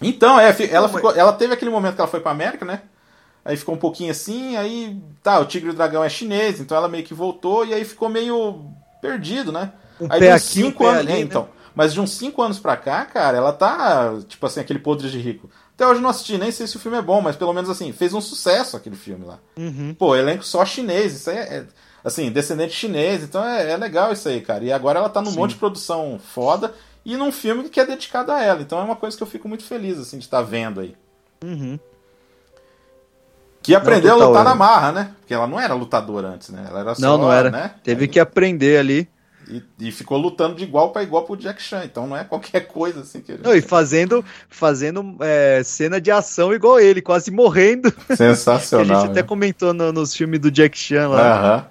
[0.00, 2.80] Então, é, ela, ficou, ela teve aquele momento que ela foi pra América, né?
[3.44, 6.76] Aí ficou um pouquinho assim, aí tá, o Tigre e o Dragão é chinês, então
[6.76, 8.66] ela meio que voltou e aí ficou meio
[9.00, 9.72] perdido, né?
[10.00, 11.20] Um aí pé de uns aqui, um cinco pé anos, ali, é, né?
[11.20, 11.48] então.
[11.74, 15.18] Mas de uns 5 anos pra cá, cara, ela tá, tipo assim, aquele podre de
[15.18, 15.50] rico.
[15.74, 17.92] Até hoje não assisti, nem sei se o filme é bom, mas pelo menos assim,
[17.92, 19.38] fez um sucesso aquele filme lá.
[19.56, 19.94] Uhum.
[19.98, 21.66] Pô, elenco só chinês, isso aí é, é,
[22.04, 24.62] assim, descendente chinês, então é, é legal isso aí, cara.
[24.64, 25.38] E agora ela tá num Sim.
[25.38, 26.74] monte de produção foda
[27.04, 28.60] e num filme que é dedicado a ela.
[28.60, 30.94] Então é uma coisa que eu fico muito feliz, assim, de estar vendo aí.
[31.42, 31.78] Uhum.
[33.62, 34.48] Que aprendeu total, a lutar é.
[34.48, 35.10] na marra, né?
[35.20, 36.64] Porque ela não era lutadora antes, né?
[36.68, 37.50] Ela era só, Não, não era.
[37.50, 37.70] né?
[37.84, 39.08] Teve que aprender ali.
[39.48, 41.82] E, e ficou lutando de igual pra igual pro Jack Chan.
[41.84, 43.42] Então não é qualquer coisa assim que ele...
[43.42, 47.90] Não, e fazendo, fazendo é, cena de ação igual ele, quase morrendo.
[48.06, 49.00] Que a Sensacional.
[49.02, 49.26] gente até né?
[49.28, 51.34] comentou no- nos filmes do Jack Chan lá.
[51.36, 51.66] Aham.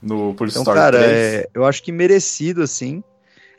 [0.00, 1.12] No Police Então, Story cara, 3.
[1.12, 3.02] é, eu acho que merecido, assim.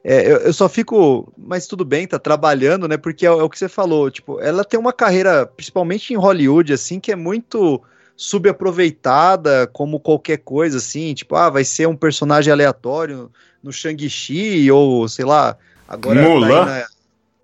[0.03, 1.31] É, eu, eu só fico.
[1.37, 2.97] Mas tudo bem, tá trabalhando, né?
[2.97, 4.09] Porque é, o- é o que você falou.
[4.09, 7.81] Tipo, ela tem uma carreira, principalmente em Hollywood, assim, que é muito
[8.15, 11.13] subaproveitada, como qualquer coisa, assim.
[11.13, 13.31] Tipo, ah, vai ser um personagem aleatório
[13.63, 15.57] no Shang-Chi, ou sei lá.
[15.87, 16.21] Agora.
[16.21, 16.65] tá Mulan?
[16.65, 16.85] na-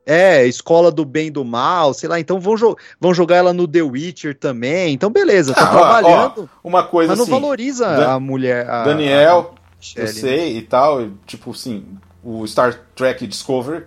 [0.07, 2.19] é, Escola do Bem e do Mal, sei lá.
[2.19, 4.94] Então vão, jo- vão jogar ela no The Witcher também.
[4.94, 6.48] Então, beleza, tá Ah, trabalhando.
[6.64, 8.69] ó, uma coisa mas não assim, valoriza Dan- a mulher.
[8.69, 11.86] a- Daniel, a Michelle, eu sei e tal, tipo assim,
[12.26, 13.86] o Star Trek Discovery,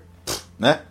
[0.58, 0.82] né?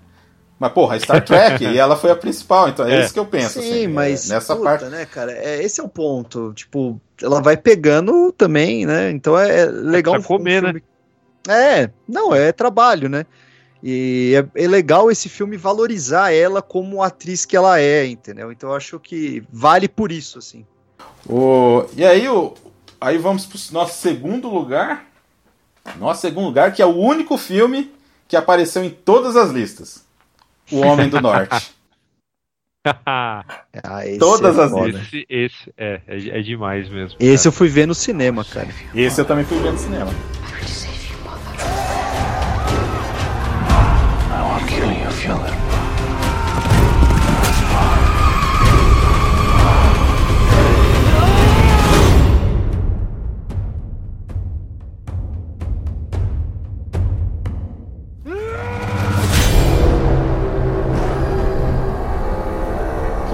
[0.59, 3.05] Mas porra, a Star Trek, e ela foi a principal, então é, É.
[3.05, 3.61] isso que eu penso.
[3.61, 4.85] Sim, assim, é, mas nessa puta, parte.
[4.85, 5.31] né, cara?
[5.31, 6.53] É, esse é o ponto.
[6.53, 9.09] Tipo, ela vai pegando também, né?
[9.11, 10.69] Então é legal Precisa comer, né?
[10.69, 10.83] filme...
[11.47, 13.25] É, não, é trabalho, né?
[13.81, 18.51] E é, é legal esse filme valorizar ela como atriz que ela é, entendeu?
[18.51, 20.65] Então eu acho que vale por isso, assim.
[21.29, 22.53] O, e aí, o,
[22.99, 25.05] aí vamos pro nosso segundo lugar.
[25.95, 27.91] Nosso segundo lugar, que é o único filme
[28.27, 30.05] que apareceu em todas as listas.
[30.71, 31.71] O Homem do Norte.
[33.05, 33.43] Ah,
[34.05, 34.89] esse Todas é as foda.
[34.89, 37.17] esse, esse é, é, é demais mesmo.
[37.19, 38.69] Esse eu fui ver no cinema, cara.
[38.95, 40.09] Esse eu também fui ver no cinema.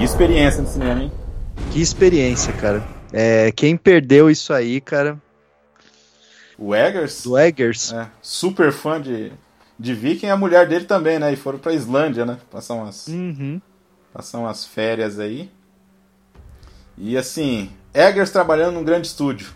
[0.04, 1.12] Que experiência no cinema, hein?
[1.72, 2.86] Que experiência, cara.
[3.10, 5.18] É, quem perdeu isso aí, cara,
[6.58, 7.90] O Eggers, do Eggers.
[7.90, 9.32] é, super fã de,
[9.78, 11.32] de Viking, e a mulher dele também, né?
[11.32, 12.36] E foram pra Islândia, né?
[12.50, 13.58] Passar umas, Uhum.
[14.12, 15.50] passar umas férias aí.
[16.98, 19.46] E assim, Eggers trabalhando num grande estúdio.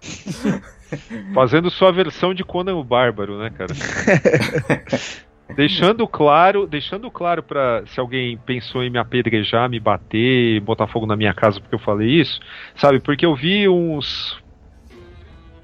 [1.34, 3.74] Fazendo sua versão de Conan o Bárbaro, né, cara?
[5.54, 11.06] Deixando claro, deixando claro para se alguém pensou em me apedrejar, me bater, botar fogo
[11.06, 12.40] na minha casa porque eu falei isso,
[12.74, 12.98] sabe?
[12.98, 14.42] Porque eu vi uns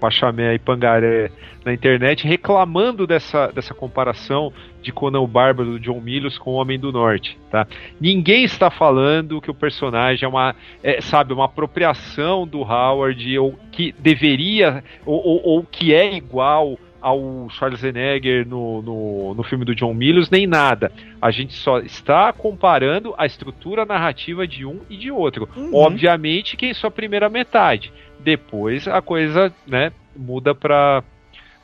[0.00, 1.30] Pachamé e Pangaré
[1.64, 4.52] na internet reclamando dessa, dessa comparação
[4.82, 7.66] de Conan o Bárbaro do John Milius com o Homem do Norte, tá?
[8.00, 13.58] Ninguém está falando que o personagem é uma, é, sabe, uma apropriação do Howard ou
[13.70, 19.74] que deveria ou, ou, ou que é igual ao Schwarzenegger no, no, no, filme do
[19.74, 20.92] John Milius, nem nada.
[21.20, 25.48] A gente só está comparando a estrutura narrativa de um e de outro.
[25.56, 25.70] Uhum.
[25.74, 27.92] Obviamente que em sua primeira metade.
[28.18, 31.02] Depois a coisa, né, muda pra.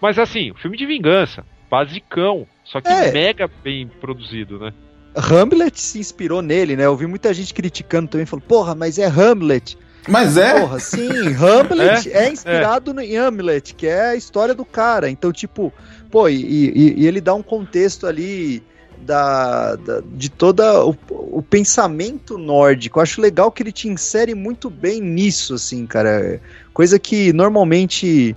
[0.01, 3.13] Mas assim, filme de vingança, basicão, só que é.
[3.13, 4.73] mega bem produzido, né?
[5.17, 6.85] Hamlet se inspirou nele, né?
[6.85, 9.79] Eu vi muita gente criticando também, falou, porra, mas é Hamlet.
[10.09, 10.61] Mas é?
[10.61, 13.05] Porra, sim, Hamlet é, é inspirado é.
[13.05, 15.11] em Hamlet, que é a história do cara.
[15.11, 15.73] Então, tipo,
[16.11, 18.63] pô, e, e, e ele dá um contexto ali
[18.99, 20.97] da, da de todo o,
[21.39, 22.99] o, pensamento nórdico.
[22.99, 26.41] Eu acho legal que ele te insere muito bem nisso, assim, cara.
[26.73, 28.37] Coisa que normalmente,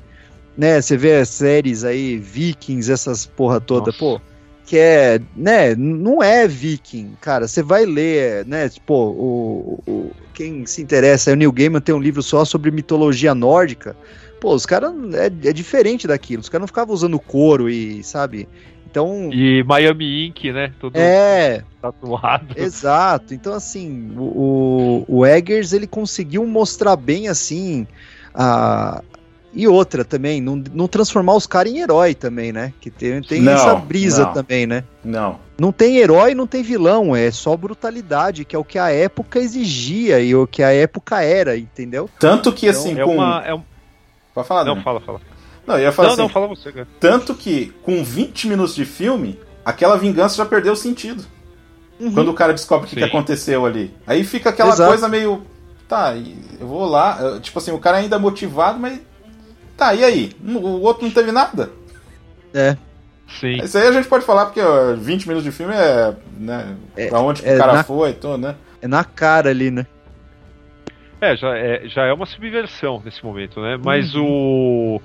[0.58, 3.98] né, você vê as séries aí, Vikings, essas porra toda, Nossa.
[3.98, 4.22] pô
[4.70, 10.64] que é, né, não é viking, cara, você vai ler, né, tipo, o, o, quem
[10.68, 13.98] se interessa, é o Neil Gaiman tem um livro só sobre mitologia nórdica,
[14.40, 18.48] pô, os caras, é, é, diferente daquilo, os caras não ficavam usando couro e, sabe,
[18.88, 19.32] então...
[19.34, 22.54] E Miami Ink, né, Tudo é, tatuado.
[22.56, 27.88] Exato, então assim, o, o Eggers, ele conseguiu mostrar bem, assim,
[28.36, 29.02] a,
[29.52, 32.72] e outra também, não, não transformar os caras em herói também, né?
[32.80, 34.84] Que tem, tem não, essa brisa não, também, né?
[35.04, 35.40] Não.
[35.60, 39.40] Não tem herói, não tem vilão, é só brutalidade, que é o que a época
[39.40, 42.10] exigia e o que a época era, entendeu?
[42.20, 43.16] Tanto que assim, então, é com.
[43.16, 43.64] Uma, é um...
[44.34, 45.20] Pode falar, Não, fala, fala.
[45.66, 46.88] Não, eu ia falar não, assim, não, fala você, cara.
[47.00, 51.26] Tanto que com 20 minutos de filme, aquela vingança já perdeu o sentido.
[52.00, 52.14] Uhum.
[52.14, 53.94] Quando o cara descobre o que, que, aconteceu ali.
[54.08, 54.90] Aí fica aquela Exato.
[54.90, 55.44] coisa meio.
[55.88, 57.40] Tá, eu vou lá.
[57.42, 59.02] Tipo assim, o cara ainda é motivado, mas
[59.80, 60.32] Tá, e aí?
[60.46, 61.72] O outro não teve nada?
[62.54, 62.76] É.
[63.30, 63.64] Sim.
[63.64, 66.14] Isso aí a gente pode falar porque ó, 20 minutos de filme é.
[66.38, 68.56] Né, é pra onde é o cara na, foi, tudo, né?
[68.82, 69.88] É na cara ali, né?
[71.22, 73.80] É já, é, já é uma subversão nesse momento, né?
[73.82, 74.26] Mas uhum.
[74.26, 75.02] o.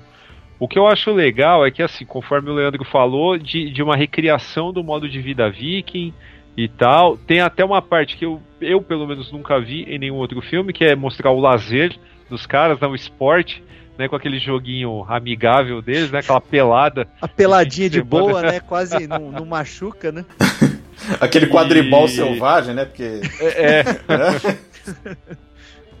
[0.57, 3.95] O que eu acho legal é que, assim, conforme o Leandro falou, de, de uma
[3.95, 6.13] recriação do modo de vida viking
[6.55, 7.17] e tal.
[7.17, 10.71] Tem até uma parte que eu, eu, pelo menos, nunca vi em nenhum outro filme,
[10.71, 11.93] que é mostrar o lazer
[12.29, 13.61] dos caras, né, o esporte
[13.97, 17.07] né, com aquele joguinho amigável deles, né, aquela pelada.
[17.21, 20.25] A peladinha de, de boa, né, quase não, não machuca, né?
[21.19, 22.09] aquele quadribol e...
[22.09, 23.21] selvagem, né, porque...
[23.39, 23.83] É.
[24.09, 25.45] é.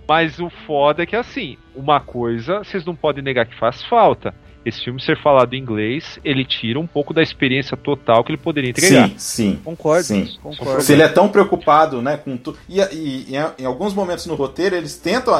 [0.07, 4.33] Mas o foda é que, assim, uma coisa vocês não podem negar que faz falta.
[4.65, 8.41] Esse filme ser falado em inglês, ele tira um pouco da experiência total que ele
[8.41, 9.09] poderia entregar.
[9.09, 9.59] Sim, sim.
[9.63, 10.05] Concordo.
[10.05, 10.27] Sim.
[10.41, 10.81] concordo.
[10.81, 12.57] Se ele é tão preocupado, né, com tudo.
[12.67, 15.35] E, e, e, em alguns momentos no roteiro, eles tentam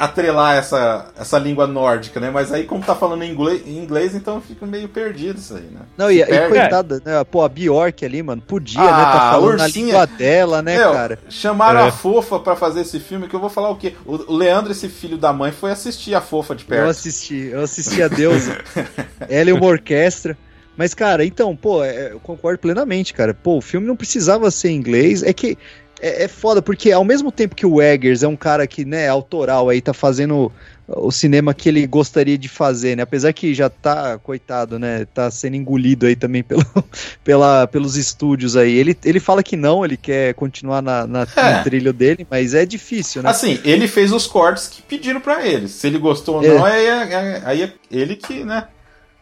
[0.00, 2.30] atrelar essa, essa língua nórdica, né?
[2.30, 5.64] Mas aí, como tá falando em inglês, em inglês então fica meio perdido isso aí,
[5.64, 5.80] né?
[5.96, 7.22] Não, e, e coitada, né?
[7.24, 9.04] Pô, a Bjork ali, mano, podia, ah, né?
[9.04, 11.18] Tá falando na língua dela, né, Meu, cara?
[11.28, 11.88] Chamaram é.
[11.88, 13.94] a fofa para fazer esse filme, que eu vou falar o quê?
[14.06, 16.84] O Leandro, esse filho da mãe, foi assistir a fofa de perto.
[16.84, 18.58] Eu assisti, eu assisti a Deusa.
[19.28, 20.36] Ela e uma orquestra.
[20.76, 23.34] Mas, cara, então, pô, é, eu concordo plenamente, cara.
[23.34, 25.22] Pô, o filme não precisava ser em inglês.
[25.22, 25.58] É que
[26.00, 29.08] é, é foda, porque ao mesmo tempo que o Eggers é um cara que, né,
[29.08, 30.50] autoral aí, tá fazendo
[30.88, 33.02] o cinema que ele gostaria de fazer, né?
[33.02, 35.06] Apesar que já tá, coitado, né?
[35.14, 36.64] Tá sendo engolido aí também pelo,
[37.22, 38.72] pela, pelos estúdios aí.
[38.72, 41.58] Ele, ele fala que não, ele quer continuar na, na é.
[41.58, 43.30] no trilho dele, mas é difícil, né?
[43.30, 45.68] Assim, ele fez os cortes que pediram para ele.
[45.68, 46.48] Se ele gostou ou é.
[46.48, 48.66] não, aí é, é, aí é ele que, né?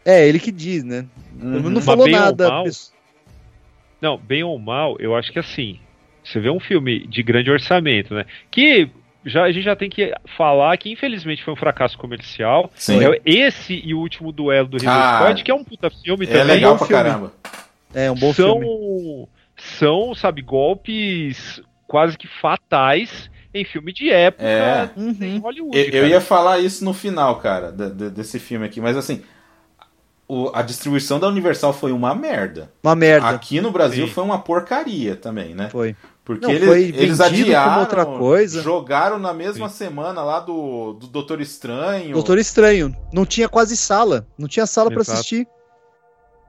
[0.05, 1.05] É, ele que diz, né?
[1.41, 1.69] Uhum.
[1.69, 2.49] Não falou nada.
[2.49, 2.65] Mal,
[4.01, 5.79] não, bem ou mal, eu acho que assim,
[6.29, 8.25] você vê um filme de grande orçamento, né?
[8.51, 8.91] Que
[9.25, 12.71] já, a gente já tem que falar que infelizmente foi um fracasso comercial.
[12.75, 13.01] Sim.
[13.05, 16.25] É esse e o último duelo do Ridley ah, Scott, que é um puta filme
[16.25, 16.41] é também.
[16.41, 17.03] É legal pra filme.
[17.03, 17.33] caramba.
[17.95, 19.29] É um bom são, filme.
[19.57, 24.91] São, sabe, golpes quase que fatais em filme de época é.
[24.97, 25.79] em Hollywood.
[25.79, 29.23] Eu, eu, ia falar isso no final, cara, de, de, desse filme aqui, mas assim,
[30.29, 32.71] o, a distribuição da Universal foi uma merda.
[32.83, 33.29] Uma merda.
[33.29, 34.13] Aqui no Brasil Sim.
[34.13, 35.71] foi uma porcaria também, né?
[35.71, 35.97] Foi.
[36.29, 38.61] Porque Não, eles, eles adiaram, outra coisa.
[38.61, 39.77] jogaram na mesma Sim.
[39.77, 42.13] semana lá do, do Doutor Estranho.
[42.13, 42.95] Doutor Estranho.
[43.11, 44.27] Não tinha quase sala.
[44.37, 45.49] Não tinha sala para assistir.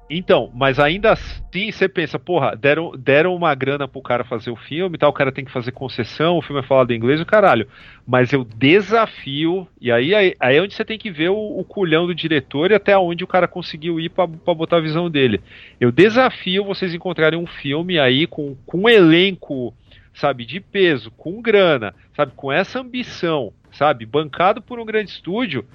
[0.09, 4.55] Então, mas ainda assim você pensa, porra, deram, deram uma grana pro cara fazer o
[4.55, 7.25] filme tal, o cara tem que fazer concessão, o filme é falado em inglês, o
[7.25, 7.67] caralho.
[8.07, 11.63] Mas eu desafio, e aí, aí, aí é onde você tem que ver o, o
[11.63, 15.41] culhão do diretor e até onde o cara conseguiu ir pra botar a visão dele.
[15.79, 19.75] Eu desafio vocês encontrarem um filme aí com, com um elenco,
[20.13, 25.65] sabe, de peso, com grana, sabe, com essa ambição, sabe, bancado por um grande estúdio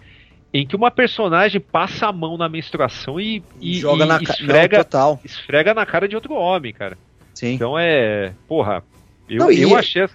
[0.55, 4.76] em que uma personagem passa a mão na menstruação e, e, Joga e na esfrega,
[4.78, 5.20] não, total.
[5.24, 6.97] esfrega na cara de outro homem, cara.
[7.35, 7.55] Sim.
[7.55, 8.32] Então é.
[8.47, 8.85] Porra,
[9.28, 10.06] eu, Não, e- eu achei.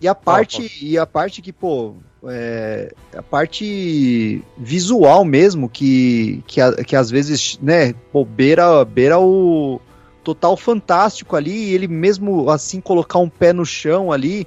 [0.00, 1.94] E a parte, e a parte que, pô,
[2.26, 9.18] é, a parte visual mesmo, que, que, a- que às vezes, né, pô, beira, beira
[9.18, 9.80] o
[10.22, 14.46] total fantástico ali, e ele mesmo assim colocar um pé no chão ali,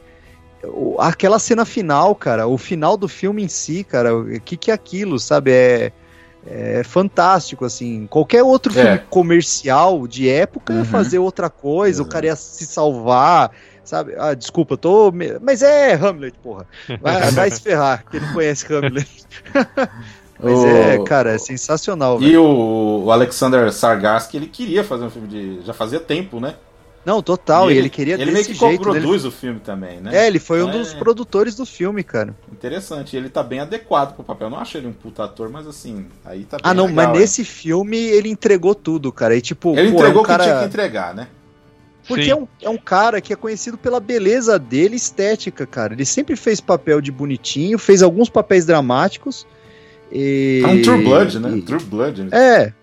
[0.99, 4.73] aquela cena final, cara, o final do filme em si, cara, o que que é
[4.73, 5.51] aquilo, sabe?
[5.51, 5.91] É,
[6.45, 8.07] é fantástico, assim.
[8.07, 8.81] Qualquer outro É.
[8.83, 10.85] filme comercial de época ia Uhum.
[10.85, 13.51] fazer outra coisa, o cara ia se salvar,
[13.83, 14.13] sabe?
[14.17, 15.11] Ah, desculpa, eu tô.
[15.11, 16.65] me- Mas é Hamlet, porra.
[17.01, 19.09] Vai, vai se ferrar, quem não conhece Hamlet.
[20.41, 25.27] Mas O- é, cara, é sensacional, E o, Alexander Sargarsky, ele queria fazer um filme
[25.27, 25.61] de.
[25.65, 26.55] Já fazia tempo, né?
[27.09, 28.71] Não, total, e ele, queria Ele meio que jeito.
[28.71, 28.77] né?
[28.77, 30.15] produz Ele- o filme também, né?
[30.15, 32.35] É, ele foi um Então dos é produtores do filme, cara.
[32.51, 33.17] Interessante.
[33.17, 34.45] Ele tá bem adequado pro papel.
[34.45, 36.95] Eu não acho ele um puta ator, mas assim, aí tá bem Ah, não, legal,
[37.07, 37.21] mas hein?
[37.21, 39.35] nesse filme ele entregou tudo, cara.
[39.35, 40.43] E tipo, Ele pô, é entregou o cara...
[40.43, 41.27] que tinha que entregar, né?
[42.07, 42.29] Porque Sim.
[42.29, 45.93] é um, é um cara que é conhecido pela beleza dele e estética, cara.
[45.93, 49.47] Ele sempre fez papel de bonitinho, fez alguns papéis dramáticos.
[50.11, 50.61] E...
[50.63, 51.61] É um True Blood, né?
[51.65, 52.23] True Blood.
[52.23, 52.29] né?
[52.31, 52.73] É.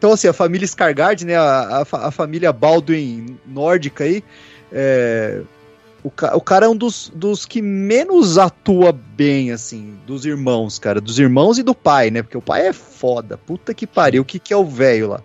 [0.00, 1.36] Então, assim, a família Skargard, né?
[1.36, 4.24] A, a, a família Baldwin nórdica aí.
[4.72, 5.42] é,
[6.02, 11.02] o, o cara é um dos, dos que menos atua bem, assim, dos irmãos, cara.
[11.02, 12.22] Dos irmãos e do pai, né?
[12.22, 13.36] Porque o pai é foda.
[13.36, 14.22] Puta que pariu.
[14.22, 15.20] O que, que é o velho lá?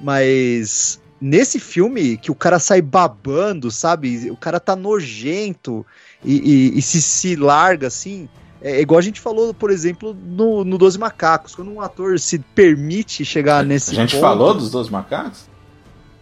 [0.00, 4.30] Mas nesse filme, que o cara sai babando, sabe?
[4.30, 5.84] O cara tá nojento
[6.24, 8.28] e, e- e se, se larga, assim.
[8.66, 11.54] É igual a gente falou, por exemplo, no, no Doze Macacos.
[11.54, 15.44] Quando um ator se permite chegar nesse A gente ponto- falou dos dois macacos?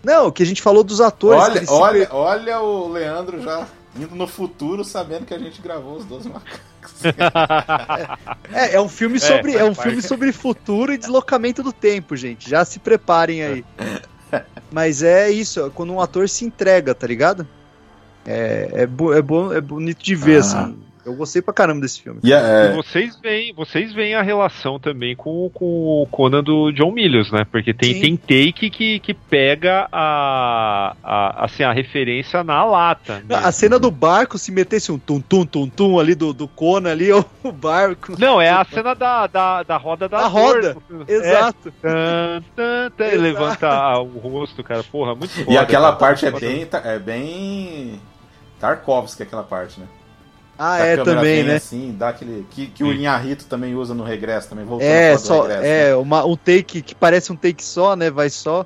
[0.02, 1.40] Não, que a gente falou dos atores.
[1.40, 3.64] Olha, eles se olha, olha o Leandro já
[3.96, 6.60] indo no futuro sabendo que a gente gravou os dois macacos.
[8.52, 9.86] É, é um filme É, sobre, é, faz um parte.
[9.88, 12.50] filme sobre futuro e deslocamento do tempo, gente.
[12.50, 13.64] Já se preparem aí.
[14.72, 17.46] Mas é isso, é quando um ator se entrega, tá ligado?
[18.26, 20.40] É, é, bo- é, bom, é bonito de ver, Ah.
[20.40, 20.78] assim.
[21.04, 22.20] Eu gostei pra caramba desse filme.
[22.22, 25.64] E é- E vocês veem, vocês veem a relação também com, com
[26.02, 27.44] o Conan do John Milius, né?
[27.50, 28.00] Porque tem, Sim.
[28.00, 33.22] tem take que, que pega a, a, assim, a referência na lata.
[33.28, 37.10] A cena do barco, se metesse um tum-tum, tum-tum ali do, do Conan ali,
[37.42, 38.14] o barco.
[38.18, 40.32] Não, é a cena da, da, da roda da A dor.
[40.32, 40.76] roda,
[41.08, 41.68] exato.
[41.82, 41.82] É.
[41.82, 43.20] Tan, tan, tan, Exato.
[43.22, 44.82] levanta o rosto, cara.
[44.84, 45.52] Porra, muito foda.
[45.52, 45.96] E aquela cara.
[45.96, 48.00] parte é bem, é bem
[48.60, 49.86] Tarkovsky, aquela parte, né?
[50.58, 51.56] Ah, é também, né?
[51.56, 55.40] Assim, dá aquele, que, que o Inharito também usa no regresso, também voltando É, só,
[55.42, 55.94] regresso, é né?
[55.96, 58.10] uma, um take que parece um take só, né?
[58.10, 58.64] Vai só.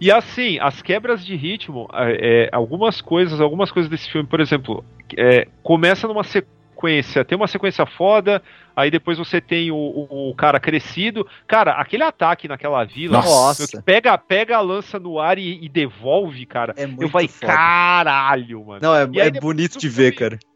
[0.00, 4.40] E assim, as quebras de ritmo, é, é, algumas coisas, algumas coisas desse filme, por
[4.40, 4.84] exemplo,
[5.16, 8.42] é, começa numa sequência, tem uma sequência foda,
[8.76, 11.26] aí depois você tem o, o- o cara crescido.
[11.46, 13.82] Cara, aquele ataque naquela vila, Nossa.
[13.82, 16.72] pega, pega a lança no ar e, e devolve, cara.
[16.76, 17.52] É muito eu falei, foda.
[17.54, 18.80] caralho, mano.
[18.82, 20.53] Não, é, aí é bonito de ver, filme- cara.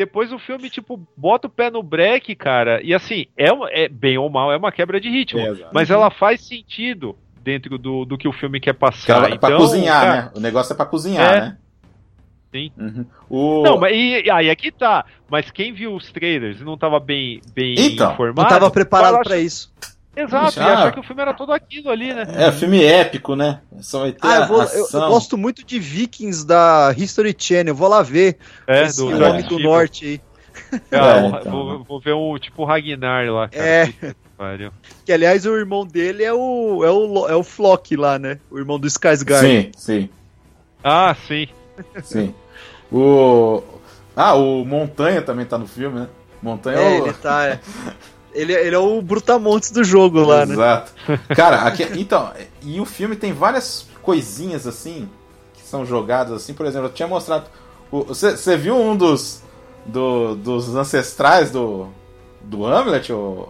[0.00, 3.48] Depois o filme, tipo, bota o pé no break, cara, e assim, é,
[3.84, 5.38] é bem ou mal, é uma quebra de ritmo.
[5.38, 9.26] É, mas ela faz sentido dentro do, do que o filme quer Que passar.
[9.26, 10.30] ela- pra então, cozinhar, cara, né?
[10.34, 11.40] O negócio é pra cozinhar, É.
[11.42, 11.56] né?
[12.50, 12.72] Sim.
[12.78, 13.04] Uhum.
[13.28, 13.62] O...
[13.62, 15.04] Não, mas e, aí aqui tá.
[15.28, 18.40] Mas quem viu os trailers e não tava bem, bem Então, informado.
[18.40, 19.70] Não tava preparado vai pra achar- isso.
[20.16, 20.62] Exato, Já.
[20.68, 22.26] e achar que o filme era todo aquilo ali, né?
[22.36, 23.60] É, filme épico, né?
[23.92, 27.74] Vai ter Ah, eu, vou- eu- eu gosto muito de Vikings da History Channel.
[27.74, 30.20] Vou lá ver É, esse do- homem do norte aí.
[30.92, 31.52] Ah, É, o- então.
[31.52, 33.64] vou, vou ver um tipo Ragnar lá, cara.
[33.64, 33.86] É.
[33.86, 34.72] Que pariu.
[35.06, 38.38] Que aliás o irmão dele é o é o, é o Flock lá, né?
[38.50, 39.40] O irmão do Skarsgård.
[39.40, 40.08] Sim, sim,
[40.82, 41.46] Ah, sim.
[42.02, 42.34] sim.
[42.90, 43.62] O...
[44.16, 46.08] Ah, o Montanha também tá no filme, né?
[46.42, 47.06] Montanha É, é o...
[47.06, 47.46] ele tá.
[47.46, 47.60] é.
[48.40, 50.54] Ele, ele é o Brutamontes do jogo lá, né?
[50.54, 50.92] Exato.
[51.34, 55.08] Cara, aqui, então, e o filme tem várias coisinhas assim
[55.54, 57.46] que são jogadas assim, por exemplo, eu tinha mostrado.
[57.90, 59.42] Você viu um dos
[59.84, 61.88] do- dos ancestrais do
[62.40, 63.48] do Hamlet, ô,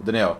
[0.00, 0.38] Daniel?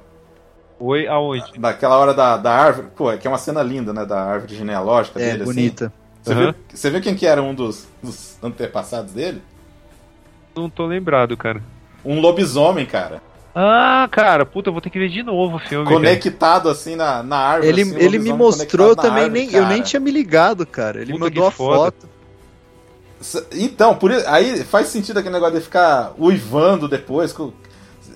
[0.79, 1.45] Oi, aonde?
[1.59, 4.55] Naquela hora da, da árvore, pô, é que é uma cena linda, né, da árvore
[4.57, 5.87] genealógica É, dele bonita.
[5.87, 5.95] assim.
[6.23, 6.53] Você Aham.
[6.53, 9.43] viu, você viu quem que era um dos, dos antepassados dele?
[10.57, 11.63] Não tô lembrado, cara.
[12.05, 13.23] Um lobisomem, cara.
[13.55, 15.85] Ah, cara, puta, eu vou ter que ver de novo o filme.
[15.85, 15.97] cara.
[15.97, 17.69] Conectado assim na, na árvore.
[17.69, 19.75] Ele, assim, ele me mostrou também, árvore, nem, eu cara.
[19.75, 21.01] nem tinha me ligado, cara.
[21.01, 21.93] Ele Puta, mandou a foda.
[21.93, 22.09] foto.
[23.53, 27.33] Então, por isso, aí faz sentido aquele negócio de ficar uivando depois.
[27.33, 27.53] com-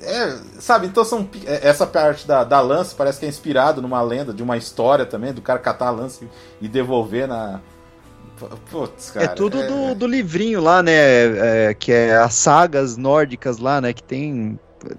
[0.02, 1.28] é, sabe, então são.
[1.46, 5.04] é, Essa parte da, da lança parece que é inspirado numa lenda, de uma história
[5.04, 6.24] também, do cara catar a lança
[6.60, 7.60] e, devolver na.
[8.70, 9.26] Putz, cara.
[9.26, 10.92] é tudo Do, do livrinho lá, né?
[11.70, 13.92] é, que é as sagas nórdicas lá, né?
[13.92, 14.58] Que tem.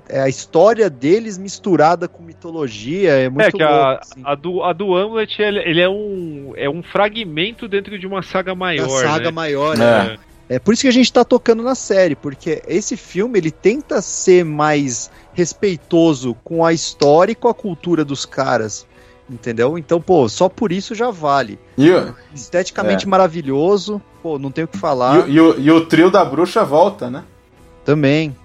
[0.09, 3.11] É a história deles misturada com mitologia.
[3.13, 3.73] É muito é que louco.
[3.73, 4.21] a, assim.
[4.23, 8.21] a, do, a do Hamlet ele, ele é, um, é um fragmento dentro de uma
[8.23, 8.85] saga maior.
[8.85, 9.31] a saga né?
[9.31, 9.77] maior, É.
[9.77, 10.17] né?
[10.47, 13.99] É por isso que a gente tá tocando na série, porque esse filme ele tenta
[13.99, 18.85] ser mais respeitoso com a história e com a cultura dos caras.
[19.27, 19.75] Entendeu?
[19.75, 21.57] Então, pô, só por isso já vale.
[21.75, 23.09] E, o- Esteticamente É.
[23.09, 25.27] maravilhoso, pô, não tenho o que falar.
[25.27, 27.23] e, o- e o, e o trio da bruxa volta, né?
[27.83, 28.35] Também.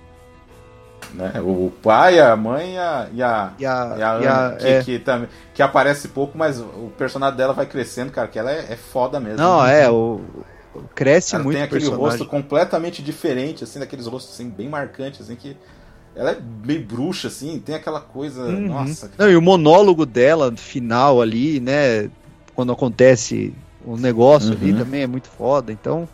[1.15, 1.33] Né?
[1.41, 4.67] O pai, a mãe e a, e a, E a, e a e a- que,
[4.67, 4.83] é.
[4.83, 8.73] que, também, que aparece pouco, mas o personagem dela vai crescendo, cara, que ela é,
[8.73, 9.39] é foda mesmo.
[9.39, 10.21] Não, é, o,
[10.95, 12.19] cresce Ela muito tem aquele personagem.
[12.19, 15.57] rosto completamente diferente, assim, daqueles rostos assim, bem marcantes, assim, que
[16.15, 18.43] ela é meio bruxa, assim, tem aquela coisa.
[18.43, 18.69] Uhum.
[18.69, 22.11] Nossa, Não, e o monólogo dela, final ali, né?
[22.55, 23.55] Quando acontece
[23.85, 24.79] o negócio ali Uhum.
[24.79, 25.73] também é muito foda.
[25.73, 26.09] Então.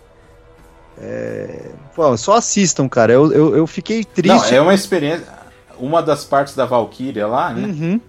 [1.01, 1.70] É...
[1.94, 3.12] Pô, só assistam, cara.
[3.12, 4.55] Eu, eu, eu fiquei Não, triste.
[4.55, 5.27] é uma experiência.
[5.78, 7.66] Uma das partes da Valkyria lá, né?
[7.66, 8.01] Uhum.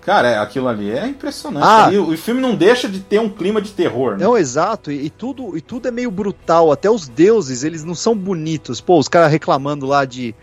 [0.00, 1.64] Cara, é- aquilo ali é impressionante.
[1.66, 1.90] Ah.
[1.92, 4.24] E o, o filme não deixa de ter um clima de terror, né?
[4.24, 7.94] Não, exato, e, e tudo, e tudo é meio brutal, até os deuses, eles não
[7.94, 8.80] são bonitos.
[8.80, 10.34] Pô, os caras reclamando lá de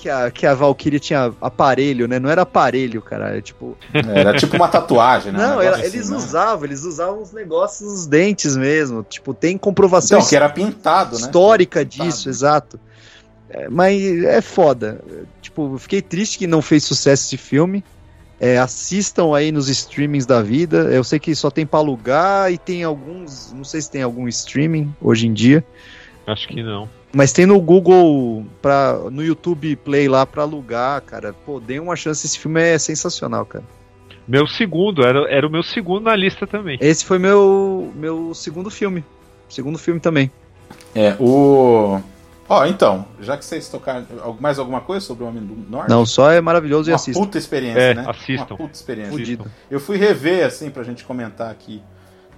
[0.00, 2.18] que a, que a Valkyria tinha aparelho, né?
[2.18, 3.76] Não era aparelho, cara, é tipo...
[3.92, 5.38] Era tipo uma tatuagem, né?
[5.38, 6.16] Um Não, negócio era- assim, eles né?
[6.16, 11.16] usavam, eles usavam uns negócios nos dentes mesmo, tipo, tem comprovação Então, que era pintado,
[11.16, 11.20] né?
[11.22, 12.08] histórica Pintado.
[12.08, 12.80] disso, exato.
[13.50, 15.00] É, mas é foda.
[15.42, 17.84] Tipo, eu fiquei triste que não fez sucesso esse filme.
[18.38, 20.78] É, assistam aí nos streamings da vida.
[20.90, 23.52] Eu sei que só tem pra alugar e tem alguns.
[23.52, 25.64] Não sei se tem algum streaming hoje em dia.
[26.26, 26.88] Acho que não.
[27.12, 31.32] Mas tem no Google, pra, no YouTube Play lá pra alugar, cara.
[31.44, 32.24] Pô, dê uma chance.
[32.26, 33.64] Esse filme é sensacional, cara.
[34.28, 36.78] Meu segundo, era, era o meu segundo na lista também.
[36.80, 39.04] Esse foi meu, meu segundo filme.
[39.48, 40.30] Segundo filme também.
[40.94, 42.00] É, o.
[42.48, 44.06] Ó, então, já que vocês tocaram
[44.40, 45.88] mais alguma coisa sobre o Homem do Norte?
[45.88, 47.20] Não, só é maravilhoso e Uma assista.
[47.20, 48.04] puta experiência, É, né?
[48.08, 48.54] assistam.
[48.54, 49.12] Uma puta experiência.
[49.12, 49.50] Fudido.
[49.70, 51.80] Eu fui rever, assim, pra gente comentar aqui,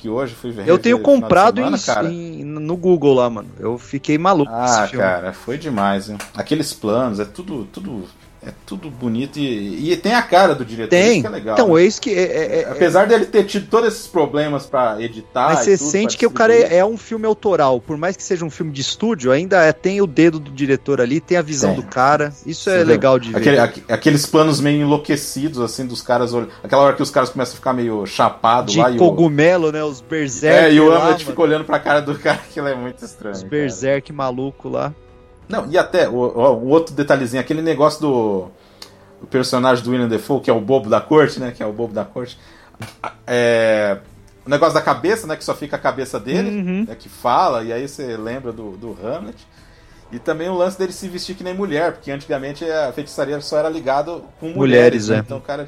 [0.03, 0.66] que hoje fui ver.
[0.66, 2.09] Eu tenho comprado semana, em- cara.
[2.11, 3.49] em- no Google lá, mano.
[3.57, 6.19] Eu fiquei maluco Ah, cara, foi demais, hein?
[6.35, 8.05] Aqueles planos, é tudo, tudo,
[8.44, 11.20] é tudo bonito e, e tem a cara do diretor, isso Tem.
[11.20, 11.55] que é legal.
[11.55, 11.82] então, né?
[11.82, 12.10] é isso que.
[12.10, 15.90] É, é- é- Apesar dele ter tido todos esses problemas pra editar, mas você tudo,
[15.90, 17.81] sente que o cara é, é um filme autoral.
[17.81, 21.01] Por mais que seja um filme de estúdio, ainda é- tem o dedo do diretor
[21.01, 22.32] ali, tem a visão do cara.
[22.44, 23.39] Isso é legal de ver.
[23.39, 26.32] Aquele- aqu- aqueles planos meio enlouquecidos, assim, dos caras.
[26.64, 29.70] Aquela hora que os caras começam a ficar meio chapado de lá e o, cogumelo,
[29.70, 29.85] né?
[29.85, 30.64] Os berserk.
[30.66, 33.35] é, e o Hamlet fica olhando pra cara do cara, aquilo é muito estranho.
[33.36, 33.51] Os cara.
[33.51, 34.93] berserk maluco lá.
[35.53, 38.49] Não, e até, o, um outro detalhezinho, aquele negócio do
[39.23, 41.53] o personagem do William Defoe, que é o bobo da corte, né?
[41.55, 42.37] Que é o bobo da corte.
[43.27, 43.99] É,
[44.45, 45.37] o negócio da cabeça, né?
[45.37, 46.85] Que só fica a cabeça dele, Uhum.
[46.89, 49.47] né, que fala, e aí você lembra do, do Hamlet.
[50.11, 53.59] E também o lance dele se vestir que nem mulher, porque antigamente a feitiçaria só
[53.59, 55.16] era ligado com mulheres, Mulheres, né?
[55.16, 55.19] é.
[55.20, 55.66] Então, cara,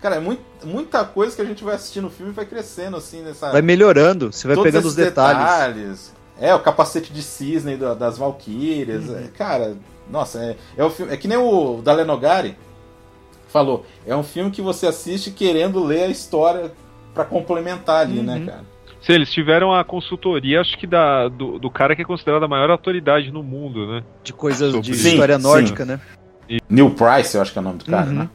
[0.00, 2.96] cara, é muito, muita coisa que a gente vai assistindo no filme e vai crescendo,
[2.96, 3.50] assim, nessa.
[3.50, 5.40] Vai melhorando, você vai todos pegando os detalhes.
[5.42, 6.12] detalhes.
[6.40, 9.08] É, o capacete de cisne da- das Valkyrias.
[9.08, 9.18] Uhum.
[9.18, 9.76] é, cara,
[10.10, 12.56] nossa, é, é, o filme, é que nem o da Lenogari
[13.48, 13.84] falou.
[14.06, 16.72] É um filme que você assiste querendo ler a história
[17.14, 18.24] pra complementar ali, Uhum.
[18.24, 18.72] né, cara?
[19.02, 22.48] Se eles tiveram a consultoria, acho que da, do, do cara que é considerado a
[22.48, 24.02] maior autoridade no mundo, né?
[24.22, 25.42] De coisas de Sim, história sim.
[25.42, 26.00] nórdica, né?
[26.68, 28.14] Neil Price, eu acho que é o nome do cara, Uhum.
[28.14, 28.30] né?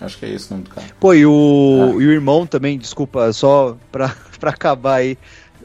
[0.00, 0.86] Acho que é esse o nome do cara.
[1.00, 5.16] Pô, e o, e o irmão também, desculpa, só pra, pra acabar aí,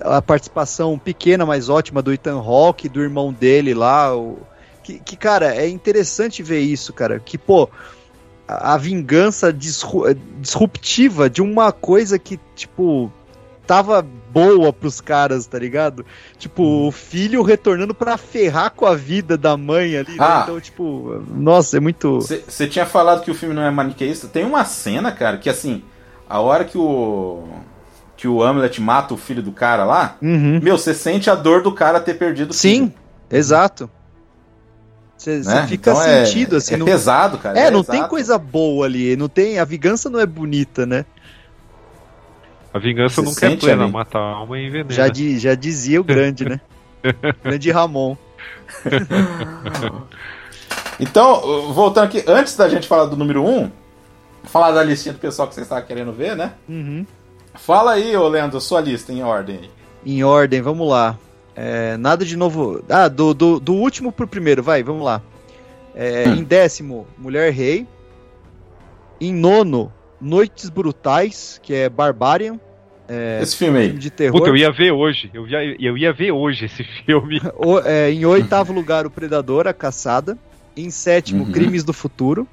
[0.03, 4.39] a participação pequena, mas ótima do Ethan Hawke, do irmão dele lá, o,
[4.83, 7.69] que, que, cara, é interessante ver isso, cara, que, pô,
[8.47, 13.11] a, a vingança disru- disruptiva de uma coisa que, tipo,
[13.67, 14.01] tava
[14.33, 16.05] boa pros caras, tá ligado?
[16.37, 16.87] Tipo, Uhum.
[16.87, 20.17] o filho retornando pra ferrar com a vida da mãe ali, né?
[20.19, 20.41] Ah.
[20.43, 22.19] Então, tipo, nossa, é muito...
[22.21, 24.27] Você tinha falado que o filme não é maniqueísta.
[24.27, 25.83] Tem uma cena, cara, que assim,
[26.27, 27.43] a hora que o.
[28.21, 30.59] que o Hamlet mata o filho do cara lá, Uhum.
[30.61, 32.93] meu, você sente a dor do cara ter perdido o Sim, filho.
[33.31, 33.89] exato.
[35.17, 35.65] Você né?
[35.67, 36.75] fica Então é- sentido assim.
[36.75, 36.85] É, não...
[36.85, 37.57] pesado, cara.
[37.59, 38.09] É, não tem exato.
[38.11, 39.15] coisa boa ali.
[39.15, 39.57] Não tem.
[39.57, 41.03] A vingança não é bonita, né?
[42.71, 43.91] A vingança Você nunca é plena, ali?
[43.91, 44.91] mata a alma e envenena.
[44.91, 46.61] Já, di- já dizia o grande, né?
[47.43, 48.15] grande Ramon.
[50.99, 53.71] Então, voltando aqui, antes da gente falar do número 1, um,
[54.43, 56.53] falar da listinha do pessoal que você estava querendo ver, né?
[56.69, 57.05] Uhum.
[57.55, 59.69] Fala aí, ô Leandro, sua lista em ordem.
[60.05, 61.17] Em ordem, vamos lá.
[61.55, 62.83] É, nada de novo.
[62.89, 65.21] Ah, do, do, do, último pro primeiro, vai, vamos lá.
[65.93, 66.35] É, hum.
[66.35, 67.85] Em décimo, Mulher Rei.
[69.19, 72.59] Em nono, Noites Brutais, que é Barbarian.
[73.07, 73.85] É, esse filme aí.
[73.87, 74.39] Filme de terror.
[74.39, 75.29] Puta, eu ia ver hoje.
[75.33, 77.41] Eu ia, eu ia ver hoje esse filme.
[77.57, 80.37] o, é, em oitavo lugar, O Predador, A Caçada.
[80.75, 81.51] Em sétimo, uhum.
[81.51, 82.47] Crimes do Futuro.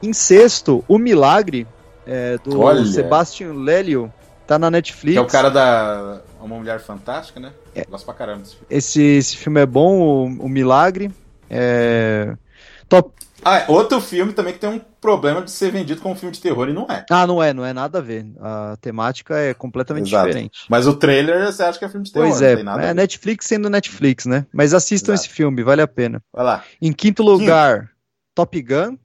[0.00, 1.66] Em sexto, O Milagre,
[2.06, 2.84] é, do Olha.
[2.84, 4.12] Sebastian Lelio.
[4.50, 5.12] Tá na Netflix.
[5.12, 7.52] Que é o cara da Uma Mulher Fantástica, né?
[7.72, 7.84] É.
[7.84, 8.66] Gosto pra caramba desse filme.
[8.68, 11.08] Esse, esse filme é bom, O, o Milagre.
[11.48, 12.36] É...
[12.88, 13.12] Top.
[13.44, 16.68] Ah, outro filme também que tem um problema de ser vendido como filme de terror
[16.68, 17.06] e não é.
[17.08, 18.26] Ah, não é, não é nada a ver.
[18.40, 20.26] A temática é completamente Exato.
[20.26, 20.66] diferente.
[20.68, 23.70] Mas o trailer você acha que é filme de terror, pois é, é Netflix sendo
[23.70, 24.44] Netflix, né?
[24.52, 25.28] Mas assistam Exato.
[25.28, 26.20] esse filme, vale a pena.
[26.32, 26.64] Vai lá.
[26.82, 27.90] Em quinto lugar, quinto.
[28.34, 28.98] Top Gun.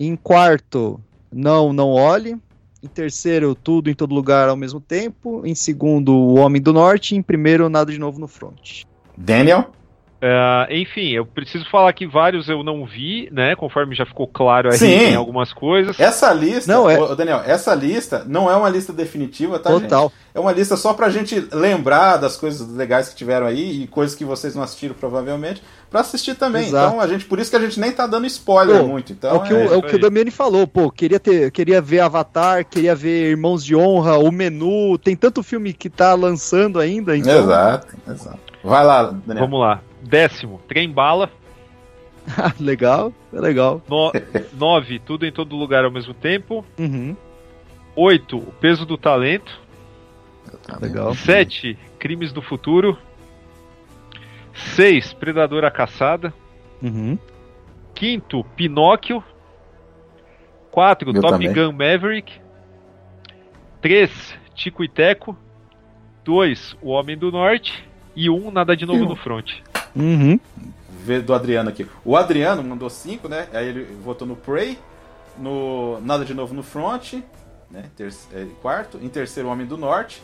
[0.00, 0.98] Em quarto,
[1.30, 2.40] Não, Não Olhe.
[2.82, 5.42] Em terceiro, Tudo em Todo Lugar ao mesmo tempo.
[5.44, 7.16] Em segundo, O Homem do Norte.
[7.16, 8.82] Em primeiro, Nada de Novo no Front.
[9.16, 9.70] Daniel?
[10.20, 13.54] Uh, enfim, eu preciso falar que vários eu não vi, né?
[13.54, 15.10] Conforme já ficou claro aí Sim.
[15.10, 15.98] em algumas coisas.
[15.98, 16.98] Essa lista, não, é...
[16.98, 20.08] Ô, Daniel, essa lista não é uma lista definitiva, tá, Total.
[20.08, 20.28] Gente?
[20.34, 24.16] É uma lista só pra gente lembrar das coisas legais que tiveram aí e coisas
[24.16, 26.66] que vocês não assistiram provavelmente, pra assistir também.
[26.66, 26.88] Exato.
[26.88, 29.12] Então, a gente, por isso que a gente nem tá dando spoiler pô, muito.
[29.12, 31.52] Então, é o que, é, o, é o, que o Damiani falou, pô, queria, ter,
[31.52, 36.12] queria ver Avatar, queria ver Irmãos de Honra, o Menu, tem tanto filme que tá
[36.14, 37.16] lançando ainda.
[37.16, 37.38] Então...
[37.38, 38.38] Exato, exato.
[38.64, 39.46] Vai lá, Daniel.
[39.46, 39.80] Vamos lá.
[40.02, 41.30] Décimo, Trem Bala.
[42.60, 43.82] legal, é legal.
[43.88, 44.12] No,
[44.52, 46.64] nove, Tudo em Todo Lugar ao mesmo tempo.
[46.78, 47.16] Uhum.
[47.96, 49.60] Oito, O Peso do Talento.
[50.80, 51.14] Legal.
[51.14, 52.96] Sete, Crimes do Futuro.
[54.54, 56.32] Seis, Predador a Caçada.
[56.82, 57.18] Uhum.
[57.94, 59.22] Quinto, Pinóquio.
[60.70, 61.52] Quatro, Top também.
[61.52, 62.40] Gun Maverick.
[63.80, 65.36] Três, Tico e Teco.
[66.24, 67.84] Dois, O Homem do Norte.
[68.14, 69.60] E um, Nada de Novo no Front.
[69.98, 70.38] Uhum.
[71.24, 71.86] Do Adriano aqui.
[72.04, 73.48] O Adriano mandou 5, né?
[73.52, 74.78] Aí ele votou no Prey,
[75.38, 77.14] no Nada de Novo no Front,
[77.70, 77.84] né?
[78.32, 78.98] é, quarto.
[79.02, 80.22] Em terceiro, Homem do Norte.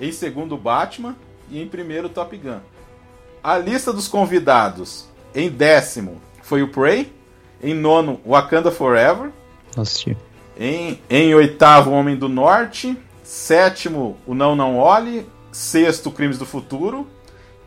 [0.00, 1.14] Em segundo, Batman.
[1.50, 2.60] E em primeiro, Top Gun.
[3.42, 5.06] A lista dos convidados.
[5.34, 7.12] Em décimo, foi o Prey.
[7.62, 9.30] Em nono, Wakanda Forever.
[9.76, 10.16] Assisti.
[10.58, 12.96] Em, em oitavo, Homem do Norte.
[13.22, 15.26] Sétimo, O Não Não Olhe.
[15.52, 17.06] Sexto, Crimes do Futuro.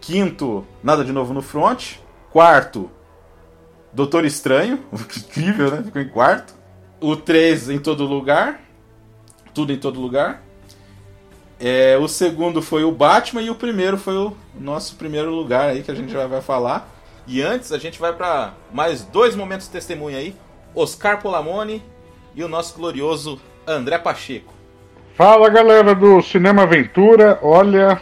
[0.07, 1.95] Quinto, Nada de Novo no Front.
[2.31, 2.89] Quarto,
[3.91, 4.79] Doutor Estranho.
[5.17, 5.83] Incrível, né?
[5.83, 6.55] Ficou em quarto.
[7.01, 8.61] O 3 em todo lugar.
[9.53, 10.41] Tudo em todo lugar.
[11.59, 15.83] É, o segundo foi o Batman e o primeiro foi o nosso primeiro lugar aí
[15.83, 16.89] que a gente já vai falar.
[17.27, 20.33] E antes a gente vai para mais dois momentos de testemunha aí.
[20.73, 21.83] Oscar Polamone
[22.33, 24.53] e o nosso glorioso André Pacheco.
[25.15, 27.99] Fala galera do Cinema Aventura, olha,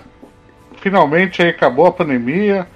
[0.86, 2.68] finalmente acabou a pandemia,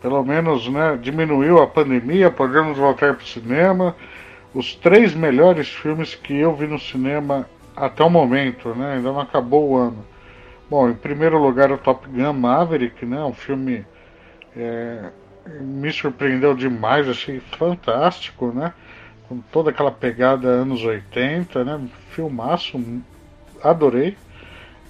[0.00, 3.94] pelo menos né, diminuiu a pandemia, podemos voltar para o cinema.
[4.54, 7.46] Os três melhores filmes que eu vi no cinema
[7.76, 8.94] até o momento, né?
[8.94, 10.02] Ainda não acabou o ano.
[10.70, 13.22] Bom, em primeiro lugar o Top Gun Maverick, né?
[13.22, 13.84] Um filme
[14.56, 15.10] é,
[15.60, 18.72] me surpreendeu demais, achei fantástico, né?
[19.28, 21.80] Com toda aquela pegada anos 80, né?
[22.12, 22.82] Filmaço,
[23.62, 24.16] adorei.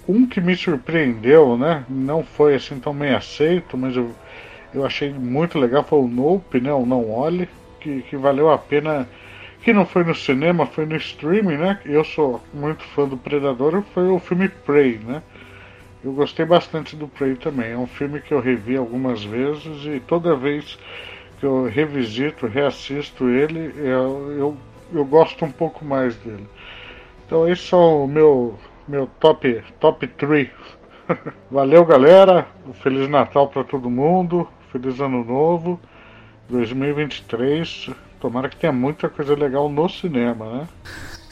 [0.09, 1.85] Um que me surpreendeu, né?
[1.89, 4.11] Não foi assim tão bem aceito, mas eu,
[4.75, 6.73] eu achei muito legal foi o Nope, né?
[6.73, 7.49] O Não Olhe,
[7.81, 9.09] que, que valeu a pena.
[9.63, 11.79] Que não foi no cinema, foi no streaming, né?
[11.85, 15.23] Eu sou muito fã do Predador, foi o filme Prey, né?
[16.03, 17.71] Eu gostei bastante do Prey também.
[17.71, 20.77] É um filme que eu revi algumas vezes e toda vez
[21.39, 24.57] que eu revisito, reassisto ele, eu, eu,
[24.93, 26.47] eu gosto um pouco mais dele.
[27.25, 28.59] Então esse é o meu
[28.93, 30.49] meu top top 3.
[31.51, 32.47] Valeu, galera.
[32.69, 34.47] Um Feliz Natal para todo mundo.
[34.71, 35.81] Feliz Ano Novo.
[36.51, 37.89] 2023.
[38.21, 40.69] Tomara que tenha muita coisa legal no cinema, né?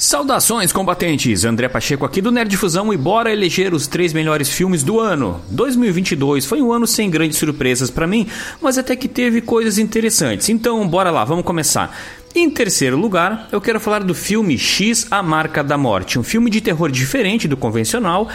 [0.01, 1.45] Saudações, combatentes!
[1.45, 5.43] André Pacheco aqui do Nerd Fusão e bora eleger os três melhores filmes do ano.
[5.51, 8.27] 2022 foi um ano sem grandes surpresas para mim,
[8.63, 10.49] mas até que teve coisas interessantes.
[10.49, 11.95] Então, bora lá, vamos começar.
[12.33, 16.49] Em terceiro lugar, eu quero falar do filme X A Marca da Morte, um filme
[16.49, 18.29] de terror diferente do convencional,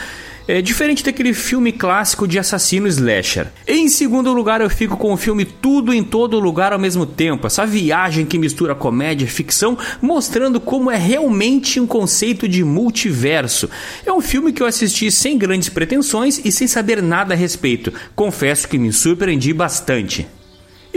[0.46, 3.48] é diferente daquele filme clássico de assassino slasher.
[3.66, 7.48] Em segundo lugar, eu fico com o filme Tudo em Todo Lugar ao mesmo tempo,
[7.48, 13.70] essa viagem que mistura comédia e ficção, mostrando como é realmente um conceito de multiverso.
[14.06, 17.94] É um filme que eu assisti sem grandes pretensões e sem saber nada a respeito.
[18.14, 20.28] Confesso que me surpreendi bastante.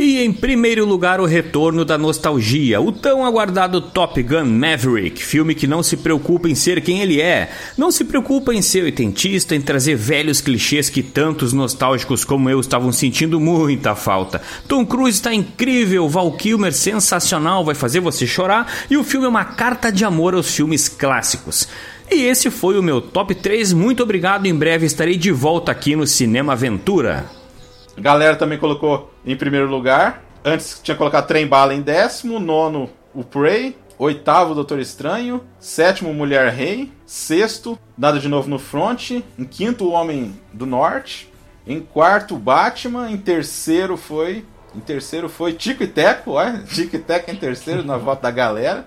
[0.00, 5.56] E em primeiro lugar, o retorno da nostalgia, o tão aguardado Top Gun Maverick, filme
[5.56, 9.56] que não se preocupa em ser quem ele é, não se preocupa em ser oitentista,
[9.56, 14.40] em trazer velhos clichês que tantos nostálgicos como eu estavam sentindo muita falta.
[14.68, 19.28] Tom Cruise está incrível, Val Kilmer sensacional, vai fazer você chorar, e o filme é
[19.28, 21.66] uma carta de amor aos filmes clássicos.
[22.08, 23.72] E esse foi o meu top 3.
[23.72, 24.46] Muito obrigado.
[24.46, 27.38] Em breve estarei de volta aqui no Cinema Aventura.
[28.00, 30.22] Galera também colocou em primeiro lugar.
[30.44, 36.52] Antes tinha colocado Trem Bala em décimo, nono o Prey, oitavo Doutor Estranho, sétimo Mulher
[36.52, 41.32] Rei, sexto Nada de Novo no Front, em quinto o Homem do Norte,
[41.66, 44.44] em quarto Batman, em terceiro foi
[44.74, 48.30] em terceiro foi Tico e Teco, olha, Tico e Teco em terceiro na volta da
[48.30, 48.86] galera.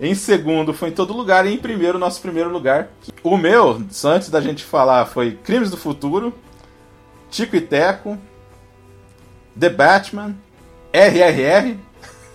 [0.00, 2.88] Em segundo foi em todo lugar e em primeiro nosso primeiro lugar.
[3.22, 6.32] O meu, só antes da gente falar, foi Crimes do Futuro,
[7.30, 8.18] Tico e Teco,
[9.58, 10.34] The Batman,
[10.92, 11.76] RRR,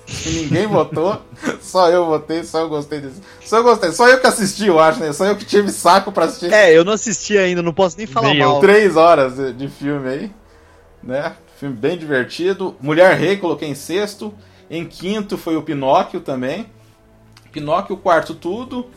[0.05, 1.21] que ninguém votou,
[1.61, 3.21] só eu votei, só eu gostei desse.
[3.43, 5.13] Só eu gostei, só eu que assisti, eu acho, né?
[5.13, 6.53] Só eu que tive saco pra assistir.
[6.53, 8.59] É, eu não assisti ainda, não posso nem falar nem mal.
[8.59, 10.31] Três horas de filme aí,
[11.01, 11.35] né?
[11.57, 12.75] Filme bem divertido.
[12.81, 14.33] Mulher Rei coloquei em sexto.
[14.69, 16.65] Em quinto foi o Pinóquio também.
[17.51, 18.87] Pinóquio, o quarto tudo.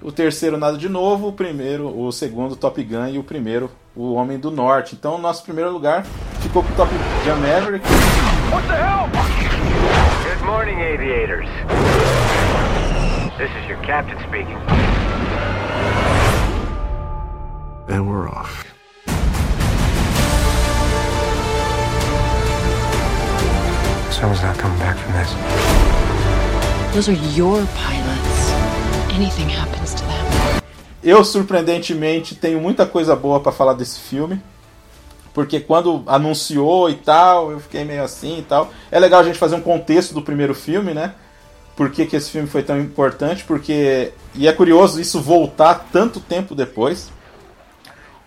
[0.00, 1.28] O terceiro nada de novo.
[1.28, 4.94] O primeiro, o segundo Top Gun e o primeiro o Homem do Norte.
[4.94, 6.04] Então, nosso primeiro lugar
[6.40, 6.92] ficou com o Top
[7.24, 7.84] Gun Maverick.
[8.52, 9.08] What the hell?
[10.22, 11.48] Good morning, aviators.
[13.38, 14.56] This is your captain speaking.
[17.88, 18.64] And we're off.
[24.10, 25.32] Someone's not coming back from this.
[26.94, 28.50] Those are your pilots.
[29.12, 30.65] Anything happens to them.
[31.06, 34.42] Eu, surpreendentemente, tenho muita coisa boa para falar desse filme.
[35.32, 38.72] Porque quando anunciou e tal, eu fiquei meio assim e tal.
[38.90, 41.14] É legal a gente fazer um contexto do primeiro filme, né?
[41.76, 43.44] Por que, que esse filme foi tão importante?
[43.44, 44.12] Porque.
[44.34, 47.12] E é curioso isso voltar tanto tempo depois.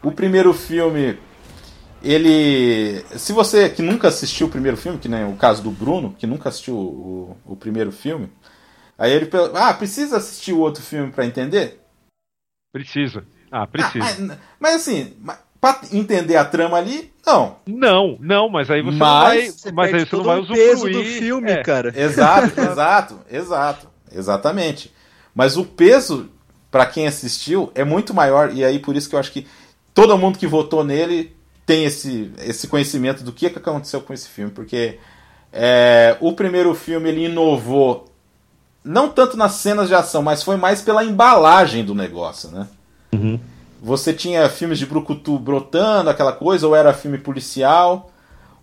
[0.02, 1.20] O primeiro filme.
[2.02, 3.04] Ele.
[3.18, 6.26] Se você que nunca assistiu o primeiro filme, que nem o caso do Bruno, que
[6.26, 8.32] nunca assistiu o, o primeiro filme.
[8.98, 9.30] Aí ele.
[9.54, 11.79] Ah, precisa assistir o outro filme para entender?
[12.72, 13.24] Precisa.
[13.52, 14.34] Ah, precisa.
[14.34, 15.14] Ah, mas, assim,
[15.60, 17.58] pra entender a trama ali, não.
[17.66, 20.70] Não, não, mas aí você mas, não vai, mas aí você não vai o usufruir.
[20.70, 21.64] peso do filme, é.
[21.64, 21.94] cara.
[21.96, 24.94] Exato, exato, exato, exatamente.
[25.34, 26.30] Mas o peso
[26.72, 29.48] para quem assistiu é muito maior e aí por isso que eu acho que
[29.94, 31.36] todo mundo que votou nele
[31.66, 34.98] tem esse, esse conhecimento do que, que aconteceu com esse filme, porque
[35.52, 38.09] é, o primeiro filme ele inovou
[38.90, 42.68] não tanto nas cenas de ação, mas foi mais pela embalagem do negócio, né?
[43.14, 43.40] Uhum.
[43.84, 48.10] Você tinha filmes de brucutu brotando, aquela coisa, ou era filme policial.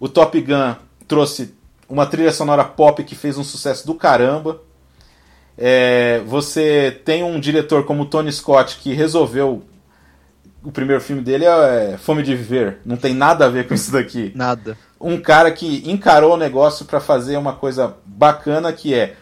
[0.01, 0.75] O Top Gun
[1.07, 1.55] trouxe
[1.89, 4.61] uma trilha sonora pop que fez um sucesso do caramba.
[5.57, 9.63] É, você tem um diretor como Tony Scott que resolveu.
[10.61, 12.79] O primeiro filme dele é Fome de Viver.
[12.85, 14.33] Não tem nada a ver com isso daqui.
[14.35, 14.77] Nada.
[15.01, 19.15] Um cara que encarou o negócio para fazer uma coisa bacana que é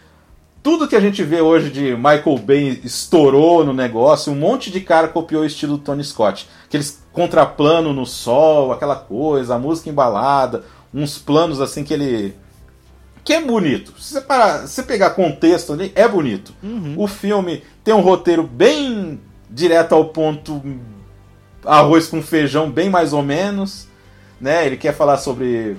[0.65, 4.81] tudo que a gente vê hoje de Michael Bay estourou no negócio, um monte de
[4.81, 6.49] cara copiou o estilo do Tony Scott.
[6.65, 12.33] Aqueles contraplano no sol, aquela coisa, a música embalada, uns planos assim que ele.
[13.23, 13.93] que é bonito.
[14.01, 16.51] Se você, parar, se pegar contexto ali, é bonito.
[16.63, 16.95] Uhum.
[16.97, 20.63] O filme tem um roteiro bem direto ao ponto,
[21.63, 23.87] arroz com feijão, bem mais ou menos.
[24.41, 24.65] Né?
[24.65, 25.77] Ele quer falar sobre,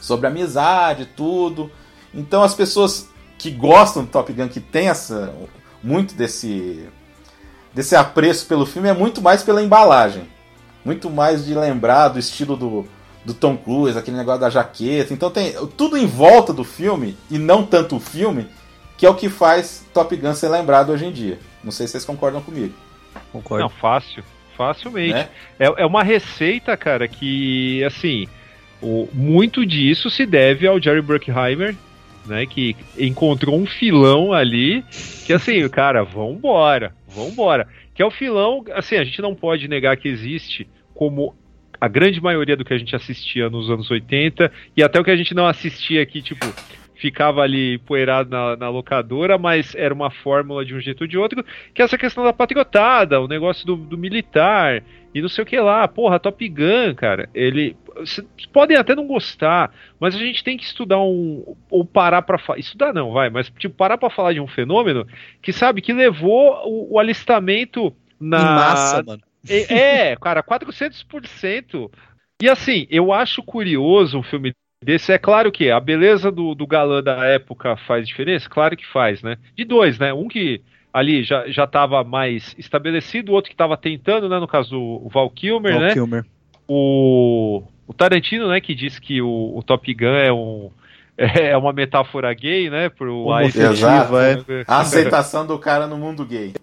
[0.00, 1.70] sobre amizade, tudo.
[2.14, 3.07] Então as pessoas
[3.38, 5.32] que gostam do Top Gun, que tem essa,
[5.82, 6.86] muito desse,
[7.72, 10.24] desse apreço pelo filme, é muito mais pela embalagem.
[10.84, 12.88] Muito mais de lembrar do estilo do,
[13.24, 15.14] do Tom Cruise, aquele negócio da jaqueta.
[15.14, 18.46] Então tem tudo em volta do filme, e não tanto o filme,
[18.96, 21.38] que é o que faz Top Gun ser lembrado hoje em dia.
[21.62, 22.74] Não sei se vocês concordam comigo.
[23.32, 23.62] Concordo.
[23.62, 24.24] Não, fácil.
[24.56, 25.14] Facilmente.
[25.14, 25.28] Né?
[25.58, 28.26] É, é uma receita, cara, que, assim,
[28.82, 31.76] o, muito disso se deve ao Jerry Bruckheimer,
[32.28, 34.84] né, que encontrou um filão ali,
[35.26, 37.66] que assim, cara, vambora, vambora.
[37.94, 41.34] Que é o filão, assim, a gente não pode negar que existe como
[41.80, 45.10] a grande maioria do que a gente assistia nos anos 80 e até o que
[45.10, 46.46] a gente não assistia aqui, tipo,
[46.98, 51.16] ficava ali poeirado na, na locadora, mas era uma fórmula de um jeito ou de
[51.16, 54.82] outro, que é essa questão da patriotada, o negócio do, do militar
[55.14, 55.86] e não sei o que lá.
[55.88, 57.76] Porra, Top Gun, cara, ele.
[57.96, 61.56] Vocês podem até não gostar, mas a gente tem que estudar um.
[61.70, 62.58] Ou parar pra falar.
[62.58, 65.06] Estudar não, vai, mas tipo, parar pra falar de um fenômeno
[65.42, 68.38] que sabe que levou o, o alistamento na.
[68.38, 69.22] Em massa, mano.
[69.48, 71.90] É, é, cara, 400%.
[72.42, 74.52] E assim, eu acho curioso um filme
[74.82, 75.12] desse.
[75.12, 78.48] É claro que a beleza do, do galã da época faz diferença?
[78.48, 79.36] Claro que faz, né?
[79.56, 80.12] De dois, né?
[80.12, 80.62] Um que
[80.92, 84.38] ali já já estava mais estabelecido, o outro que estava tentando, né?
[84.38, 85.92] No caso do Val Kilmer, Val né?
[85.92, 86.24] Kilmer.
[86.66, 88.60] O, o Tarantino, né?
[88.60, 90.70] Que disse que o, o Top Gun é um
[91.18, 92.88] é uma metáfora gay, né?
[92.88, 94.12] Pro Exato.
[94.12, 94.64] né?
[94.66, 96.54] A aceitação do cara no mundo gay.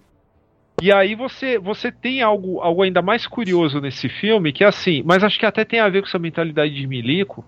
[0.82, 5.02] E aí você, você tem algo, algo ainda mais curioso nesse filme, que é assim,
[5.06, 7.46] mas acho que até tem a ver com essa mentalidade de milico,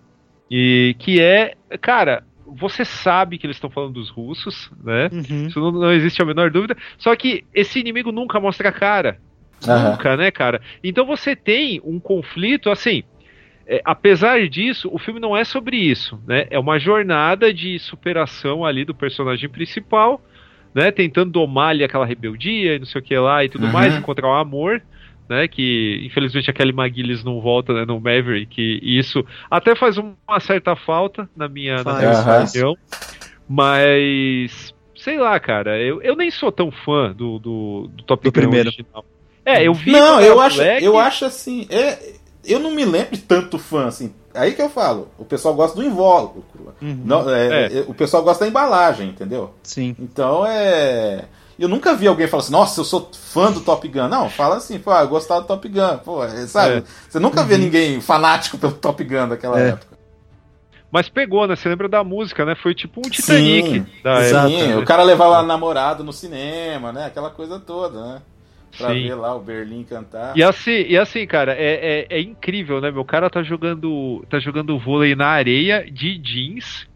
[0.50, 5.12] e que é, cara, você sabe que eles estão falando dos russos, né?
[5.48, 6.76] Isso não, não existe a menor dúvida.
[6.98, 9.20] Só que esse inimigo nunca mostra a cara.
[9.68, 9.90] Aham.
[9.92, 10.62] Nunca, né, cara?
[10.84, 13.04] Então você tem um conflito, assim.
[13.68, 16.46] é, apesar disso, o filme não é sobre isso, né?
[16.50, 20.22] É uma jornada de superação ali do personagem principal,
[20.74, 20.92] né?
[20.92, 23.72] Tentando domar ali aquela rebeldia e não sei o que lá e tudo Uhum.
[23.72, 24.82] mais, encontrar o amor,
[25.30, 25.48] né?
[25.48, 30.40] Que infelizmente a Kelly McGillis não volta né, no Maverick, e isso até faz uma
[30.40, 32.12] certa falta na minha, na minha
[32.46, 32.76] opinião.
[33.48, 38.30] Mas sei lá, cara, eu, eu nem sou tão fã do, do, do Top Do
[38.32, 38.70] Gun primeiro.
[38.70, 39.06] original.
[39.46, 39.92] É, eu vi.
[39.92, 40.86] Não, eu acho, moleque.
[40.86, 41.66] eu acho assim.
[41.70, 44.14] é- eu não me lembro de tanto fã assim.
[44.34, 45.10] Aí que eu falo.
[45.18, 46.74] O pessoal gosta do invólucro.
[46.82, 47.78] Não, é, É.
[47.80, 49.54] é, o pessoal gosta da embalagem, entendeu?
[49.64, 49.96] Sim.
[50.00, 51.26] Então é.
[51.60, 54.08] Eu nunca vi alguém falar assim, nossa, eu sou fã do Top Gun.
[54.08, 55.98] Não, fala assim, pô, eu gostava do Top Gun.
[56.06, 56.76] Pô, é, sabe?
[56.78, 56.84] É.
[57.10, 59.70] Você nunca vê ninguém fanático pelo Top Gun daquela É.
[59.70, 59.98] época.
[60.92, 61.56] Mas pegou, né?
[61.56, 62.56] Você lembra da música, né?
[62.56, 64.68] Foi tipo um Titanic da sim, época.
[64.68, 64.78] né?
[64.78, 67.06] o cara levava namorado no cinema, né?
[67.08, 68.22] Aquela coisa toda, né?
[68.78, 69.08] Pra Sim.
[69.08, 70.38] ver lá o Berlim cantar.
[70.38, 72.92] E assim, e assim, cara, é, é, é incrível, né?
[72.92, 76.88] Meu cara tá jogando, tá jogando vôlei na areia de jeans.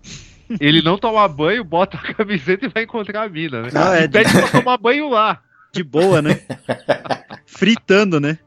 [0.59, 3.69] Ele não toma banho, bota a camiseta e vai encontrar a mina, né?
[3.73, 5.41] Não, é pede pra tomar banho lá.
[5.71, 6.41] De boa, né?
[7.45, 8.37] Fritando, né?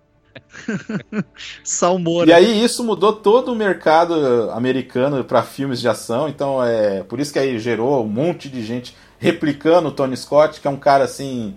[1.62, 2.28] Salmoura.
[2.28, 7.20] E aí isso mudou todo o mercado americano para filmes de ação, então é por
[7.20, 10.76] isso que aí gerou um monte de gente replicando o Tony Scott, que é um
[10.76, 11.56] cara assim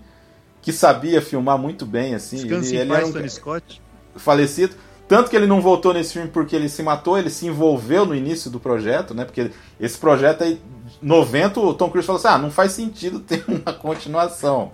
[0.62, 3.82] que sabia filmar muito bem assim, Descanse ele, ele paz, era um Tony Scott.
[4.16, 4.74] falecido,
[5.08, 8.14] tanto que ele não voltou nesse filme porque ele se matou, ele se envolveu no
[8.14, 9.24] início do projeto, né?
[9.24, 10.60] Porque esse projeto aí
[11.00, 14.72] 90 o Tom Cruise falou assim: "Ah, não faz sentido ter uma continuação".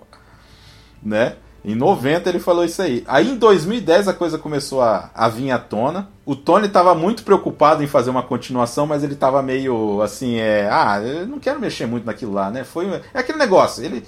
[1.01, 1.37] Né?
[1.63, 3.03] Em 90 ele falou isso aí.
[3.07, 6.09] Aí em 2010 a coisa começou a, a vir à tona.
[6.23, 10.69] O Tony estava muito preocupado em fazer uma continuação, mas ele estava meio assim, é,
[10.69, 12.63] ah, eu não quero mexer muito naquilo lá, né?
[12.63, 14.05] Foi é aquele negócio, ele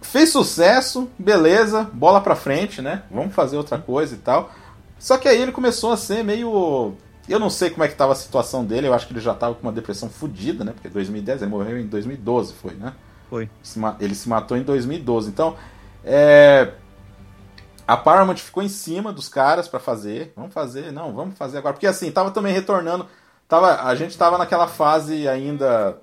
[0.00, 3.02] fez sucesso, beleza, bola pra frente, né?
[3.10, 4.52] Vamos fazer outra coisa e tal.
[4.98, 6.96] Só que aí ele começou a ser meio
[7.28, 9.34] eu não sei como é que tava a situação dele, eu acho que ele já
[9.34, 10.72] tava com uma depressão fodida, né?
[10.72, 12.92] Porque 2010, ele morreu em 2012, foi, né?
[13.28, 13.50] Foi.
[13.98, 15.28] Ele se matou em 2012.
[15.28, 15.56] Então,
[16.04, 16.72] é,
[17.86, 20.32] a Paramount ficou em cima dos caras pra fazer.
[20.36, 21.74] Vamos fazer, não, vamos fazer agora.
[21.74, 23.06] Porque assim, tava também retornando.
[23.48, 25.98] Tava, a gente tava naquela fase ainda.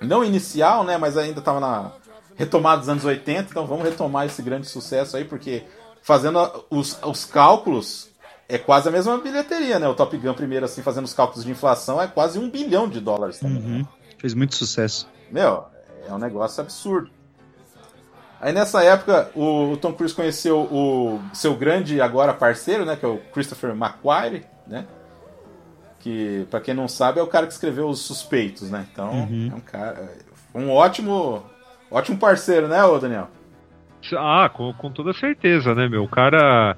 [0.00, 0.98] Não inicial, né?
[0.98, 1.92] Mas ainda tava na
[2.34, 3.48] retomada dos anos 80.
[3.50, 5.64] Então vamos retomar esse grande sucesso aí, porque
[6.04, 6.38] fazendo
[6.70, 8.10] os, os cálculos.
[8.46, 9.88] É quase a mesma bilheteria, né?
[9.88, 13.00] O Top Gun primeiro, assim, fazendo os cálculos de inflação, é quase um bilhão de
[13.00, 13.56] dólares também.
[13.56, 13.86] Uhum.
[14.18, 15.08] Fez muito sucesso.
[15.30, 15.64] Meu,
[16.06, 17.10] é um negócio absurdo.
[18.38, 23.06] Aí nessa época, o, o Tom Cruise conheceu o seu grande agora parceiro, né, que
[23.06, 24.86] é o Christopher McQuarrie, né?
[26.00, 28.86] Que, pra quem não sabe, é o cara que escreveu Os Suspeitos, né?
[28.92, 29.50] Então, Uhum.
[29.50, 30.12] é um cara,
[30.54, 31.42] um ótimo,
[31.90, 33.28] ótimo parceiro, né, ô Daniel?
[34.12, 36.04] Ah, com, com toda certeza, né, meu?
[36.04, 36.76] O cara.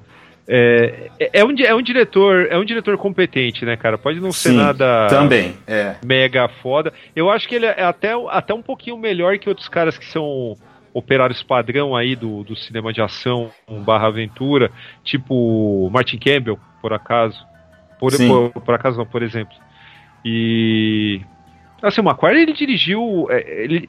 [0.49, 3.97] É, é, é um, é um diretor é um diretor competente, né, cara?
[3.97, 5.95] Pode não ser Sim, nada também, é.
[6.05, 6.93] mega foda.
[7.13, 10.55] Eu acho que ele é até, até um pouquinho melhor que outros caras que são
[10.93, 13.51] operários padrão aí do, do cinema de ação
[13.85, 14.71] barra aventura,
[15.03, 17.45] tipo Martin Campbell, por acaso.
[17.99, 19.55] Por, por, por acaso não, por exemplo.
[20.23, 21.21] E.
[21.81, 23.27] Assim, o McQuarrie ele dirigiu.
[23.29, 23.87] é, Ele,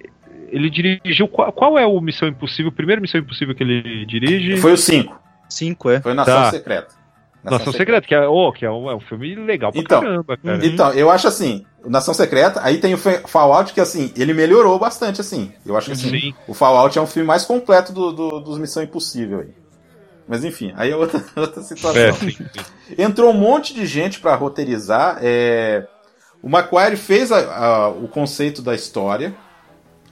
[0.50, 1.28] ele dirigiu.
[1.28, 2.70] Qual, qual é o Missão Impossível?
[2.70, 4.56] O primeiro Missão Impossível que ele dirige?
[4.58, 5.18] Foi o 5.
[5.48, 6.00] 5, é.
[6.00, 6.50] Foi Nação Tá.
[6.50, 6.98] Secreta.
[7.42, 10.36] Nação, Secreta, que, é, oh, que é, um, é um filme legal pra Então, caramba,
[10.36, 10.66] cara.
[10.66, 14.76] Então, eu acho assim, Nação Secreta, aí tem o Fa- Fallout que assim, ele melhorou
[14.78, 15.52] bastante assim.
[15.64, 16.34] Eu acho que assim, Sim.
[16.48, 19.54] o Fallout é um filme mais completo do, do- dos Missão Impossível aí.
[20.26, 22.02] Mas enfim, aí é outra, outra situação.
[22.02, 22.46] É, sim, sim.
[22.98, 25.18] Entrou um monte de gente pra roteirizar.
[25.22, 25.86] é,
[26.42, 29.32] O Macquarie fez a- a- o conceito da história,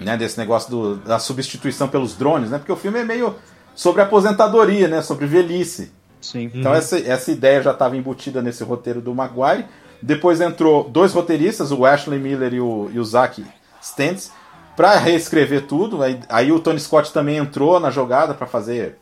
[0.01, 2.59] né, desse negócio do- da substituição pelos drones, né?
[2.59, 3.35] Porque o filme é meio
[3.74, 5.02] sobre aposentadoria, né?
[5.02, 5.93] Sobre velhice.
[6.20, 6.51] Sim.
[6.55, 6.78] Então Uhum.
[6.78, 9.64] essa, essa ideia já estava embutida nesse roteiro do Maguire.
[10.02, 13.44] Depois entrou dois roteiristas, o Ashley Miller e o, e o Zach
[13.82, 14.31] Stentz,
[14.77, 16.02] para reescrever tudo.
[16.02, 18.97] Aí, aí o Tony Scott também entrou na jogada para fazer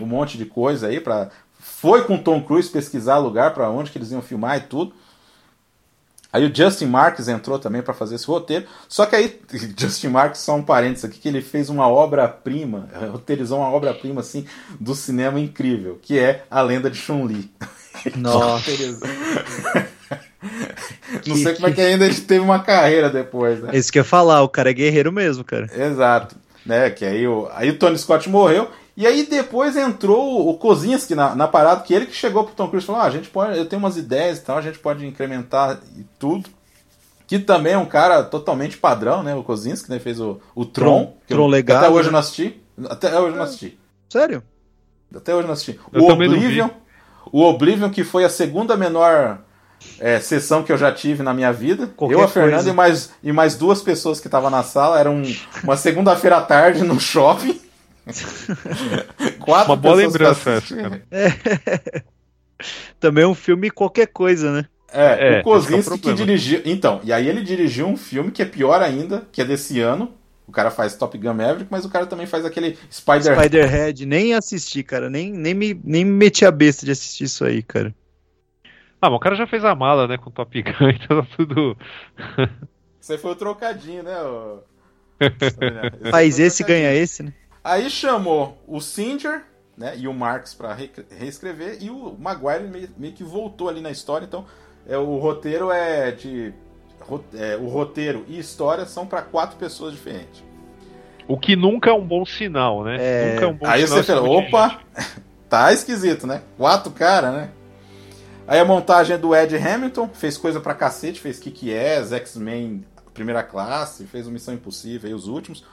[0.00, 1.00] um monte de coisa aí.
[1.00, 1.28] Pra,
[1.58, 4.92] foi com o Tom Cruise pesquisar lugar para onde que eles iam filmar e tudo.
[6.32, 8.64] Aí o Justin Marks entrou também para fazer esse roteiro.
[8.88, 9.38] Só que aí,
[9.76, 14.46] Justin Marks, só um parênteses aqui, que ele fez uma obra-prima, roteirizou uma obra-prima assim
[14.80, 17.50] do cinema incrível, que é A Lenda de Chun-Li.
[18.16, 18.70] Nossa.
[21.26, 23.70] Não sei como é que ainda ele teve uma carreira depois, né?
[23.74, 25.70] Isso que eu ia falar, o cara é guerreiro mesmo, cara.
[25.72, 26.34] Exato.
[26.64, 28.70] Né, que aí o, aí o Tony Scott morreu.
[28.96, 32.68] E aí depois entrou o Kozinski na, na parada, que ele que chegou pro Tom
[32.68, 34.78] Cruise e falou: ah, a gente pode, eu tenho umas ideias e tal, a gente
[34.78, 36.50] pode incrementar e tudo.
[37.26, 39.34] Que também é um cara totalmente padrão, né?
[39.34, 39.98] O Kozinski, né?
[39.98, 41.04] Fez o, o Tron.
[41.04, 42.08] Tron, que Tron eu- legal, Até hoje né?
[42.08, 42.60] eu não assisti.
[42.90, 43.78] Até hoje eu não assisti.
[44.10, 44.42] Sério?
[45.14, 45.80] Até hoje eu não assisti.
[45.92, 46.12] Eu o.
[46.12, 46.68] Oblivion.
[47.32, 49.38] O Oblivion, que foi a segunda menor
[49.98, 51.86] é, sessão que eu já tive na minha vida.
[51.96, 52.70] Qualquer eu, a Fernanda coisa.
[52.70, 55.00] e mais, e mais duas pessoas que estavam na sala.
[55.00, 55.22] Era um-
[55.64, 57.58] uma segunda-feira à tarde no shopping.
[59.40, 61.02] Quatro Uma boa lembrança essa, cara.
[61.10, 62.02] É.
[63.00, 64.68] Também é um filme qualquer coisa, né?
[64.92, 66.62] É, É, o é o Kozinski que dirigiu.
[66.64, 70.12] Então, e aí ele dirigiu um filme que é pior ainda, que é desse ano.
[70.46, 73.34] O cara faz Top Gun Maverick, mas o cara também faz aquele Spider.
[73.38, 75.08] Spider-Head, nem assisti, cara.
[75.08, 77.94] Nem, nem, me, nem me meti a besta de assistir isso aí, cara.
[79.00, 81.28] Ah, mas o cara já fez a mala, né, com o Top Gun, então tá
[81.36, 81.76] tudo.
[83.00, 84.22] Isso aí foi o trocadinho, né?
[84.22, 84.60] ô-
[86.10, 86.66] Faz o esse, trocadinho.
[86.66, 87.32] ganha esse, né?
[87.64, 89.44] Aí chamou o Singer,
[89.76, 93.80] né, e o Marx pra re- reescrever, e o Maguire meio, meio que voltou ali
[93.80, 94.44] na história, então
[94.86, 96.52] é, o roteiro é de.
[97.34, 100.42] é, o roteiro e história são pra quatro pessoas diferentes.
[101.28, 102.96] O que nunca é um bom sinal, né?
[103.00, 103.32] É.
[103.34, 104.02] Nunca é um bom Aí sinal.
[104.02, 104.80] você fala, de opa,
[105.48, 106.42] tá esquisito, né?
[106.58, 107.50] Quatro caras, né?
[108.46, 112.84] Aí a montagem é do Ed Hamilton, fez coisa pra cacete, fez Kick-Ass, X-Men
[113.14, 115.64] Primeira Classe, fez o Missão Impossível, aí os últimos.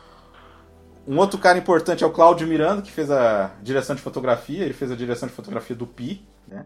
[1.08, 4.74] Um outro cara importante é o Claudio Miranda, que fez a direção de fotografia, ele
[4.74, 6.66] fez a direção de fotografia do Pi, né?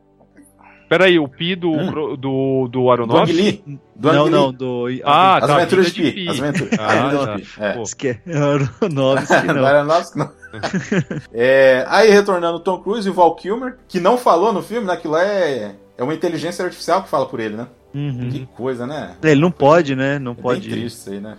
[0.89, 1.91] Peraí, o Pi do, Hum.
[1.91, 3.63] do, do Do Aronofsky?
[3.95, 4.57] Do não, Ang não, Lee.
[4.57, 4.85] do.
[5.05, 6.29] Ah, As tá, Aventuras Vida de Pi.
[6.29, 7.35] As Aventuras, Ah, as Aventuras tá.
[7.35, 7.61] de Pi.
[7.63, 7.81] É.
[7.81, 8.19] Esque...
[8.27, 9.65] Aronofsky, Não não.
[9.65, 10.31] Aronofsky, não.
[11.33, 14.85] É, aí retornando o Tom Cruise e o Val Kilmer, que não falou no filme,
[14.85, 14.93] né?
[14.93, 17.67] Aquilo é, é uma inteligência artificial que fala por ele, né?
[17.95, 18.29] Uhum.
[18.29, 19.15] Que coisa, né?
[19.23, 20.19] Ele não pode, né?
[20.19, 20.61] Não É pode.
[20.69, 21.37] bem triste isso aí, né?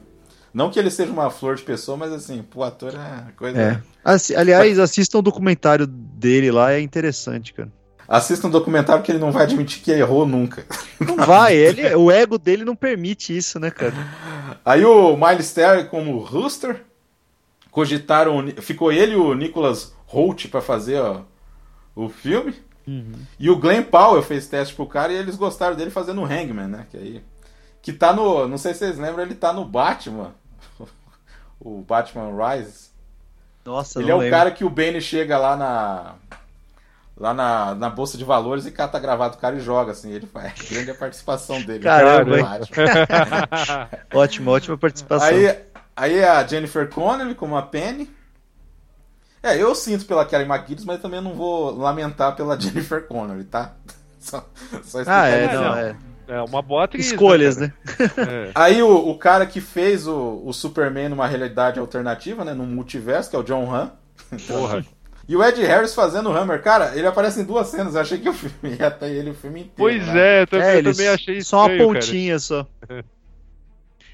[0.55, 3.60] Não que ele seja uma flor de pessoa, mas assim, pro ator é coisa.
[3.60, 3.82] É.
[4.05, 7.70] Assi- aliás, assistam o documentário dele lá, é interessante, cara.
[8.06, 10.64] Assista um documentário que ele não vai admitir que errou nunca.
[11.01, 13.94] Não vai, ele, o ego dele não permite isso, né, cara?
[14.64, 16.85] Aí o Miles Terry como Rooster.
[17.70, 18.47] Cogitaram.
[18.60, 21.22] Ficou ele e o Nicholas Holt pra fazer ó,
[21.97, 22.55] o filme.
[23.40, 26.68] E o Glenn Powell fez teste pro cara e eles gostaram dele fazendo o Hangman,
[26.68, 26.86] né?
[26.90, 27.22] Que aí.
[27.82, 28.47] Que tá no.
[28.47, 30.35] Não sei se vocês lembram, ele tá no Batman.
[31.60, 32.93] O Batman Rises.
[33.64, 34.36] Nossa, Ele é o lembro.
[34.36, 36.14] cara que o Benny chega lá na.
[37.16, 40.10] Lá na, na Bolsa de Valores e cata a gravata do cara e joga, assim.
[40.12, 40.52] Ele faz.
[40.68, 41.85] Grande a participação dele.
[41.85, 42.36] Caramba.
[44.12, 45.28] Ótimo, ótima participação.
[45.28, 45.56] Aí,
[45.97, 48.10] aí é a Jennifer Connelly como a Penny.
[49.43, 53.72] É, eu sinto pela Kelly McGillis, mas também não vou lamentar pela Jennifer Connelly, tá?
[54.18, 54.44] Só,
[54.82, 55.97] só Ah, é, não, é.
[56.26, 57.06] É uma boa atriz.
[57.06, 57.72] Escolhas, né?
[57.98, 58.10] né?
[58.16, 58.51] É.
[58.55, 62.55] Aí o, o cara que fez o, o Superman numa realidade alternativa, né?
[62.55, 63.90] Num multiverso, que é o John Hamm.
[64.46, 64.84] Porra.
[65.26, 67.94] E o Ed Harris fazendo o Hammer, cara, ele aparece em duas cenas.
[67.94, 69.74] Eu achei que o filme ia ter ele o filme inteiro.
[69.76, 70.40] Pois né?
[70.40, 72.01] é, eu também, É, eu também achei só uma estranho, cara.
[72.01, 72.66] pontinha só.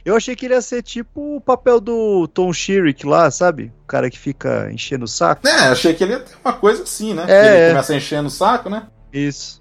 [0.03, 3.71] Eu achei que ele ia ser tipo o papel do Tom Sherrick lá, sabe?
[3.83, 5.47] O cara que fica enchendo o saco.
[5.47, 7.25] É, achei que ele ia ter uma coisa assim, né?
[7.25, 7.69] É, Que ele é.
[7.69, 8.87] começa enchendo o saco, né?
[9.13, 9.60] Isso.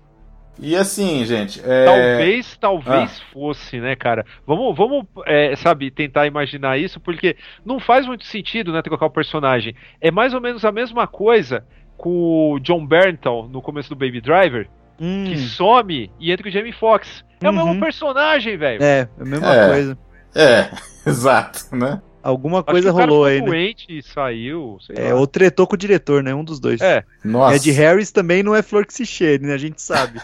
[0.62, 1.62] E assim, gente.
[1.66, 3.32] é- Talvez, talvez Ah.
[3.34, 4.26] fosse, né, cara?
[4.46, 9.10] Vamos, vamos é, sabe, tentar imaginar isso, porque não faz muito sentido, né, trocar o
[9.12, 9.74] personagem.
[10.02, 11.64] É mais ou menos a mesma coisa
[11.98, 14.68] com o John Berntal no começo do Baby Driver,
[15.00, 17.24] Hum, que some e entra o Jamie Foxx.
[17.42, 17.66] É o Uhum.
[17.68, 18.84] mesmo personagem, velho.
[18.84, 19.70] é, a mesma É.
[19.70, 19.98] coisa.
[20.36, 20.70] É,
[21.08, 22.02] exato, né?
[22.22, 23.46] Alguma Acho coisa que o cara rolou aí, né?
[23.48, 25.20] doente e saiu, sei É, lá.
[25.20, 26.34] ou tretou com o diretor, né?
[26.36, 26.82] Um dos dois.
[26.82, 27.56] É, Nossa.
[27.56, 29.54] Ed Harris também não é flor que se cheire, né?
[29.54, 30.20] A gente sabe.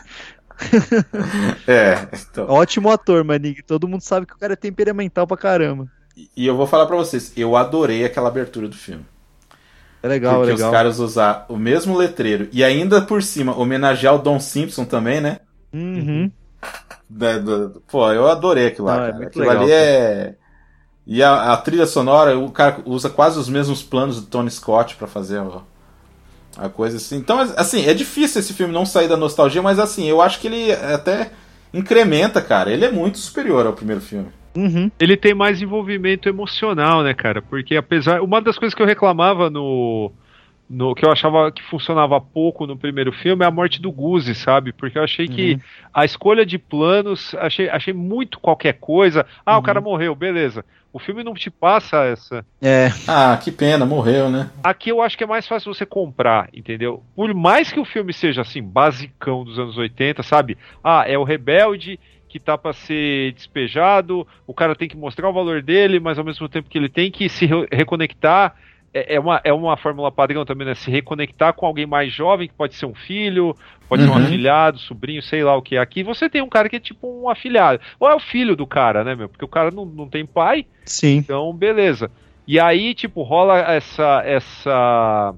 [1.68, 2.48] É, então.
[2.50, 3.62] Ótimo ator, Manig.
[3.64, 5.88] Todo mundo sabe que o cara é temperamental pra caramba.
[6.36, 9.06] E eu vou falar pra vocês, eu adorei aquela abertura do filme.
[10.02, 10.70] É legal, porque é legal.
[10.70, 15.20] os caras usar o mesmo letreiro e ainda por cima homenagear o Don Simpson também,
[15.20, 15.40] né?
[15.74, 16.32] Uhum.
[17.10, 19.18] Da- do- pô, eu adorei aquilo lá, Não, é cara.
[19.18, 20.36] muito Aquilo legal, ali é.
[21.08, 24.96] E a, a trilha sonora, o cara usa quase os mesmos planos do Tony Scott
[24.96, 25.62] pra fazer a,
[26.66, 27.18] a coisa assim.
[27.18, 30.48] Então, assim, é difícil esse filme não sair da nostalgia, mas assim, eu acho que
[30.48, 31.32] ele até
[31.74, 32.72] incrementa, cara.
[32.72, 34.30] Ele é muito superior ao primeiro filme.
[34.56, 34.90] Uhum.
[34.98, 37.42] ele tem mais envolvimento emocional, né, cara?
[37.42, 38.22] Porque apesar.
[38.22, 40.10] Uma das coisas que eu reclamava no,
[40.70, 44.34] no que eu achava que funcionava pouco no primeiro filme é a morte do Guzi,
[44.34, 44.72] sabe?
[44.72, 45.60] Porque eu achei que Uhum.
[45.94, 49.26] a escolha de planos, achei, achei muito qualquer coisa.
[49.46, 49.64] Ah, o Uhum.
[49.64, 50.64] cara morreu, beleza.
[50.96, 52.46] O filme não te passa essa.
[52.62, 52.88] É.
[53.06, 54.50] Ah, que pena, morreu, né?
[54.64, 57.04] Aqui eu acho que é mais fácil você comprar, entendeu?
[57.14, 60.58] Por mais que o filme seja assim, basicão dos anos 80, sabe?
[60.82, 62.00] Ah, é o rebelde
[62.30, 66.24] que tá pra ser despejado, o cara tem que mostrar o valor dele, mas ao
[66.24, 68.56] mesmo tempo que ele tem que se re- reconectar.
[68.96, 70.74] É, é uma, é uma fórmula padrão também, né?
[70.74, 73.54] Se reconectar com alguém mais jovem, que pode ser um filho,
[73.90, 74.24] pode ser um Uhum.
[74.24, 75.80] afilhado, sobrinho, sei lá o que é.
[75.80, 77.82] Aqui você tem um cara que é tipo um afilhado.
[78.00, 79.28] Ou é o filho do cara, né, meu?
[79.28, 80.66] Porque o cara não, não tem pai.
[80.86, 81.18] Sim.
[81.18, 82.10] Então, beleza.
[82.48, 85.36] E aí, tipo, rola essa essa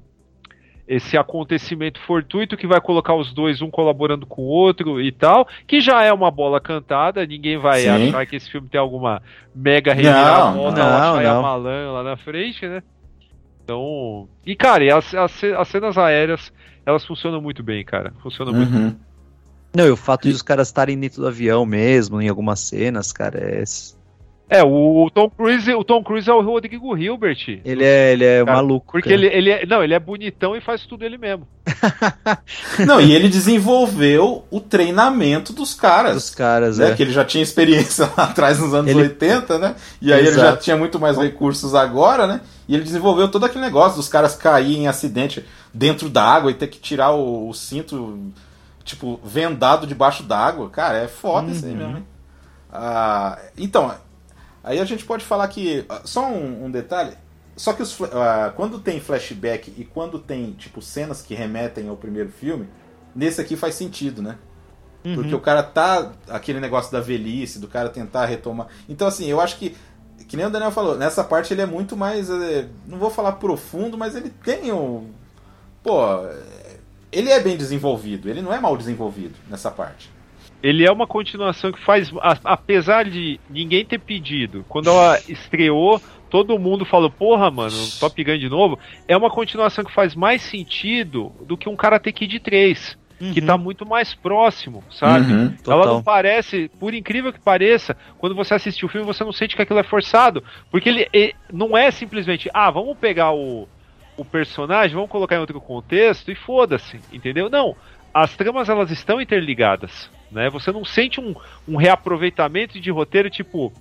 [0.87, 5.45] esse acontecimento fortuito que vai colocar os dois um colaborando com o outro e tal,
[5.67, 8.07] que já é uma bola cantada, ninguém vai Sim.
[8.07, 9.21] achar que esse filme tem alguma
[9.53, 11.41] mega reviravolta não, lá, não.
[11.41, 12.81] Malan lá na frente, né?
[13.67, 16.53] Então, e cara, e as, as, as cenas aéreas,
[16.85, 18.13] elas funcionam muito bem, cara.
[18.23, 18.95] Funcionam muito Uhum.
[19.75, 23.11] Não, e o fato de os caras estarem dentro do avião mesmo, em algumas cenas,
[23.11, 23.63] cara, é.
[24.49, 27.59] É, o, Tom Cruise, o Tom Cruise é o Rodrigo Hilbert.
[27.65, 28.93] Ele é, ele é Cara, maluco.
[28.93, 29.21] Porque cara.
[29.21, 31.45] ele, ele é, não, ele é bonitão e faz tudo ele mesmo.
[32.87, 36.13] Não, e ele desenvolveu o treinamento dos caras.
[36.13, 36.91] Dos caras, né?
[36.91, 36.95] é.
[36.95, 39.75] Que ele já tinha experiência lá atrás nos anos Ele- 80, né?
[40.01, 40.63] E aí ele já Exato.
[40.63, 42.39] tinha muito mais recursos agora, né?
[42.69, 45.43] E ele desenvolveu todo aquele negócio dos caras caírem em acidente
[45.73, 48.17] dentro da água e ter que tirar o, o cinto,
[48.85, 50.69] tipo, vendado debaixo d'água.
[50.69, 51.77] Cara, é foda isso aí Uhum.
[51.77, 52.05] mesmo, hein?
[52.71, 53.93] Ah, então,
[54.67, 55.85] aí a gente pode falar que.
[55.89, 57.13] ah, Só um, um detalhe.
[57.55, 61.97] Só que os ah, quando tem flashback e quando tem, tipo, cenas que remetem ao
[61.97, 62.67] primeiro filme,
[63.15, 64.37] nesse aqui faz sentido, né?
[65.13, 66.11] Porque o cara tá.
[66.29, 68.67] Aquele negócio da velhice, do cara tentar retomar.
[68.89, 69.75] Então, assim, eu acho que.
[70.27, 72.29] Que nem o Daniel falou, nessa parte ele é muito mais.
[72.29, 75.11] eh, não vou falar profundo, mas ele tem um.
[75.83, 76.01] Pô.
[76.25, 76.79] eh,
[77.11, 80.11] Ele é bem desenvolvido, ele não é mal desenvolvido nessa parte.
[80.61, 86.01] Ele é uma continuação que faz, a- apesar de ninguém ter pedido, quando ela estreou,
[86.29, 88.77] todo mundo falou, porra, mano, Top Gun de novo,
[89.07, 92.97] é uma continuação que faz mais sentido do que um Karate Kid 3.
[93.33, 95.33] Que tá muito mais próximo, sabe?
[95.33, 99.31] Uhum, Ela não parece, por incrível que pareça, quando você assiste o filme, você não
[99.31, 100.43] sente que aquilo é forçado.
[100.69, 103.67] Porque ele, ele não é simplesmente, ah, vamos pegar o,
[104.15, 107.49] o personagem, vamos colocar em outro contexto e foda-se, entendeu?
[107.49, 107.75] Não.
[108.13, 110.49] As tramas elas estão interligadas, né?
[110.49, 111.33] Você não sente um,
[111.67, 113.73] um reaproveitamento de roteiro tipo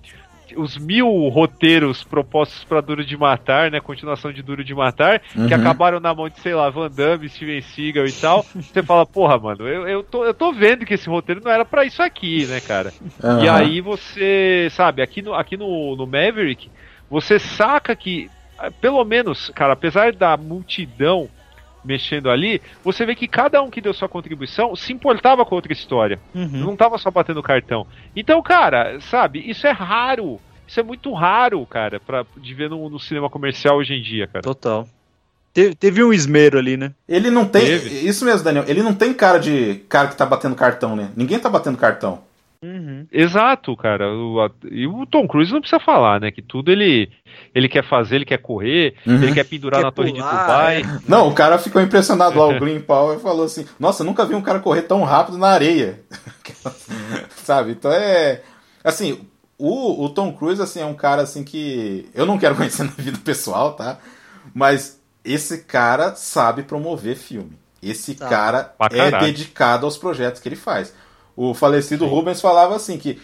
[0.57, 3.81] os mil roteiros propostos para Duro de Matar, né?
[3.81, 5.55] Continuação de Duro de Matar, que Uhum.
[5.55, 8.47] acabaram na mão de, sei lá, Van Damme, Steven Seagal e tal.
[8.73, 11.65] Você fala, porra, mano, eu, eu, tô, eu tô vendo que esse roteiro não era
[11.65, 12.95] para isso aqui, né, cara?
[13.35, 13.49] E Aham.
[13.49, 16.71] aí você, sabe, aqui no, aqui no, no Maverick,
[17.09, 21.31] você saca que, ah, pelo menos, cara, apesar da multidão
[21.87, 25.73] mexendo ali, você vê que cada um que deu sua contribuição se importava com outra
[25.73, 26.19] história.
[26.35, 26.49] Uhum.
[26.49, 27.87] Não tava só batendo cartão.
[28.15, 30.41] Então, cara, sabe, isso é raro.
[30.67, 34.27] Isso é muito raro, cara, pra, de ver no, no cinema comercial hoje em dia,
[34.27, 34.43] cara.
[34.43, 34.87] Total.
[35.57, 36.93] Teve, teve um esmero ali, né?
[37.09, 37.65] Ele não tem.
[37.65, 38.07] Teve.
[38.07, 38.65] Isso mesmo, Daniel.
[38.67, 41.11] Ele não tem cara de cara que tá batendo cartão, né?
[41.17, 42.21] Ninguém tá batendo cartão.
[43.13, 44.13] Exato, cara.
[44.13, 46.31] O, a- e o Tom Cruise não precisa falar, né?
[46.31, 47.11] Que tudo ele,
[47.55, 49.15] ele quer fazer, ele quer correr, Uhum.
[49.23, 51.01] ele quer pendurar Quer na torre pular, de Dubai.
[51.09, 54.43] Não, o cara ficou impressionado lá, o Green Power falou assim: Nossa, nunca vi um
[54.43, 56.01] cara correr tão rápido na areia.
[57.37, 57.73] Sabe?
[57.73, 58.43] Então é.
[58.85, 59.21] Assim,
[59.59, 62.09] o, o Tom Cruise assim, é um cara assim que.
[62.15, 63.99] Eu não quero conhecer na vida pessoal, tá?
[64.55, 67.53] Mas esse cara sabe promover filme.
[67.83, 68.29] Esse Tá.
[68.29, 70.95] cara é dedicado aos projetos que ele faz.
[71.37, 73.21] O falecido Rubens falava assim que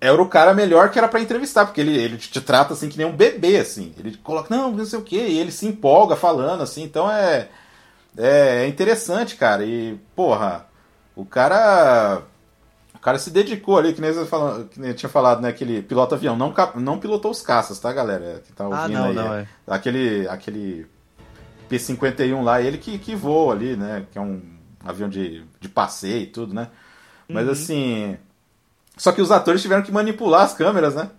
[0.00, 2.98] era o cara melhor que era pra entrevistar, porque ele, ele te trata assim que
[2.98, 3.94] nem um bebê, assim.
[3.96, 7.48] Ele coloca, não, não sei o quê, e ele se empolga falando, assim, então é.
[8.18, 9.64] É interessante, cara.
[9.64, 10.66] E, porra,
[11.16, 12.22] o cara.
[12.94, 15.48] O cara se dedicou ali, que nem, falando, que nem eu tinha falado, né?
[15.48, 16.36] Aquele piloto avião.
[16.36, 18.42] Não, não pilotou os caças, tá, galera?
[18.46, 19.14] Que tá ouvindo Ah, não, aí.
[19.14, 19.48] não, é.
[19.66, 20.86] Aquele, aquele
[21.68, 24.04] P-51 lá, ele que, que voa ali, né?
[24.12, 24.42] Que é um
[24.84, 26.68] avião de, de passeio e tudo, né?
[27.32, 27.52] Mas Uhum.
[27.52, 28.16] assim.
[28.96, 31.10] Só que os atores tiveram que manipular as câmeras, né?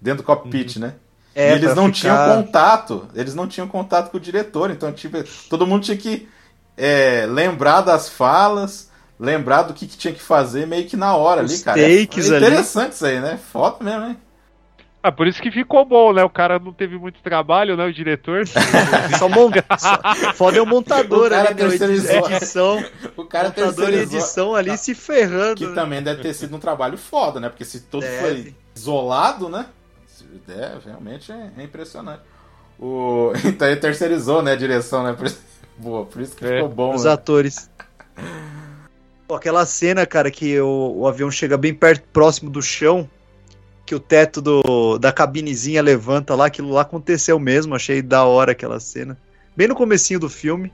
[0.00, 0.94] Dentro do cockpit, né?
[1.34, 3.08] É, e eles não ficar- tinham contato.
[3.14, 4.70] Eles não tinham contato com o diretor.
[4.70, 5.16] Então, tipo,
[5.48, 6.28] todo mundo tinha que
[6.76, 8.90] é, lembrar das falas,
[9.20, 11.80] lembrar do que, que tinha que fazer meio que na hora Os ali, cara.
[11.80, 12.46] É- takes é ali.
[12.46, 13.38] interessante isso aí, né?
[13.52, 14.16] Foda mesmo, né?
[15.02, 16.22] Ah, por isso que ficou bom, né?
[16.22, 17.84] O cara não teve muito trabalho, né?
[17.84, 18.44] O diretor.
[19.18, 19.64] Só monta.
[20.34, 21.68] Foda é o montador O cara ali, né?
[21.68, 22.30] terceirizou.
[22.30, 22.84] Edição.
[23.16, 24.18] O cara montador e terceirizou.
[24.18, 25.56] edição ali se ferrando.
[25.56, 25.74] Que né?
[25.74, 27.48] também deve ter sido um trabalho foda, né?
[27.48, 28.18] Porque se todo Deve.
[28.20, 29.66] foi isolado, né?
[30.48, 32.22] É, realmente é, é impressionante.
[32.78, 33.32] O...
[33.44, 35.12] Então ele terceirizou, né, a direção, né?
[35.14, 35.40] Por isso-
[35.78, 36.94] Boa, por isso que É, ficou bom.
[36.94, 37.10] Os né?
[37.12, 37.68] atores.
[39.26, 43.08] Pô, aquela cena, cara, que o, o avião chega bem perto, próximo do chão,
[43.92, 48.52] que o teto do, da cabinezinha levanta lá, aquilo lá aconteceu mesmo, achei da hora
[48.52, 49.18] aquela cena.
[49.54, 50.72] Bem no comecinho do filme.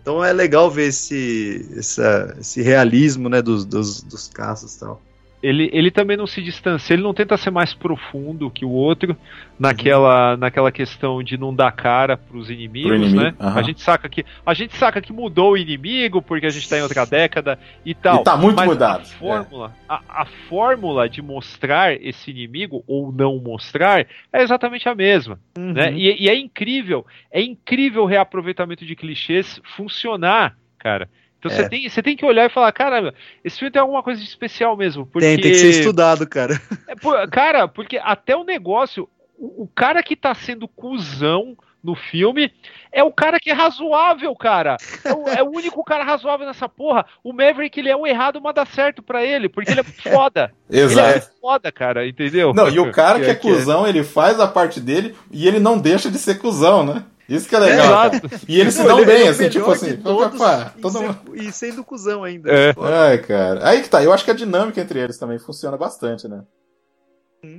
[0.00, 5.02] Então é legal ver esse, esse realismo, né, dos, dos, dos caças e tal.
[5.42, 9.16] Ele, ele também não se distancia, ele não tenta ser mais profundo que o outro
[9.58, 13.34] naquela, naquela questão de não dar cara pros inimigos, Pro inimigo, né?
[13.38, 13.60] aham.
[13.60, 16.78] A gente saca que a gente saca que mudou o inimigo porque a gente tá
[16.78, 18.22] em outra década e tal.
[18.22, 23.12] E tá muito mas mudado, A fórmula, a, a fórmula de mostrar esse inimigo ou
[23.12, 25.92] não mostrar é exatamente a mesma, né?
[25.92, 31.08] E, e é incrível, é incrível o reaproveitamento de clichês funcionar, cara.
[31.46, 31.68] Então você É.
[31.68, 33.14] tem, você tem que olhar e falar, caramba,
[33.44, 35.06] esse filme tem alguma coisa de especial mesmo.
[35.06, 35.26] Porque...
[35.26, 36.60] Tem, tem que ser estudado, cara.
[36.86, 39.08] É, pô, cara, porque até o negócio,
[39.38, 42.52] o, o cara que tá sendo cuzão no filme
[42.90, 44.76] é o cara que é razoável, cara.
[45.04, 47.06] É o, é o único cara razoável nessa porra.
[47.22, 50.52] O Maverick, ele é o errado, mas dá certo pra ele, porque ele é foda.
[50.68, 51.08] Exato.
[51.10, 52.52] Ele é foda, cara, entendeu?
[52.52, 53.52] Não, e o cara que é que é.
[53.52, 57.04] cuzão, ele faz a parte dele e ele não deixa de ser cuzão, né?
[57.28, 58.10] Isso que é legal.
[58.10, 58.20] Cara.
[58.48, 59.96] E eles se dão ele- bem, é o assim, tipo assim.
[59.96, 62.50] todos pá, e todo ser- mundo- E sendo cuzão ainda.
[62.52, 62.74] É.
[62.80, 63.68] Ai, cara.
[63.68, 64.02] Aí que tá.
[64.02, 66.42] Eu acho que a dinâmica entre eles também funciona bastante, né?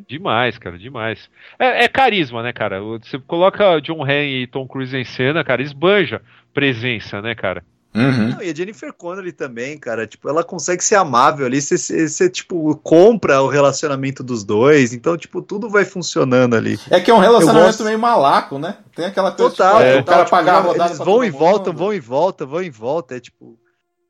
[0.08, 1.30] Demais, cara, demais.
[1.58, 2.84] É, é carisma, né, cara?
[2.84, 6.22] O- Você coloca John Hamm e Tom Cruise em cena, cara, esbanja
[6.54, 7.64] presença, né, cara?
[7.96, 8.30] Uhum.
[8.30, 12.76] Não, e a Jennifer Connelly também, cara, tipo, ela consegue ser amável ali, você, tipo,
[12.84, 16.80] compra o relacionamento dos dois, então, tipo, tudo vai funcionando ali.
[16.92, 18.78] É que é um relacionamento gosto- meio malaco, né?
[18.96, 21.24] Tem aquela coisa Total, tipo, é, total, o cara tipo, pagar a rodada eles vão
[21.24, 23.58] e voltam, vão e voltam, vão e voltam, é tipo,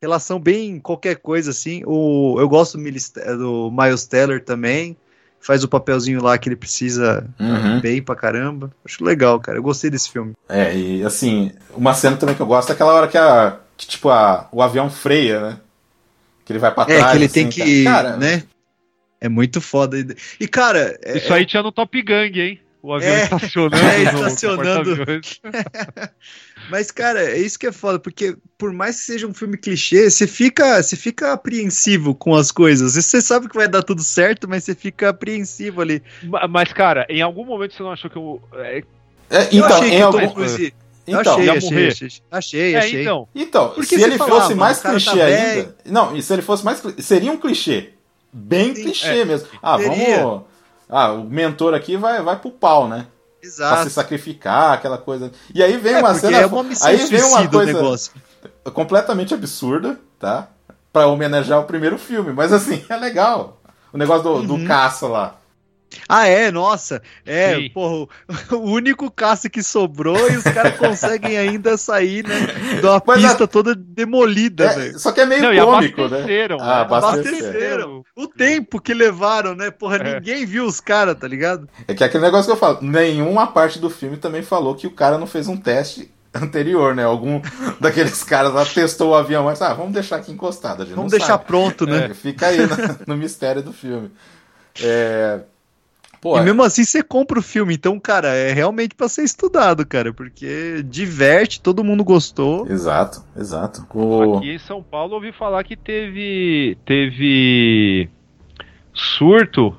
[0.02, 4.98] relação bem qualquer coisa, assim, o, eu gosto do, Miles- do Miles Teller também,
[5.40, 7.80] faz o papelzinho lá que ele precisa Uhum.
[7.80, 10.34] bem pra caramba, acho legal, cara, eu gostei desse filme.
[10.50, 13.88] É, e assim, uma cena também que eu gosto é aquela hora que, a, que
[13.88, 15.60] tipo, a, o avião freia, né?
[16.46, 17.04] Que ele vai pra trás.
[17.04, 18.44] É, que ele assim, tem que, Cara, né,
[19.22, 19.98] é muito foda.
[20.40, 20.98] E, cara...
[21.04, 22.60] é- Isso aí tinha no Top Gang, hein?
[22.82, 23.76] O avião É, estacionando.
[23.86, 24.96] é, estacionando.
[26.70, 30.10] Mas, cara, é isso que é foda, porque por mais que seja um filme clichê,
[30.10, 32.94] você fica, você fica apreensivo com as coisas.
[32.96, 36.04] Você sabe que vai dar tudo certo, mas você fica apreensivo ali.
[36.24, 38.42] Ma- Mas, cara, em algum momento você não achou que eu.
[38.56, 38.84] é,
[39.30, 40.20] É, Eu então, achei em que algum...
[40.20, 41.88] Tom Cruise- Eu Então, achei, ia achei, morrer.
[41.88, 43.02] achei, achei, É, achei.
[43.02, 43.28] então.
[43.34, 45.60] Então, se ele falava, fosse mais tá clichê velho.
[45.60, 45.76] ainda.
[45.86, 46.82] Não, e se ele fosse mais.
[47.00, 47.92] Seria um clichê.
[48.34, 49.26] Bem clichê É.
[49.26, 49.48] mesmo.
[49.64, 50.24] Ah, Seria.
[50.24, 50.42] vamos.
[50.90, 53.08] Ah, o mentor aqui vai, vai pro pau, né?
[53.40, 53.90] Pra se Exato.
[53.90, 55.32] sacrificar, aquela coisa.
[55.54, 56.38] E aí vem É, uma cena.
[56.40, 58.12] é uma missão aí vem uma coisa negócio.
[58.74, 60.50] completamente absurda, tá?
[60.92, 62.34] Pra homenagear o primeiro filme.
[62.34, 63.62] Mas assim, é legal.
[63.94, 64.46] O negócio do, Uhum.
[64.62, 65.37] do caça lá.
[66.08, 67.02] Ah, é, nossa.
[67.26, 67.70] É, Sim.
[67.74, 68.08] porra,
[68.52, 72.36] o- único caça que sobrou e os caras conseguem ainda sair, né?
[72.80, 75.00] De uma Mas a- pista toda demolida, É, velho.
[75.00, 76.06] só que é meio Não, cômico, né?
[76.08, 76.82] abasteceram, Ah, né?
[76.82, 77.38] abasteceram.
[77.38, 78.04] Abasteceram.
[78.16, 79.72] O tempo que levaram, né?
[79.72, 80.16] Porra, É.
[80.16, 81.68] ninguém viu os caras, tá ligado?
[81.88, 84.88] É que é aquele negócio que eu falo, nenhuma parte do filme também falou que
[84.88, 87.04] o cara não fez um teste anterior, né?
[87.06, 87.42] Algum
[87.80, 90.84] daqueles caras lá testou o avião, mas ah, vamos deixar aqui encostado.
[90.84, 91.46] A gente Vamos não deixar sabe.
[91.46, 92.10] pronto, né?
[92.12, 92.68] É, fica aí no,
[93.08, 94.12] no mistério do filme.
[94.84, 95.40] É...
[96.22, 99.86] Pô, E mesmo assim você compra o filme, então, cara, é realmente pra ser estudado,
[99.86, 102.68] cara, porque diverte, todo mundo gostou.
[102.68, 103.86] Exato, exato.
[103.94, 104.38] O...
[104.38, 106.78] Aqui em São Paulo eu ouvi falar que teve.
[106.86, 108.10] Teve.
[108.94, 109.76] Surto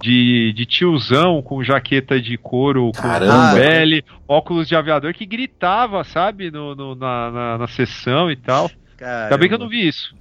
[0.00, 3.54] de, de tiozão com jaqueta de couro, com Caramba.
[3.56, 8.70] pele, óculos de aviador que gritava, sabe, no, no- na, na, na sessão e tal.
[9.00, 10.14] Cara, Ainda bem que eu não vi isso.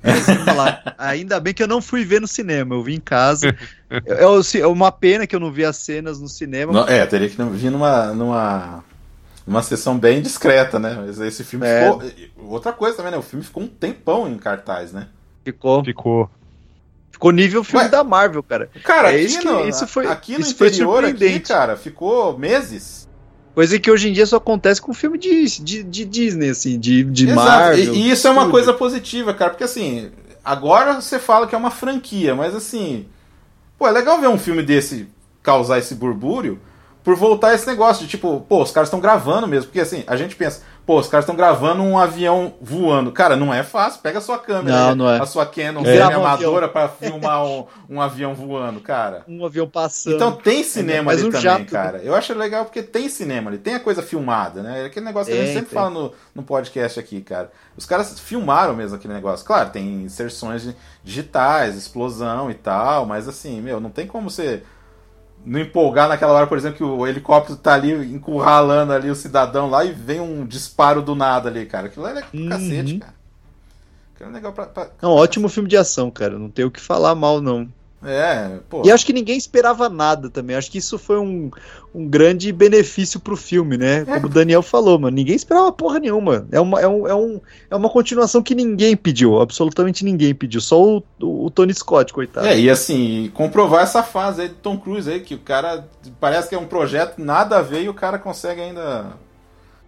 [0.45, 0.95] falar.
[0.97, 3.53] Ainda bem que eu não fui ver no cinema, eu vi em casa.
[4.05, 6.71] É o- é uma pena que eu não vi as cenas no cinema.
[6.71, 8.83] Não, é, teria que vir numa, numa,
[9.47, 10.93] numa sessão bem discreta, né?
[10.95, 11.91] Mas esse filme É.
[11.91, 12.03] ficou.
[12.51, 13.17] Outra coisa também, né?
[13.17, 15.07] O filme ficou um tempão em cartaz, né?
[15.43, 16.29] Ficou, Ficou.
[17.11, 17.89] ficou nível filme Ué.
[17.89, 18.69] da Marvel, cara.
[18.83, 21.75] Cara, É aqui, isso que- no, isso foi- aqui no isso foi interior, aqui, cara,
[21.75, 23.08] ficou meses.
[23.59, 27.03] Coisa que hoje em dia só acontece com filme de, de, de Disney, assim, de,
[27.03, 27.45] de Exato.
[27.45, 27.93] Marvel.
[27.93, 28.51] E, e isso é uma tudo.
[28.51, 30.11] coisa positiva, cara, porque assim,
[30.45, 33.05] agora você fala que é uma franquia, mas assim,
[33.77, 35.09] pô, é legal ver um filme desse
[35.43, 36.57] causar esse burbúrio
[37.03, 40.15] por voltar esse negócio de tipo, pô, os caras estão gravando mesmo, porque assim, a
[40.17, 43.11] gente pensa, pô, os caras estão gravando um avião voando.
[43.11, 45.19] Cara, não é fácil, pega a sua câmera, Não, não é.
[45.19, 45.85] a sua Canon É.
[45.97, 49.23] semi-amadora pra filmar um, um avião voando, cara.
[49.27, 50.15] Um avião passando.
[50.15, 51.65] Então tem cinema mais ali um também, jato, né?
[51.69, 51.97] cara.
[51.99, 54.83] Eu acho legal porque tem cinema ali, tem a coisa filmada, né?
[54.83, 55.79] É aquele negócio que a gente sempre tem.
[55.79, 57.49] fala no, no podcast aqui, cara.
[57.77, 59.45] Os caras filmaram mesmo aquele negócio.
[59.45, 60.67] Claro, tem inserções
[61.03, 64.63] digitais, explosão e tal, mas assim, meu, não tem como você
[65.45, 69.69] não empolgar naquela hora, por exemplo, que o helicóptero tá ali encurralando ali o cidadão
[69.69, 71.87] lá e vem um disparo do nada ali, cara.
[71.87, 72.49] Aquilo é legal Uhum.
[72.49, 73.13] cacete, cara.
[74.15, 74.65] Aquilo é legal pra.
[74.65, 76.37] pra- É um ótimo filme de ação, cara.
[76.37, 77.67] Não tem o que falar mal, não.
[78.03, 78.81] É, pô.
[78.85, 80.55] E acho que ninguém esperava nada também.
[80.55, 81.49] Acho que isso foi um,
[81.93, 84.05] um grande benefício pro filme, né?
[84.05, 85.15] Como o Daniel falou, mano.
[85.15, 86.47] Ninguém esperava porra nenhuma.
[86.51, 87.41] É uma, é um, é um,
[87.71, 89.41] é uma continuação que ninguém pediu.
[89.41, 90.61] Absolutamente ninguém pediu.
[90.61, 92.45] Só o, o, o Tony Scott, coitado.
[92.45, 95.87] É, e assim, comprovar essa fase aí do Tom Cruise aí, que o cara
[96.19, 99.07] parece que é um projeto nada a ver e o cara consegue ainda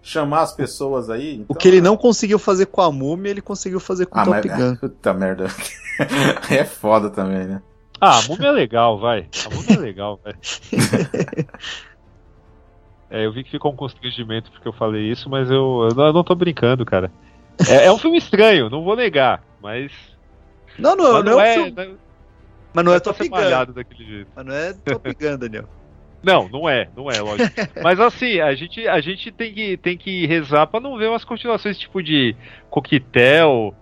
[0.01, 1.33] chamar as pessoas aí.
[1.37, 4.21] O então- que ele não conseguiu fazer com a múmia, ele conseguiu fazer com o
[4.21, 4.75] Ah, Top mas, Gun.
[4.75, 5.45] puta merda.
[6.49, 7.61] é foda também, né?
[8.03, 9.27] Ah, a múmia é legal, vai.
[9.45, 10.33] A múmia é legal, vai.
[13.11, 16.05] É, eu vi que ficou um constrangimento porque eu falei isso, mas eu, eu não,
[16.07, 17.11] eu não tô brincando, cara.
[17.69, 19.91] É, é um filme estranho, não vou negar, mas.
[20.79, 21.97] Não, não, mas não, é, um é, filme- não-
[22.73, 23.35] Mas não é Top Gun.
[23.35, 24.31] malhado daquele jeito.
[24.35, 25.65] Mas não é Top Gun, Daniel.
[26.23, 27.49] Não, não é, não é, lógico.
[27.81, 31.23] Mas assim, a gente, a gente tem, que, tem que rezar pra não ver umas
[31.25, 32.35] continuações tipo de
[32.69, 33.73] coquetel,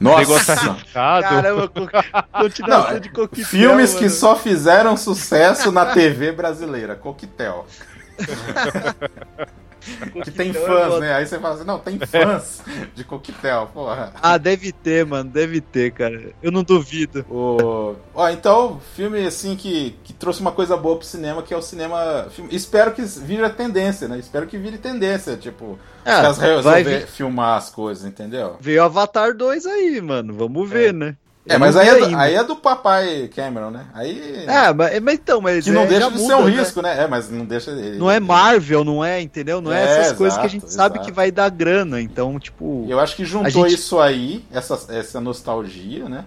[0.00, 0.18] Nossa.
[0.20, 1.22] negócio arriscado.
[1.28, 3.44] Caramba, co- continuação Não, de coquetel.
[3.44, 4.10] Filmes que mano.
[4.14, 6.94] só fizeram sucesso na TV brasileira.
[6.96, 7.66] Coquetel.
[10.24, 11.14] que tem é fãs, né?
[11.14, 12.62] Aí você fala assim, não, tem fãs
[12.94, 14.12] de coquetel, porra.
[14.22, 15.30] Ah, deve ter, mano.
[15.30, 16.32] Deve ter, cara.
[16.42, 17.24] Eu não duvido.
[17.28, 17.94] O...
[18.14, 21.62] Ó, então, filme assim que, que trouxe uma coisa boa pro cinema, que é o
[21.62, 22.28] cinema.
[22.30, 24.18] filme- Espero que vire a tendência, né?
[24.18, 28.56] Espero que vire tendência, tipo, Ah, os caras vai resolver vir- filmar as coisas, entendeu?
[28.60, 30.32] Veio Avatar 2 aí, mano.
[30.34, 31.16] Vamos ver, né?
[31.46, 33.84] É, Eu mas aí é, do, aí é do papai Cameron, né?
[33.92, 34.46] Aí.
[34.48, 36.50] Ah, mas, mas então, mas que não é, deixa de muda, ser um né?
[36.56, 37.02] risco, né?
[37.02, 37.70] É, mas não deixa.
[37.70, 39.60] ele- Não é Marvel, não é, entendeu?
[39.60, 41.06] Não é, É, essas coisas que a exato, gente sabe exato.
[41.06, 42.00] que vai dar grana.
[42.00, 42.86] Então, tipo.
[42.88, 46.24] Eu acho que juntou gente- isso aí, essa, essa nostalgia, né?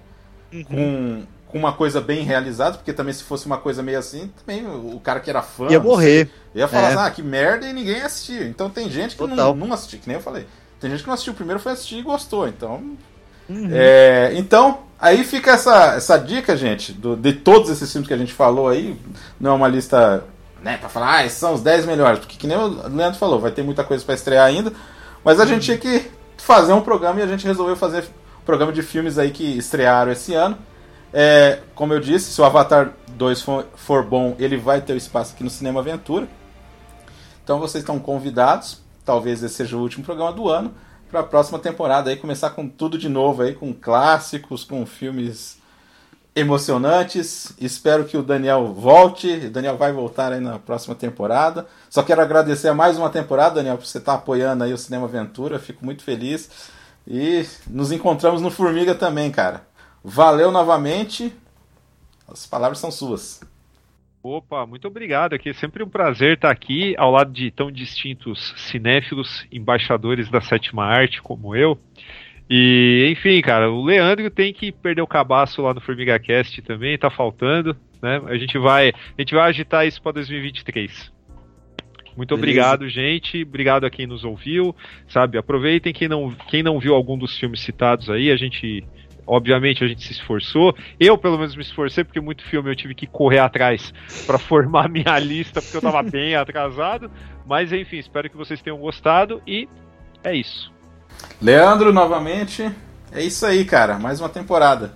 [0.53, 0.63] Uhum.
[0.65, 4.67] Com, com uma coisa bem realizada, porque também se fosse uma coisa meio assim, também
[4.67, 5.67] o, cara que era fã.
[5.67, 6.29] Ia morrer.
[6.53, 6.93] sei, ia falar É.
[6.93, 8.43] assim, ah, que merda e ninguém assistiu.
[8.47, 9.55] Então tem gente que Total.
[9.55, 10.45] não, não assistiu, que nem eu falei.
[10.79, 12.47] Tem gente que não assistiu o primeiro, foi assistir e gostou.
[12.47, 12.83] Então.
[13.49, 13.69] Uhum.
[13.71, 18.17] É, então, aí fica essa, essa dica, gente, do- de todos esses filmes que a
[18.17, 18.99] gente falou aí.
[19.39, 20.23] Não é uma lista,
[20.61, 23.39] né, pra falar, ah, esses são os 10 melhores, porque que nem o Leandro falou,
[23.39, 24.73] vai ter muita coisa pra estrear ainda.
[25.23, 28.03] Mas a gente tinha que fazer um programa e a gente resolveu fazer
[28.41, 30.57] um programa de filmes aí que estrearam esse ano.
[31.13, 35.33] É, como eu disse, se o Avatar 2 for, for bom, ele vai ter espaço
[35.33, 36.27] aqui no Cinema Aventura.
[37.43, 38.81] Então vocês estão convidados.
[39.05, 40.73] Talvez esse seja o último programa do ano.
[41.09, 45.57] Para a próxima temporada aí começar com tudo de novo aí, com clássicos, com filmes
[46.35, 47.53] emocionantes.
[47.59, 49.45] Espero que o Daniel volte.
[49.47, 51.65] O Daniel vai voltar aí na próxima temporada.
[51.89, 55.05] Só quero agradecer a mais uma temporada, Daniel, por você estar apoiando aí o Cinema
[55.05, 55.57] Aventura.
[55.59, 56.49] Fico muito feliz.
[57.07, 59.65] E nos encontramos no Formiga também, cara.
[60.03, 61.33] Valeu novamente.
[62.27, 63.39] As palavras são suas.
[64.27, 65.33] Opa, muito obrigado.
[65.33, 70.41] Aqui é sempre um prazer estar aqui ao lado de tão distintos cinéfilos, embaixadores da
[70.41, 71.79] sétima arte como eu.
[72.49, 76.97] E, enfim, cara, o Leandro tem que perder o cabaço lá no Formiga Cast também,
[76.97, 78.21] tá faltando, né?
[78.25, 81.09] A gente vai, a gente vai agitar isso para 2023.
[82.17, 82.35] Muito Beleza.
[82.35, 83.43] obrigado, gente.
[83.43, 84.75] Obrigado a quem nos ouviu,
[85.07, 85.37] sabe?
[85.37, 88.83] Aproveitem quem não, quem não viu algum dos filmes citados aí, a gente
[89.27, 90.73] Obviamente a gente se esforçou.
[90.97, 93.93] Eu, pelo menos, me esforcei, porque muito filme eu tive que correr atrás
[94.25, 97.11] para formar minha lista, porque eu tava bem atrasado.
[97.45, 99.67] Mas enfim, espero que vocês tenham gostado e
[100.23, 100.71] é isso.
[101.41, 102.71] Leandro, novamente.
[103.11, 103.99] É isso aí, cara.
[103.99, 104.93] Mais uma temporada.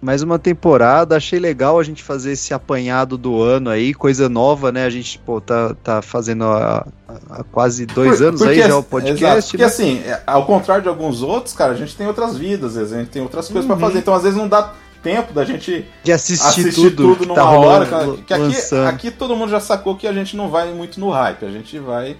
[0.00, 4.70] Mais uma temporada, achei legal a gente fazer esse apanhado do ano aí, coisa nova,
[4.70, 4.84] né?
[4.84, 6.86] A gente, pô, tá, tá fazendo há,
[7.30, 9.24] há quase dois Por- anos porque- aí já o podcast.
[9.24, 9.64] Exato, porque né?
[9.64, 13.08] assim, é, ao contrário de alguns outros, cara, a gente tem outras vidas, a gente
[13.10, 13.76] tem outras coisas Uhum.
[13.76, 13.98] pra fazer.
[14.00, 17.84] Então, às vezes, não dá tempo da gente De assistir tudo que numa tá hora.
[17.86, 18.54] rolando, que aqui,
[18.88, 21.78] aqui todo mundo já sacou que a gente não vai muito no hype, a gente
[21.78, 22.16] vai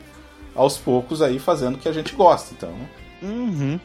[0.55, 2.55] aos poucos aí fazendo o que a gente gosta.
[2.57, 2.71] Então,
[3.23, 3.79] Uhum.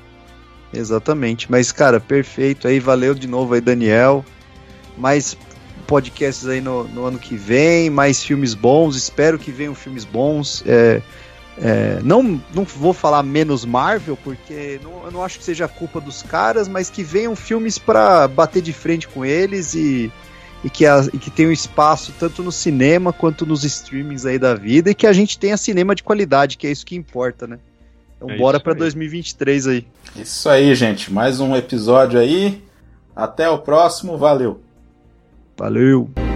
[0.73, 1.49] Exatamente.
[1.49, 2.79] Mas, cara, perfeito aí.
[2.79, 4.23] Valeu de novo aí, Daniel.
[4.97, 5.37] Mais
[5.87, 8.95] podcasts aí no, no ano que vem, mais filmes bons.
[8.95, 10.63] Espero que venham filmes bons.
[10.65, 11.01] É,
[11.57, 15.99] é, não, não vou falar menos Marvel, porque não, eu não acho que seja culpa
[15.99, 20.11] dos caras, mas que venham filmes pra bater de frente com eles e,
[20.63, 24.55] e, que, a, e que tenham espaço tanto no cinema quanto nos streamings aí da
[24.55, 27.59] vida e que a gente tenha cinema de qualidade, que é isso que importa, né?
[28.21, 28.79] Então É bora aí.
[28.79, 29.87] 2023 aí.
[30.15, 31.11] isso aí, gente.
[31.11, 32.61] Mais um episódio aí.
[33.15, 34.15] Até o próximo.
[34.15, 34.61] Valeu.
[35.57, 36.30] Valeu.